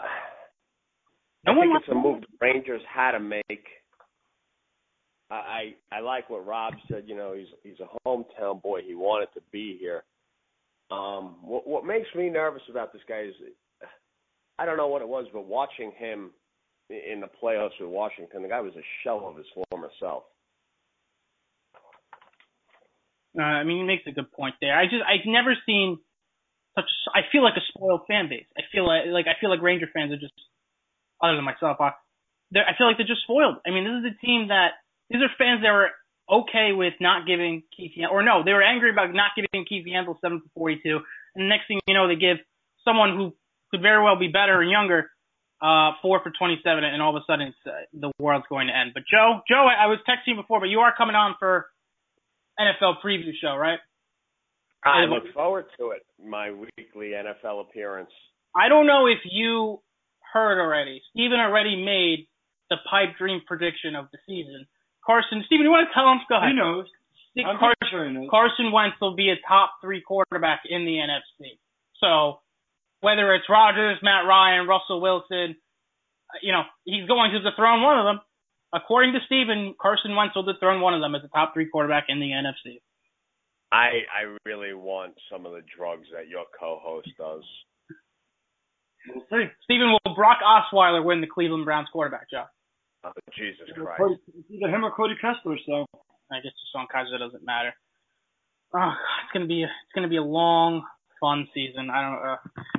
No 1.47 1.53
I 1.53 1.57
one 1.57 1.67
think 1.67 1.73
wants 1.73 1.87
it's 1.89 1.93
a 1.93 1.95
move 1.95 2.21
the 2.23 2.27
Rangers 2.41 2.83
had 2.93 3.13
to 3.13 3.21
make. 3.21 3.67
I 5.35 5.75
I 5.91 6.01
like 6.01 6.29
what 6.29 6.47
Rob 6.47 6.75
said. 6.91 7.05
You 7.07 7.17
know, 7.17 7.35
he's 7.35 7.49
he's 7.63 7.81
a 7.81 8.09
hometown 8.09 8.63
boy. 8.63 8.81
He 8.87 8.95
wanted 8.95 9.29
to 9.35 9.41
be 9.51 9.77
here. 9.81 10.05
Um, 10.91 11.37
what 11.43 11.67
what 11.67 11.87
makes 11.87 12.09
me 12.15 12.29
nervous 12.29 12.63
about 12.71 12.93
this 12.93 13.03
guy 13.09 13.23
is, 13.23 13.35
I 14.59 14.67
don't 14.67 14.77
know 14.77 14.89
what 14.89 15.03
it 15.03 15.09
was, 15.09 15.27
but 15.33 15.47
watching 15.47 15.93
him 15.97 16.33
in 16.91 17.21
the 17.21 17.29
playoffs 17.43 17.81
with 17.81 17.89
Washington, 17.89 18.43
the 18.43 18.49
guy 18.49 18.61
was 18.61 18.75
a 18.77 18.85
shell 19.03 19.27
of 19.27 19.37
his 19.37 19.47
former 19.71 19.89
self. 19.99 20.25
Uh, 23.39 23.43
I 23.43 23.65
mean, 23.65 23.79
he 23.79 23.85
makes 23.85 24.07
a 24.07 24.13
good 24.13 24.31
point 24.33 24.57
there. 24.61 24.79
I 24.79 24.85
just 24.85 25.03
I've 25.03 25.25
never 25.25 25.55
seen 25.65 25.99
such. 26.75 26.85
I 27.15 27.21
feel 27.33 27.43
like 27.43 27.57
a 27.57 27.65
spoiled 27.69 28.03
fan 28.07 28.29
base. 28.29 28.45
I 28.57 28.63
feel 28.71 28.87
like 28.87 29.07
like 29.07 29.27
I 29.27 29.41
feel 29.41 29.49
like 29.49 29.63
Ranger 29.63 29.89
fans 29.95 30.13
are 30.13 30.21
just 30.21 30.35
other 31.23 31.37
than 31.37 31.45
myself. 31.45 31.79
They're, 32.51 32.69
I 32.69 32.77
feel 32.77 32.87
like 32.87 32.99
they're 32.99 33.09
just 33.09 33.23
spoiled. 33.23 33.57
I 33.65 33.71
mean, 33.71 33.85
this 33.85 34.05
is 34.05 34.19
a 34.19 34.27
team 34.27 34.49
that 34.49 34.82
these 35.13 35.21
are 35.21 35.31
fans 35.37 35.61
that 35.63 35.73
were 35.73 35.91
okay 36.31 36.73
with 36.73 36.95
not 37.01 37.27
giving 37.27 37.63
Keith 37.77 37.93
Yan- 37.97 38.11
or 38.11 38.23
no, 38.23 38.43
they 38.45 38.53
were 38.53 38.63
angry 38.63 38.91
about 38.91 39.13
not 39.13 39.37
giving 39.37 39.67
Keith 39.67 39.87
Yandle 39.87 40.17
seven 40.21 40.41
for 40.41 40.49
forty 40.57 40.81
two, 40.83 41.01
and 41.37 41.45
the 41.45 41.49
next 41.49 41.69
thing 41.69 41.81
you 41.87 41.95
know, 41.95 42.09
they 42.09 42.17
give 42.17 42.39
someone 42.85 43.17
who 43.17 43.35
could 43.71 43.83
very 43.83 44.03
well 44.03 44.19
be 44.19 44.29
better 44.29 44.61
and 44.61 44.71
younger 44.71 45.11
uh 45.61 45.93
four 46.01 46.21
for 46.23 46.33
twenty 46.33 46.59
seven, 46.65 46.85
and 46.85 47.03
all 47.03 47.15
of 47.15 47.23
a 47.23 47.25
sudden 47.27 47.49
it's, 47.49 47.63
uh, 47.67 47.85
the 47.93 48.11
world's 48.19 48.47
going 48.49 48.69
to 48.69 48.77
end. 48.77 48.93
But 48.95 49.05
Joe, 49.11 49.41
Joe, 49.49 49.69
I, 49.69 49.85
I 49.85 49.87
was 49.87 49.99
texting 50.09 50.35
you 50.35 50.37
before, 50.37 50.61
but 50.61 50.73
you 50.73 50.81
are 50.81 50.95
coming 50.97 51.15
on 51.15 51.37
for 51.39 51.67
NFL 52.59 53.05
preview 53.05 53.33
show, 53.41 53.55
right? 53.55 53.79
I 54.85 55.05
look 55.05 55.33
forward 55.33 55.67
to 55.79 55.91
it. 55.91 56.03
My 56.19 56.51
weekly 56.51 57.13
NFL 57.15 57.61
appearance. 57.61 58.11
I 58.55 58.69
don't 58.69 58.87
know 58.87 59.07
if 59.07 59.19
you 59.25 59.81
heard 60.33 60.61
already. 60.61 61.01
Steven 61.11 61.39
already 61.39 61.77
made 61.77 62.27
the 62.69 62.77
pipe 62.91 63.17
dream 63.19 63.41
prediction 63.47 63.95
of 63.95 64.07
the 64.13 64.19
season. 64.27 64.67
Carson, 65.05 65.43
Steven, 65.47 65.65
you 65.67 65.71
want 65.71 65.89
to 65.89 65.95
tell 65.95 66.07
him? 66.11 66.21
Go 66.29 66.37
ahead. 66.39 66.51
He 66.51 66.57
knows. 66.57 66.87
I'm 67.37 67.59
Car- 67.59 67.75
pretty 67.75 67.91
sure 67.91 68.07
he 68.07 68.13
knows. 68.13 68.29
Carson 68.31 68.71
Wentz 68.73 68.97
will 69.01 69.17
be 69.17 69.31
a 69.31 69.39
top 69.49 69.81
three 69.81 70.01
quarterback 70.01 70.63
in 70.69 70.85
the 70.85 71.01
NFC. 71.01 71.59
So 71.99 72.41
whether 73.01 73.35
it's 73.35 73.49
Rodgers, 73.49 73.99
Matt 74.03 74.27
Ryan, 74.27 74.69
Russell 74.69 75.01
Wilson, 75.01 75.57
uh, 76.31 76.39
you 76.43 76.53
know, 76.53 76.63
he's 76.85 77.09
going 77.09 77.33
to 77.33 77.41
dethrone 77.41 77.83
one 77.83 77.99
of 77.99 78.05
them. 78.05 78.21
According 78.73 79.13
to 79.13 79.21
Steven, 79.27 79.75
Carson 79.81 80.17
Wentz 80.17 80.35
will 80.35 80.45
dethrone 80.45 80.81
one 80.81 80.95
of 80.95 81.01
them 81.01 81.15
as 81.15 81.23
a 81.25 81.29
top 81.29 81.53
three 81.53 81.69
quarterback 81.69 82.07
in 82.09 82.21
the 82.21 82.31
NFC. 82.31 82.81
I 83.71 84.05
I 84.13 84.37
really 84.45 84.75
want 84.75 85.15
some 85.31 85.47
of 85.47 85.53
the 85.53 85.63
drugs 85.77 86.07
that 86.15 86.29
your 86.29 86.45
co-host 86.59 87.09
does. 87.19 87.43
We'll 89.09 89.25
see. 89.31 89.47
Steven, 89.65 89.93
will 89.93 90.15
Brock 90.15 90.39
Osweiler 90.45 91.05
win 91.05 91.21
the 91.21 91.27
Cleveland 91.27 91.65
Browns 91.65 91.89
quarterback 91.93 92.31
job? 92.31 92.49
Oh, 93.05 93.11
Jesus 93.37 93.67
Christ. 93.75 93.99
Cody, 93.99 94.17
it's 94.39 94.51
either 94.51 94.71
him 94.71 94.85
or 94.85 94.93
Cody 94.95 95.15
Kessler. 95.21 95.59
So 95.67 95.87
I 96.31 96.41
guess 96.41 96.55
DeShone 96.71 96.87
Kizer 96.87 97.19
doesn't 97.19 97.45
matter. 97.45 97.73
Oh, 98.75 98.95
it's 99.25 99.33
gonna 99.33 99.47
be 99.47 99.65
it's 99.65 99.93
gonna 99.95 100.09
be 100.09 100.17
a 100.17 100.25
long, 100.25 100.83
fun 101.21 101.47
season. 101.53 101.91
I 101.91 102.01
don't. 102.01 102.21
Uh, 102.23 102.37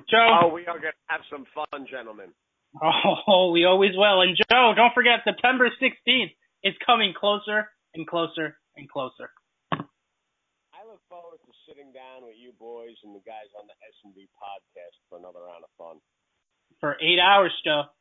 Joe. 0.10 0.28
Oh, 0.44 0.48
we 0.54 0.66
are 0.66 0.80
gonna 0.80 0.98
have 1.08 1.22
some 1.30 1.46
fun, 1.54 1.86
gentlemen. 1.90 2.34
Oh, 2.82 3.52
we 3.54 3.66
always 3.66 3.94
will. 3.94 4.22
And 4.22 4.36
Joe, 4.50 4.74
don't 4.76 4.94
forget 4.96 5.22
September 5.24 5.70
16th 5.78 6.34
is 6.64 6.74
coming 6.86 7.14
closer 7.14 7.70
and 7.94 8.08
closer 8.08 8.58
and 8.76 8.90
closer. 8.90 9.30
I 9.74 10.82
look 10.90 11.02
forward 11.06 11.38
to 11.46 11.52
sitting 11.70 11.94
down 11.94 12.26
with 12.26 12.34
you 12.34 12.52
boys 12.58 12.98
and 13.04 13.14
the 13.14 13.22
guys 13.22 13.54
on 13.60 13.68
the 13.70 13.78
S 13.86 13.98
and 14.04 14.16
D 14.16 14.26
podcast 14.34 14.98
for 15.10 15.20
another 15.20 15.46
round 15.46 15.62
of 15.62 15.70
fun. 15.78 16.02
For 16.80 16.98
eight 16.98 17.22
hours, 17.22 17.54
Joe. 17.64 17.94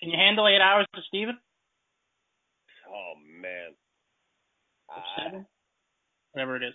Can 0.00 0.10
you 0.10 0.16
handle 0.18 0.48
eight 0.48 0.60
hours 0.60 0.86
to 0.94 1.00
Steven? 1.08 1.38
Oh 2.88 3.14
man. 3.40 3.74
Or 4.88 5.02
seven? 5.18 5.46
Whatever 6.32 6.56
it 6.56 6.62
is. 6.64 6.74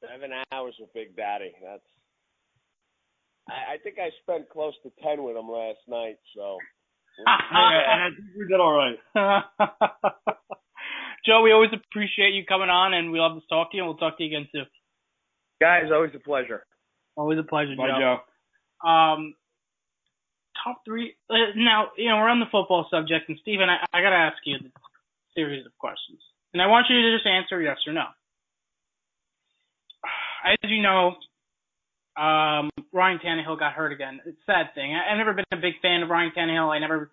seven 0.00 0.30
hours 0.52 0.74
with 0.78 0.92
Big 0.94 1.16
Daddy. 1.16 1.52
That's. 1.62 1.82
I, 3.48 3.74
I 3.74 3.78
think 3.82 3.96
I 3.98 4.10
spent 4.22 4.48
close 4.48 4.74
to 4.82 4.92
ten 5.02 5.22
with 5.22 5.36
him 5.36 5.48
last 5.50 5.80
night. 5.88 6.16
So. 6.34 6.58
yeah, 7.26 7.92
and 7.92 8.02
I 8.02 8.08
think 8.16 8.28
we 8.38 8.48
did 8.48 8.60
all 8.60 8.72
right. 8.72 8.98
Joe, 11.26 11.42
we 11.42 11.52
always 11.52 11.70
appreciate 11.72 12.34
you 12.34 12.44
coming 12.44 12.68
on, 12.68 12.92
and 12.92 13.10
we 13.10 13.18
love 13.18 13.32
to 13.34 13.46
talk 13.48 13.70
to 13.70 13.76
you, 13.76 13.82
and 13.82 13.88
we'll 13.88 13.96
talk 13.96 14.18
to 14.18 14.24
you 14.24 14.36
again 14.36 14.48
soon. 14.52 14.66
Guys, 15.60 15.84
always 15.92 16.10
a 16.14 16.18
pleasure. 16.18 16.64
Always 17.16 17.38
a 17.38 17.42
pleasure, 17.42 17.74
Bye, 17.76 17.88
Joe. 17.88 18.18
Joe. 18.84 18.88
Um, 18.88 19.34
top 20.64 20.80
three. 20.84 21.14
Uh, 21.28 21.52
now, 21.56 21.88
you 21.96 22.08
know, 22.08 22.16
we're 22.16 22.28
on 22.28 22.40
the 22.40 22.50
football 22.50 22.88
subject, 22.90 23.28
and 23.28 23.38
Steven, 23.42 23.68
I, 23.68 23.84
I 23.92 24.00
got 24.00 24.10
to 24.10 24.16
ask 24.16 24.38
you 24.44 24.56
a 24.56 24.70
series 25.36 25.66
of 25.66 25.76
questions. 25.78 26.18
And 26.52 26.62
I 26.62 26.66
want 26.66 26.86
you 26.88 26.96
to 26.96 27.14
just 27.14 27.26
answer 27.26 27.60
yes 27.60 27.76
or 27.86 27.92
no. 27.92 28.06
As 30.44 30.70
you 30.70 30.82
know, 30.82 31.16
um, 32.16 32.70
Ryan 32.92 33.18
Tannehill 33.18 33.58
got 33.58 33.72
hurt 33.72 33.92
again. 33.92 34.20
It's 34.24 34.38
a 34.38 34.52
sad 34.52 34.74
thing. 34.74 34.94
I, 34.94 35.12
I've 35.12 35.18
never 35.18 35.34
been 35.34 35.44
a 35.52 35.56
big 35.56 35.74
fan 35.82 36.02
of 36.02 36.08
Ryan 36.08 36.32
Tannehill. 36.36 36.70
I 36.70 36.78
never 36.78 37.10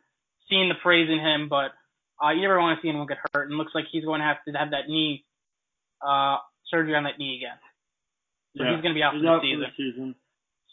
seen 0.49 0.69
the 0.69 0.75
praise 0.81 1.09
in 1.09 1.19
him, 1.19 1.49
but 1.49 1.71
uh, 2.23 2.31
you 2.31 2.41
never 2.41 2.59
want 2.59 2.77
to 2.77 2.81
see 2.81 2.89
anyone 2.89 3.07
get 3.07 3.17
hurt. 3.33 3.49
And 3.49 3.57
looks 3.57 3.73
like 3.73 3.85
he's 3.91 4.05
going 4.05 4.21
to 4.21 4.27
have 4.27 4.37
to 4.47 4.51
have 4.53 4.71
that 4.71 4.87
knee 4.87 5.25
uh, 6.05 6.37
surgery 6.69 6.95
on 6.95 7.03
that 7.03 7.17
knee 7.17 7.41
again. 7.41 7.57
So 8.57 8.63
yeah. 8.63 8.75
he's 8.75 8.81
going 8.83 8.93
to 8.93 8.99
be 8.99 9.03
out, 9.03 9.13
for, 9.17 9.27
out 9.27 9.41
the 9.41 9.47
season. 9.47 9.63
for 9.63 9.71
the 9.71 9.91
season. 9.91 10.15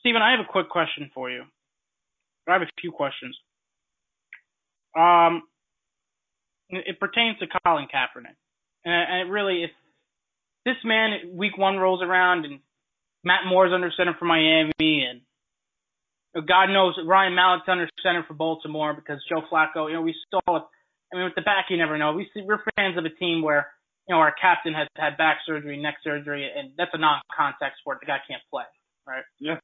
Steven, 0.01 0.22
I 0.22 0.33
have 0.33 0.41
a 0.41 0.51
quick 0.51 0.68
question 0.68 1.11
for 1.14 1.31
you. 1.31 1.45
I 2.49 2.55
have 2.55 2.62
a 2.62 2.80
few 2.80 2.92
questions. 2.92 3.36
Um, 4.96 5.42
it 6.70 6.99
pertains 6.99 7.38
to 7.38 7.46
Colin 7.64 7.86
Kaepernick, 7.86 8.36
and, 8.84 8.94
and 8.94 9.28
it 9.28 9.30
really, 9.30 9.64
if 9.64 9.70
this 10.64 10.76
man 10.84 11.36
week 11.36 11.57
one 11.57 11.76
rolls 11.76 12.03
around 12.03 12.44
and 12.44 12.61
Matt 13.24 13.40
Moore's 13.46 13.72
under 13.72 13.92
center 13.96 14.14
for 14.18 14.24
Miami, 14.24 14.72
and 14.78 15.20
God 16.46 16.66
knows 16.66 16.94
Ryan 17.05 17.34
Mallett's 17.34 17.68
under 17.68 17.88
center 18.03 18.24
for 18.26 18.34
Baltimore 18.34 18.94
because 18.94 19.22
Joe 19.28 19.42
Flacco, 19.51 19.88
you 19.88 19.94
know, 19.94 20.03
we 20.03 20.14
saw. 20.30 20.57
It 20.57 20.62
I 21.12 21.16
mean, 21.16 21.24
with 21.24 21.34
the 21.34 21.42
back, 21.42 21.66
you 21.70 21.76
never 21.76 21.96
know. 21.96 22.12
We 22.12 22.28
see, 22.34 22.42
we're 22.42 22.61
fans 22.76 22.99
of 22.99 23.05
a 23.05 23.11
team 23.11 23.42
where 23.42 23.68
you 24.09 24.14
know 24.14 24.20
our 24.20 24.34
captain 24.40 24.74
has 24.74 24.88
had 24.96 25.16
back 25.16 25.38
surgery, 25.46 25.80
neck 25.80 25.96
surgery, 26.05 26.49
and 26.55 26.72
that's 26.76 26.90
a 26.92 26.99
non-contact 26.99 27.78
sport. 27.80 27.99
The 28.01 28.07
guy 28.07 28.18
can't 28.28 28.42
play, 28.51 28.64
right? 29.07 29.24
Yeah. 29.40 29.59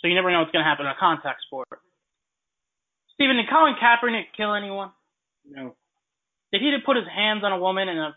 So 0.00 0.08
you 0.08 0.14
never 0.14 0.30
know 0.30 0.40
what's 0.40 0.52
going 0.52 0.64
to 0.64 0.68
happen 0.68 0.86
in 0.86 0.92
a 0.92 0.98
contact 0.98 1.42
sport. 1.46 1.68
Steven, 3.14 3.36
did 3.36 3.46
Colin 3.50 3.74
Kaepernick 3.80 4.34
kill 4.36 4.54
anyone? 4.54 4.90
No. 5.48 5.74
Did 6.52 6.60
he 6.60 6.76
put 6.84 6.96
his 6.96 7.06
hands 7.14 7.42
on 7.44 7.52
a 7.52 7.58
woman 7.58 7.88
in 7.88 7.98
a 7.98 8.14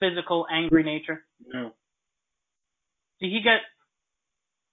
physical, 0.00 0.46
angry 0.50 0.82
nature? 0.82 1.24
No. 1.46 1.72
Did 3.20 3.30
he 3.30 3.40
get 3.44 3.60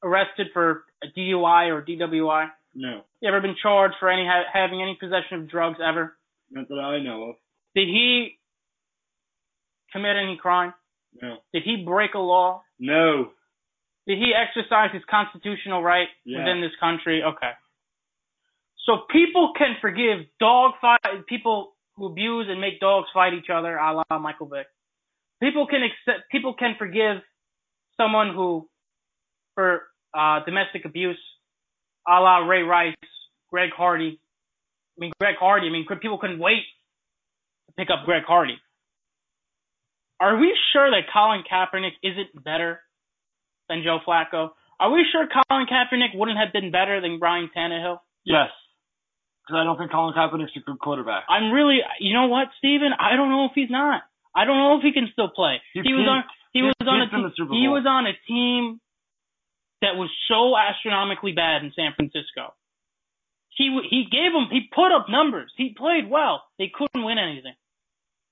arrested 0.03 0.47
for 0.53 0.83
a 1.03 1.07
DUI 1.07 1.67
or 1.69 1.81
DWI? 1.83 2.47
No. 2.75 3.01
You 3.21 3.27
ever 3.27 3.41
been 3.41 3.55
charged 3.61 3.95
for 3.99 4.09
any 4.09 4.25
ha- 4.25 4.45
having 4.53 4.81
any 4.81 4.97
possession 4.99 5.41
of 5.41 5.49
drugs 5.49 5.79
ever? 5.85 6.15
Not 6.49 6.67
that 6.69 6.75
I 6.79 6.99
know 7.03 7.23
of. 7.23 7.35
Did 7.75 7.87
he 7.87 8.37
commit 9.91 10.15
any 10.15 10.37
crime? 10.41 10.73
No. 11.21 11.37
Did 11.53 11.63
he 11.63 11.83
break 11.85 12.13
a 12.13 12.19
law? 12.19 12.61
No. 12.79 13.31
Did 14.07 14.19
he 14.19 14.31
exercise 14.33 14.89
his 14.93 15.03
constitutional 15.09 15.83
right 15.83 16.07
within 16.25 16.61
this 16.61 16.71
country? 16.79 17.21
Okay. 17.23 17.51
So 18.85 19.03
people 19.11 19.51
can 19.57 19.75
forgive 19.81 20.25
dog 20.39 20.73
fight 20.79 20.99
people 21.27 21.73
who 21.97 22.05
abuse 22.05 22.47
and 22.49 22.61
make 22.61 22.79
dogs 22.79 23.07
fight 23.13 23.33
each 23.33 23.49
other, 23.53 23.75
a 23.75 24.03
la 24.09 24.19
Michael 24.19 24.47
Vick. 24.47 24.67
People 25.41 25.67
can 25.67 25.81
accept 25.83 26.29
people 26.31 26.53
can 26.53 26.75
forgive 26.79 27.17
someone 27.97 28.33
who 28.33 28.69
for 29.55 29.81
uh, 30.17 30.39
domestic 30.45 30.85
abuse, 30.85 31.19
a 32.07 32.21
la 32.21 32.37
Ray 32.47 32.61
Rice, 32.61 32.95
Greg 33.51 33.71
Hardy. 33.75 34.21
I 34.97 35.01
mean 35.01 35.11
Greg 35.19 35.35
Hardy. 35.37 35.67
I 35.67 35.71
mean 35.71 35.85
people 36.01 36.17
couldn't 36.17 36.39
wait 36.39 36.63
to 37.67 37.73
pick 37.73 37.89
up 37.91 38.05
Greg 38.05 38.23
Hardy. 38.25 38.57
Are 40.21 40.37
we 40.39 40.57
sure 40.71 40.89
that 40.89 41.11
Colin 41.11 41.43
Kaepernick 41.51 41.91
isn't 42.01 42.43
better 42.43 42.79
than 43.69 43.83
Joe 43.83 43.99
Flacco? 44.07 44.49
Are 44.79 44.91
we 44.91 45.05
sure 45.11 45.27
Colin 45.27 45.65
Kaepernick 45.65 46.15
wouldn't 46.15 46.37
have 46.37 46.53
been 46.53 46.71
better 46.71 47.01
than 47.01 47.19
Brian 47.19 47.49
Tannehill? 47.55 47.99
Yes. 48.25 48.49
Because 49.41 49.61
I 49.61 49.63
don't 49.63 49.77
think 49.77 49.91
Colin 49.91 50.13
Kaepernick's 50.13 50.55
a 50.55 50.59
good 50.59 50.79
quarterback. 50.79 51.23
I'm 51.29 51.51
really, 51.51 51.79
you 51.99 52.13
know 52.13 52.27
what, 52.27 52.47
Steven? 52.59 52.91
I 52.93 53.15
don't 53.15 53.29
know 53.29 53.45
if 53.45 53.51
he's 53.55 53.71
not. 53.71 54.03
I 54.35 54.45
don't 54.45 54.57
know 54.57 54.77
if 54.77 54.83
he 54.83 54.93
can 54.93 55.09
still 55.11 55.29
play. 55.29 55.57
He 55.73 55.81
was 55.81 56.05
on, 56.05 56.23
he, 56.53 56.59
he 56.59 56.61
was 56.61 56.75
on 56.81 57.01
a 57.01 57.05
peaked 57.05 57.15
in 57.15 57.23
the 57.23 57.33
Super 57.35 57.53
he 57.53 57.67
was 57.67 57.85
on 57.87 58.05
a 58.05 58.13
team 58.27 58.79
that 59.81 59.95
was 59.95 60.09
so 60.27 60.53
astronomically 60.57 61.31
bad 61.33 61.63
in 61.63 61.71
San 61.75 61.93
Francisco. 61.95 62.53
He 63.57 63.73
he 63.89 64.05
gave 64.05 64.33
them, 64.33 64.45
he 64.51 64.69
put 64.69 64.93
up 64.93 65.09
numbers. 65.09 65.51
He 65.57 65.73
played 65.73 66.09
well. 66.09 66.43
They 66.59 66.69
couldn't 66.69 67.03
win 67.03 67.17
anything. 67.17 67.57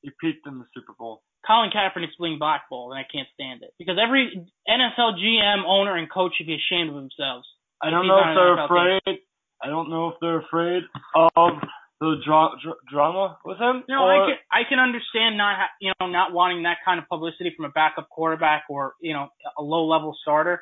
He 0.01 0.11
peaked 0.21 0.45
in 0.45 0.59
the 0.59 0.65
Super 0.75 0.93
Bowl. 0.93 1.23
Colin 1.45 1.69
Kaepernick's 1.69 2.17
being 2.19 2.39
blackballed, 2.39 2.91
and 2.91 2.99
I 2.99 3.05
can't 3.11 3.27
stand 3.33 3.61
it 3.63 3.71
because 3.77 3.97
every 4.01 4.33
NFL 4.67 5.17
GM, 5.21 5.63
owner, 5.65 5.95
and 5.95 6.11
coach 6.11 6.33
should 6.37 6.47
be 6.47 6.57
ashamed 6.57 6.89
of 6.89 6.95
themselves. 6.95 7.47
I 7.81 7.89
don't 7.89 8.07
know 8.07 8.17
if 8.17 8.35
they're 8.35 8.55
NFL 8.55 8.67
team. 8.67 8.99
afraid. 9.05 9.19
I 9.61 9.67
don't 9.67 9.89
know 9.89 10.09
if 10.09 10.15
they're 10.21 10.39
afraid 10.39 10.83
of 11.15 11.53
the 12.01 12.15
dra- 12.25 12.55
dra- 12.61 12.81
drama 12.91 13.37
with 13.45 13.57
him. 13.57 13.83
Know, 13.87 14.03
or, 14.03 14.11
I 14.11 14.27
can 14.27 14.37
I 14.51 14.69
can 14.69 14.79
understand 14.79 15.37
not 15.37 15.55
ha- 15.55 15.75
you 15.79 15.93
know 15.99 16.07
not 16.07 16.33
wanting 16.33 16.63
that 16.63 16.77
kind 16.83 16.99
of 16.99 17.07
publicity 17.07 17.53
from 17.55 17.65
a 17.65 17.69
backup 17.69 18.09
quarterback 18.09 18.63
or 18.69 18.93
you 19.01 19.13
know 19.13 19.29
a 19.57 19.61
low 19.61 19.85
level 19.85 20.15
starter, 20.21 20.61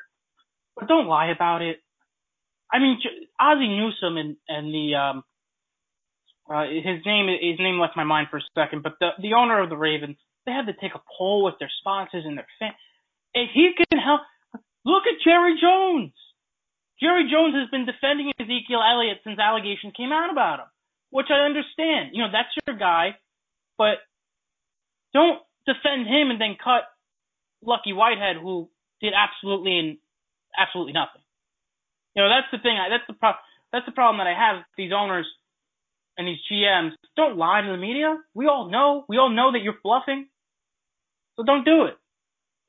but 0.76 0.88
don't 0.88 1.06
lie 1.06 1.30
about 1.30 1.62
it. 1.62 1.78
I 2.72 2.78
mean, 2.78 2.98
Ozzie 3.40 3.68
Newsome 3.68 4.16
and 4.16 4.36
and 4.48 4.72
the 4.72 4.94
um 4.94 5.24
uh 6.50 6.64
his 6.64 7.04
name 7.06 7.26
his 7.28 7.58
name 7.58 7.78
left 7.78 7.96
my 7.96 8.04
mind 8.04 8.28
for 8.30 8.36
a 8.36 8.42
second, 8.54 8.82
but 8.82 8.94
the 9.00 9.10
the 9.20 9.34
owner 9.34 9.62
of 9.62 9.70
the 9.70 9.76
Ravens 9.76 10.16
they 10.46 10.52
had 10.52 10.66
to 10.66 10.74
take 10.74 10.94
a 10.94 11.02
poll 11.16 11.44
with 11.44 11.54
their 11.58 11.70
sponsors 11.80 12.24
and 12.26 12.36
their 12.36 12.46
fans. 12.58 12.74
If 13.34 13.50
he 13.52 13.72
can 13.76 13.98
help, 13.98 14.20
look 14.84 15.04
at 15.06 15.22
Jerry 15.24 15.58
Jones. 15.60 16.12
Jerry 17.00 17.28
Jones 17.30 17.54
has 17.54 17.68
been 17.70 17.86
defending 17.86 18.32
Ezekiel 18.38 18.80
Elliott 18.80 19.18
since 19.24 19.38
allegations 19.38 19.94
came 19.96 20.12
out 20.12 20.30
about 20.30 20.60
him, 20.60 20.70
which 21.10 21.26
I 21.30 21.44
understand. 21.44 22.10
You 22.12 22.22
know, 22.22 22.30
that's 22.30 22.54
your 22.66 22.76
guy, 22.76 23.16
but 23.76 23.98
don't 25.12 25.40
defend 25.66 26.06
him 26.06 26.30
and 26.30 26.40
then 26.40 26.56
cut 26.62 26.84
Lucky 27.62 27.92
Whitehead, 27.92 28.36
who 28.40 28.68
did 29.00 29.12
absolutely 29.16 29.78
and 29.78 29.98
absolutely 30.56 30.92
nothing. 30.92 31.22
You 32.14 32.22
know, 32.22 32.28
that's 32.28 32.50
the 32.52 32.58
thing. 32.58 32.76
That's 32.88 33.06
the 33.08 33.14
pro- 33.14 33.40
That's 33.72 33.86
the 33.86 33.92
problem 33.92 34.18
that 34.18 34.30
I 34.30 34.38
have. 34.38 34.64
These 34.76 34.92
owners 34.94 35.26
and 36.16 36.28
these 36.28 36.38
GMs 36.50 36.92
don't 37.16 37.36
lie 37.36 37.60
to 37.60 37.70
the 37.72 37.76
media. 37.76 38.16
We 38.34 38.46
all 38.46 38.70
know. 38.70 39.04
We 39.08 39.18
all 39.18 39.30
know 39.30 39.50
that 39.52 39.62
you're 39.62 39.80
bluffing. 39.82 40.28
So 41.36 41.44
don't 41.44 41.64
do 41.64 41.84
it. 41.84 41.96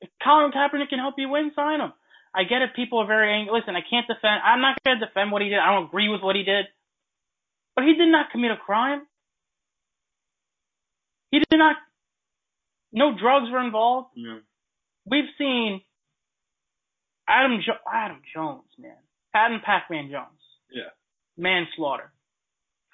If 0.00 0.10
Colin 0.22 0.52
Kaepernick 0.52 0.88
can 0.90 0.98
help 0.98 1.14
you 1.18 1.28
win, 1.28 1.52
sign 1.56 1.80
him. 1.80 1.92
I 2.34 2.44
get 2.44 2.60
it. 2.62 2.74
People 2.76 2.98
are 2.98 3.06
very 3.06 3.32
angry. 3.32 3.52
Listen, 3.58 3.76
I 3.76 3.80
can't 3.88 4.06
defend. 4.06 4.42
I'm 4.44 4.60
not 4.60 4.76
going 4.84 4.98
to 5.00 5.06
defend 5.06 5.32
what 5.32 5.40
he 5.42 5.48
did. 5.48 5.58
I 5.58 5.72
don't 5.74 5.86
agree 5.86 6.08
with 6.08 6.20
what 6.22 6.36
he 6.36 6.42
did. 6.42 6.66
But 7.74 7.84
he 7.84 7.94
did 7.94 8.08
not 8.08 8.30
commit 8.30 8.50
a 8.50 8.56
crime. 8.56 9.06
He 11.30 11.38
did 11.38 11.58
not. 11.58 11.76
No 12.92 13.16
drugs 13.18 13.50
were 13.50 13.64
involved. 13.64 14.08
Yeah. 14.16 14.38
We've 15.06 15.28
seen 15.38 15.80
Adam 17.28 17.60
jo- 17.64 17.80
Adam 17.90 18.20
Jones, 18.34 18.68
man. 18.78 18.96
Adam 19.34 19.60
Pac-Man 19.64 20.08
Jones. 20.10 20.40
Yeah. 20.70 20.90
Manslaughter. 21.36 22.12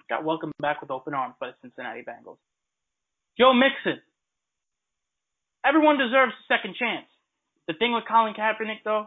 Got 0.08 0.24
welcomed 0.24 0.52
back 0.60 0.80
with 0.80 0.90
open 0.90 1.14
arms 1.14 1.34
by 1.40 1.48
the 1.48 1.54
Cincinnati 1.62 2.02
Bengals. 2.02 2.38
Joe 3.38 3.52
Mixon. 3.54 4.00
Everyone 5.64 5.98
deserves 5.98 6.32
a 6.34 6.44
second 6.52 6.74
chance. 6.78 7.06
The 7.68 7.74
thing 7.74 7.92
with 7.94 8.04
Colin 8.10 8.34
Kaepernick, 8.34 8.82
though, 8.84 9.06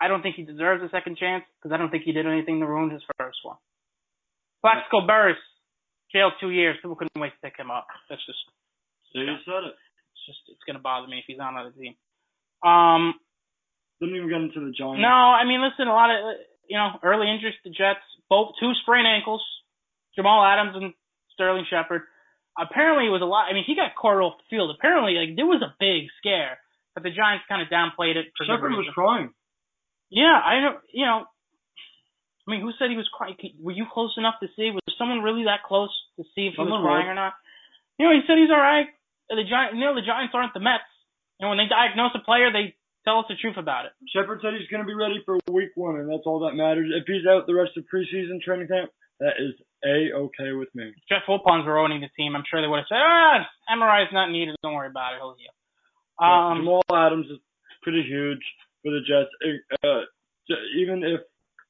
I 0.00 0.08
don't 0.08 0.22
think 0.22 0.34
he 0.36 0.42
deserves 0.42 0.82
a 0.82 0.90
second 0.90 1.16
chance 1.18 1.44
because 1.58 1.74
I 1.74 1.78
don't 1.78 1.90
think 1.90 2.02
he 2.04 2.12
did 2.12 2.26
anything 2.26 2.60
to 2.60 2.66
ruin 2.66 2.90
his 2.90 3.02
first 3.18 3.38
one. 3.42 3.56
Plaxico 4.62 5.06
Burress, 5.06 5.38
jailed 6.12 6.32
two 6.40 6.50
years. 6.50 6.76
People 6.82 6.96
couldn't 6.96 7.14
wait 7.18 7.30
to 7.30 7.40
pick 7.42 7.54
him 7.58 7.70
up. 7.70 7.86
That's 8.10 8.24
just 8.26 8.38
So 9.14 9.20
you 9.22 9.38
said 9.46 9.62
it. 9.70 9.74
it's 9.74 10.24
just 10.26 10.42
it's 10.50 10.64
gonna 10.66 10.82
bother 10.82 11.06
me 11.06 11.18
if 11.22 11.24
he's 11.26 11.38
on 11.38 11.54
another 11.54 11.70
team. 11.78 11.94
Um, 12.66 13.14
Didn't 14.00 14.16
even 14.16 14.28
get 14.28 14.42
into 14.42 14.60
the 14.66 14.74
Giants. 14.74 14.98
no, 14.98 15.14
I 15.14 15.44
mean, 15.46 15.62
listen, 15.62 15.86
a 15.86 15.94
lot 15.94 16.10
of 16.10 16.18
you 16.66 16.76
know 16.76 16.98
early 17.06 17.30
injuries 17.30 17.54
to 17.62 17.70
the 17.70 17.74
Jets, 17.74 18.02
both 18.28 18.54
two 18.58 18.72
sprained 18.82 19.06
ankles, 19.06 19.42
Jamal 20.16 20.42
Adams 20.42 20.74
and 20.74 20.94
Sterling 21.34 21.66
Shepard. 21.70 22.02
Apparently, 22.58 23.06
it 23.06 23.14
was 23.14 23.22
a 23.22 23.30
lot. 23.30 23.46
I 23.46 23.54
mean, 23.54 23.62
he 23.62 23.78
got 23.78 23.94
carted 23.94 24.26
off 24.26 24.42
the 24.42 24.50
field. 24.50 24.74
Apparently, 24.74 25.14
like 25.14 25.38
there 25.38 25.46
was 25.46 25.62
a 25.62 25.70
big 25.78 26.10
scare, 26.18 26.58
but 26.92 27.06
the 27.06 27.14
Giants 27.14 27.46
kind 27.46 27.62
of 27.62 27.70
downplayed 27.70 28.18
it. 28.18 28.34
For 28.34 28.44
Shepard 28.44 28.74
was 28.74 28.90
crying. 28.92 29.30
Yeah, 30.10 30.34
I 30.34 30.58
don't. 30.58 30.82
You 30.90 31.06
know, 31.06 31.24
I 31.28 32.46
mean, 32.50 32.60
who 32.64 32.72
said 32.74 32.90
he 32.90 32.96
was 32.98 33.06
crying? 33.12 33.36
Were 33.62 33.76
you 33.76 33.86
close 33.86 34.16
enough 34.18 34.40
to 34.42 34.48
see? 34.56 34.74
Was 34.74 34.82
someone 34.98 35.22
really 35.22 35.44
that 35.44 35.62
close 35.62 35.92
to 36.18 36.24
see 36.34 36.48
if 36.48 36.56
he 36.56 36.60
Someone 36.60 36.82
was 36.82 36.88
crying 36.88 37.06
was. 37.06 37.14
or 37.14 37.18
not? 37.20 37.34
You 38.00 38.08
know, 38.08 38.12
he 38.16 38.26
said 38.26 38.40
he's 38.40 38.50
all 38.50 38.58
right. 38.58 38.88
The 39.28 39.44
Giants, 39.44 39.76
you 39.76 39.84
know, 39.84 39.94
the 39.94 40.06
Giants 40.06 40.32
aren't 40.32 40.56
the 40.56 40.64
Mets. 40.64 40.88
You 41.38 41.44
know, 41.44 41.52
when 41.52 41.60
they 41.60 41.68
diagnose 41.68 42.16
a 42.16 42.24
player, 42.24 42.48
they 42.50 42.72
tell 43.04 43.20
us 43.20 43.28
the 43.28 43.36
truth 43.36 43.60
about 43.60 43.86
it. 43.86 43.92
Shepard 44.10 44.40
said 44.40 44.56
he's 44.56 44.66
going 44.72 44.80
to 44.82 44.88
be 44.88 44.96
ready 44.96 45.20
for 45.28 45.36
week 45.52 45.76
one, 45.76 46.00
and 46.00 46.08
that's 46.08 46.24
all 46.24 46.48
that 46.48 46.56
matters. 46.56 46.88
If 46.90 47.04
he's 47.04 47.28
out 47.28 47.46
the 47.46 47.54
rest 47.54 47.76
of 47.76 47.84
preseason 47.86 48.40
training 48.40 48.72
camp, 48.72 48.90
that 49.20 49.36
is 49.36 49.52
a 49.84 50.12
okay 50.14 50.52
with 50.52 50.68
me. 50.74 50.90
If 50.90 51.04
Jeff 51.08 51.22
Wilpons 51.28 51.66
were 51.66 51.78
owning 51.78 52.00
the 52.00 52.10
team, 52.16 52.34
I'm 52.34 52.44
sure 52.50 52.60
they 52.60 52.68
would 52.68 52.82
have 52.82 52.90
said, 52.90 52.98
ah, 52.98 53.46
MRI 53.70 54.02
is 54.02 54.12
not 54.12 54.30
needed. 54.30 54.56
Don't 54.62 54.74
worry 54.74 54.88
about 54.88 55.14
it. 55.14 55.18
He'll 55.18 55.36
heal. 55.38 55.54
Um, 56.18 56.58
Jamal 56.58 56.82
Adams 56.92 57.26
is 57.30 57.38
pretty 57.82 58.02
huge 58.02 58.42
for 58.82 58.90
the 58.90 59.00
Jets. 59.06 59.30
Uh, 59.84 60.02
even 60.76 61.04
if 61.04 61.20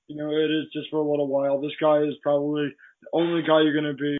you 0.08 0.16
know, 0.16 0.30
it 0.30 0.50
is 0.50 0.72
just 0.72 0.88
for 0.90 0.96
a 0.96 1.08
little 1.08 1.28
while. 1.28 1.60
This 1.60 1.76
guy 1.80 2.00
is 2.00 2.14
probably 2.22 2.72
the 3.02 3.08
only 3.12 3.42
guy 3.42 3.60
you're 3.60 3.78
going 3.78 3.94
to 3.94 4.00
be 4.00 4.16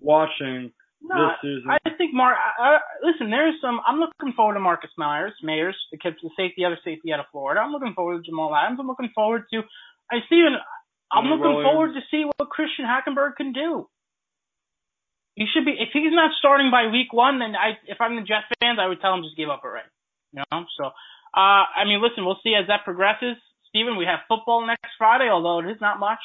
watching 0.00 0.72
No, 1.00 1.14
this 1.14 1.38
season. 1.42 1.70
I 1.70 1.78
think 1.96 2.12
Mar. 2.12 2.34
I, 2.34 2.58
I, 2.58 2.78
listen, 3.06 3.30
there's 3.30 3.54
some. 3.62 3.80
I'm 3.86 4.00
looking 4.00 4.34
forward 4.34 4.54
to 4.54 4.60
Marcus 4.60 4.90
Myers, 4.98 5.32
Mayers, 5.42 5.78
the 5.92 5.98
kid, 5.98 6.14
the 6.22 6.30
safety, 6.36 6.64
other 6.64 6.78
safety 6.84 7.12
out 7.12 7.20
of 7.20 7.26
Florida. 7.30 7.60
I'm 7.60 7.70
looking 7.70 7.94
forward 7.94 8.18
to 8.18 8.28
Jamal 8.28 8.54
Adams. 8.54 8.78
I'm 8.80 8.88
looking 8.88 9.10
forward 9.14 9.44
to. 9.54 9.62
I 10.10 10.18
see. 10.28 10.42
An, 10.42 10.58
I'm 11.10 11.26
looking 11.26 11.62
forward 11.64 11.94
to 11.94 12.02
see 12.10 12.24
what 12.24 12.50
Christian 12.50 12.84
Hackenberg 12.84 13.36
can 13.36 13.52
do. 13.52 13.88
He 15.34 15.46
should 15.54 15.64
be. 15.64 15.72
If 15.72 15.90
he's 15.92 16.12
not 16.12 16.32
starting 16.38 16.70
by 16.70 16.90
week 16.90 17.12
one, 17.12 17.38
then 17.38 17.54
I, 17.54 17.78
if 17.86 18.00
I'm 18.00 18.16
the 18.16 18.26
Jet 18.26 18.44
fans, 18.60 18.78
I 18.80 18.88
would 18.88 19.00
tell 19.00 19.14
him 19.14 19.22
just 19.22 19.36
give 19.36 19.48
up 19.48 19.62
already. 19.64 19.88
You 20.34 20.42
know. 20.50 20.66
So, 20.76 20.90
uh, 20.90 21.64
I 21.70 21.86
mean, 21.86 22.02
listen, 22.02 22.26
we'll 22.26 22.42
see 22.42 22.54
as 22.58 22.66
that 22.68 22.84
progresses. 22.84 23.38
Steven, 23.70 23.96
we 23.96 24.04
have 24.04 24.26
football 24.28 24.66
next 24.66 24.92
Friday, 24.98 25.30
although 25.30 25.60
it 25.60 25.70
is 25.70 25.80
not 25.80 26.00
much. 26.00 26.20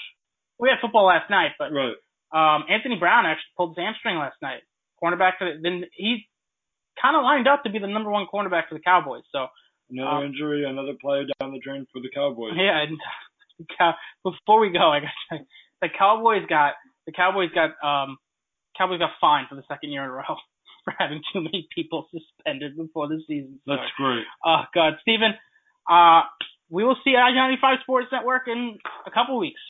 We 0.60 0.70
had 0.70 0.82
football 0.82 1.06
last 1.06 1.30
night, 1.30 1.52
but 1.60 1.72
right. 1.72 1.96
um, 2.34 2.66
Anthony 2.70 2.98
Brown 2.98 3.26
actually 3.26 3.54
pulled 3.56 3.78
his 3.78 3.84
hamstring 3.84 4.18
last 4.18 4.38
night. 4.42 4.64
Cornerback 5.02 5.38
for 5.38 5.46
the, 5.46 5.60
then 5.62 5.84
he's 5.94 6.20
kind 7.00 7.16
of 7.16 7.24
lined 7.24 7.48
up 7.48 7.64
to 7.64 7.70
be 7.70 7.80
the 7.80 7.88
number 7.88 8.10
one 8.10 8.26
cornerback 8.32 8.68
for 8.70 8.76
the 8.76 8.84
Cowboys. 8.84 9.24
So 9.32 9.48
Another 9.90 10.10
Um, 10.10 10.24
injury, 10.26 10.64
another 10.66 10.94
player 11.00 11.26
down 11.40 11.52
the 11.52 11.60
drain 11.60 11.86
for 11.92 12.02
the 12.02 12.10
Cowboys. 12.10 12.54
yeah, 12.56 12.82
and 12.82 12.98
Cow- 13.78 13.96
before 14.24 14.60
we 14.60 14.70
go, 14.72 14.90
I 14.92 15.00
got 15.02 15.40
the 15.82 15.90
Cowboys 15.98 16.46
got 16.50 16.74
the 17.06 17.12
Cowboys 17.12 17.50
got 17.54 17.72
um 17.86 18.18
Cowboys 18.78 19.00
got 19.00 19.12
fined 19.22 19.48
for 19.50 19.56
the 19.56 19.64
second 19.68 19.92
year 19.92 20.04
in 20.04 20.10
a 20.10 20.14
row 20.14 20.36
for 20.84 20.94
having 20.98 21.22
too 21.32 21.42
many 21.42 21.68
people 21.74 22.08
suspended 22.12 22.76
before 22.78 23.08
the 23.08 23.22
season 23.28 23.60
started. 23.64 23.84
That's 23.84 23.92
great. 23.98 24.24
Oh 24.46 24.64
God, 24.74 24.94
Steven, 25.02 25.32
uh, 25.90 26.22
we 26.70 26.84
will 26.84 26.98
see 27.04 27.16
I-95 27.16 27.82
Sports 27.82 28.08
Network 28.12 28.44
in 28.48 28.78
a 29.06 29.12
couple 29.12 29.38
weeks. 29.38 29.62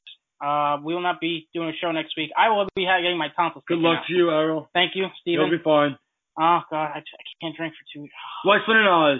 Uh, 0.43 0.77
we 0.83 0.93
will 0.93 1.01
not 1.01 1.19
be 1.21 1.47
doing 1.53 1.69
a 1.69 1.73
show 1.79 1.91
next 1.91 2.15
week. 2.17 2.29
I 2.37 2.49
will 2.49 2.67
be 2.75 2.83
getting 2.85 3.17
my 3.17 3.29
tonsils. 3.35 3.63
Good 3.67 3.77
luck 3.79 3.99
out. 3.99 4.07
to 4.07 4.13
you, 4.13 4.29
Errol. 4.29 4.69
Thank 4.73 4.91
you, 4.95 5.05
Stephen. 5.21 5.47
You'll 5.47 5.57
be 5.57 5.63
fine. 5.63 5.97
Oh 6.39 6.59
God, 6.71 6.89
I, 6.95 6.99
I 6.99 7.23
can't 7.41 7.55
drink 7.55 7.73
for 7.75 7.85
two 7.93 8.01
weeks. 8.03 8.13
Weissman 8.45 8.77
and 8.77 8.87
Oz. 8.89 9.19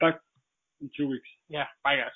Back 0.00 0.20
in 0.80 0.90
two 0.96 1.08
weeks. 1.08 1.26
Yeah, 1.48 1.64
bye 1.82 1.96
guys. 1.96 2.12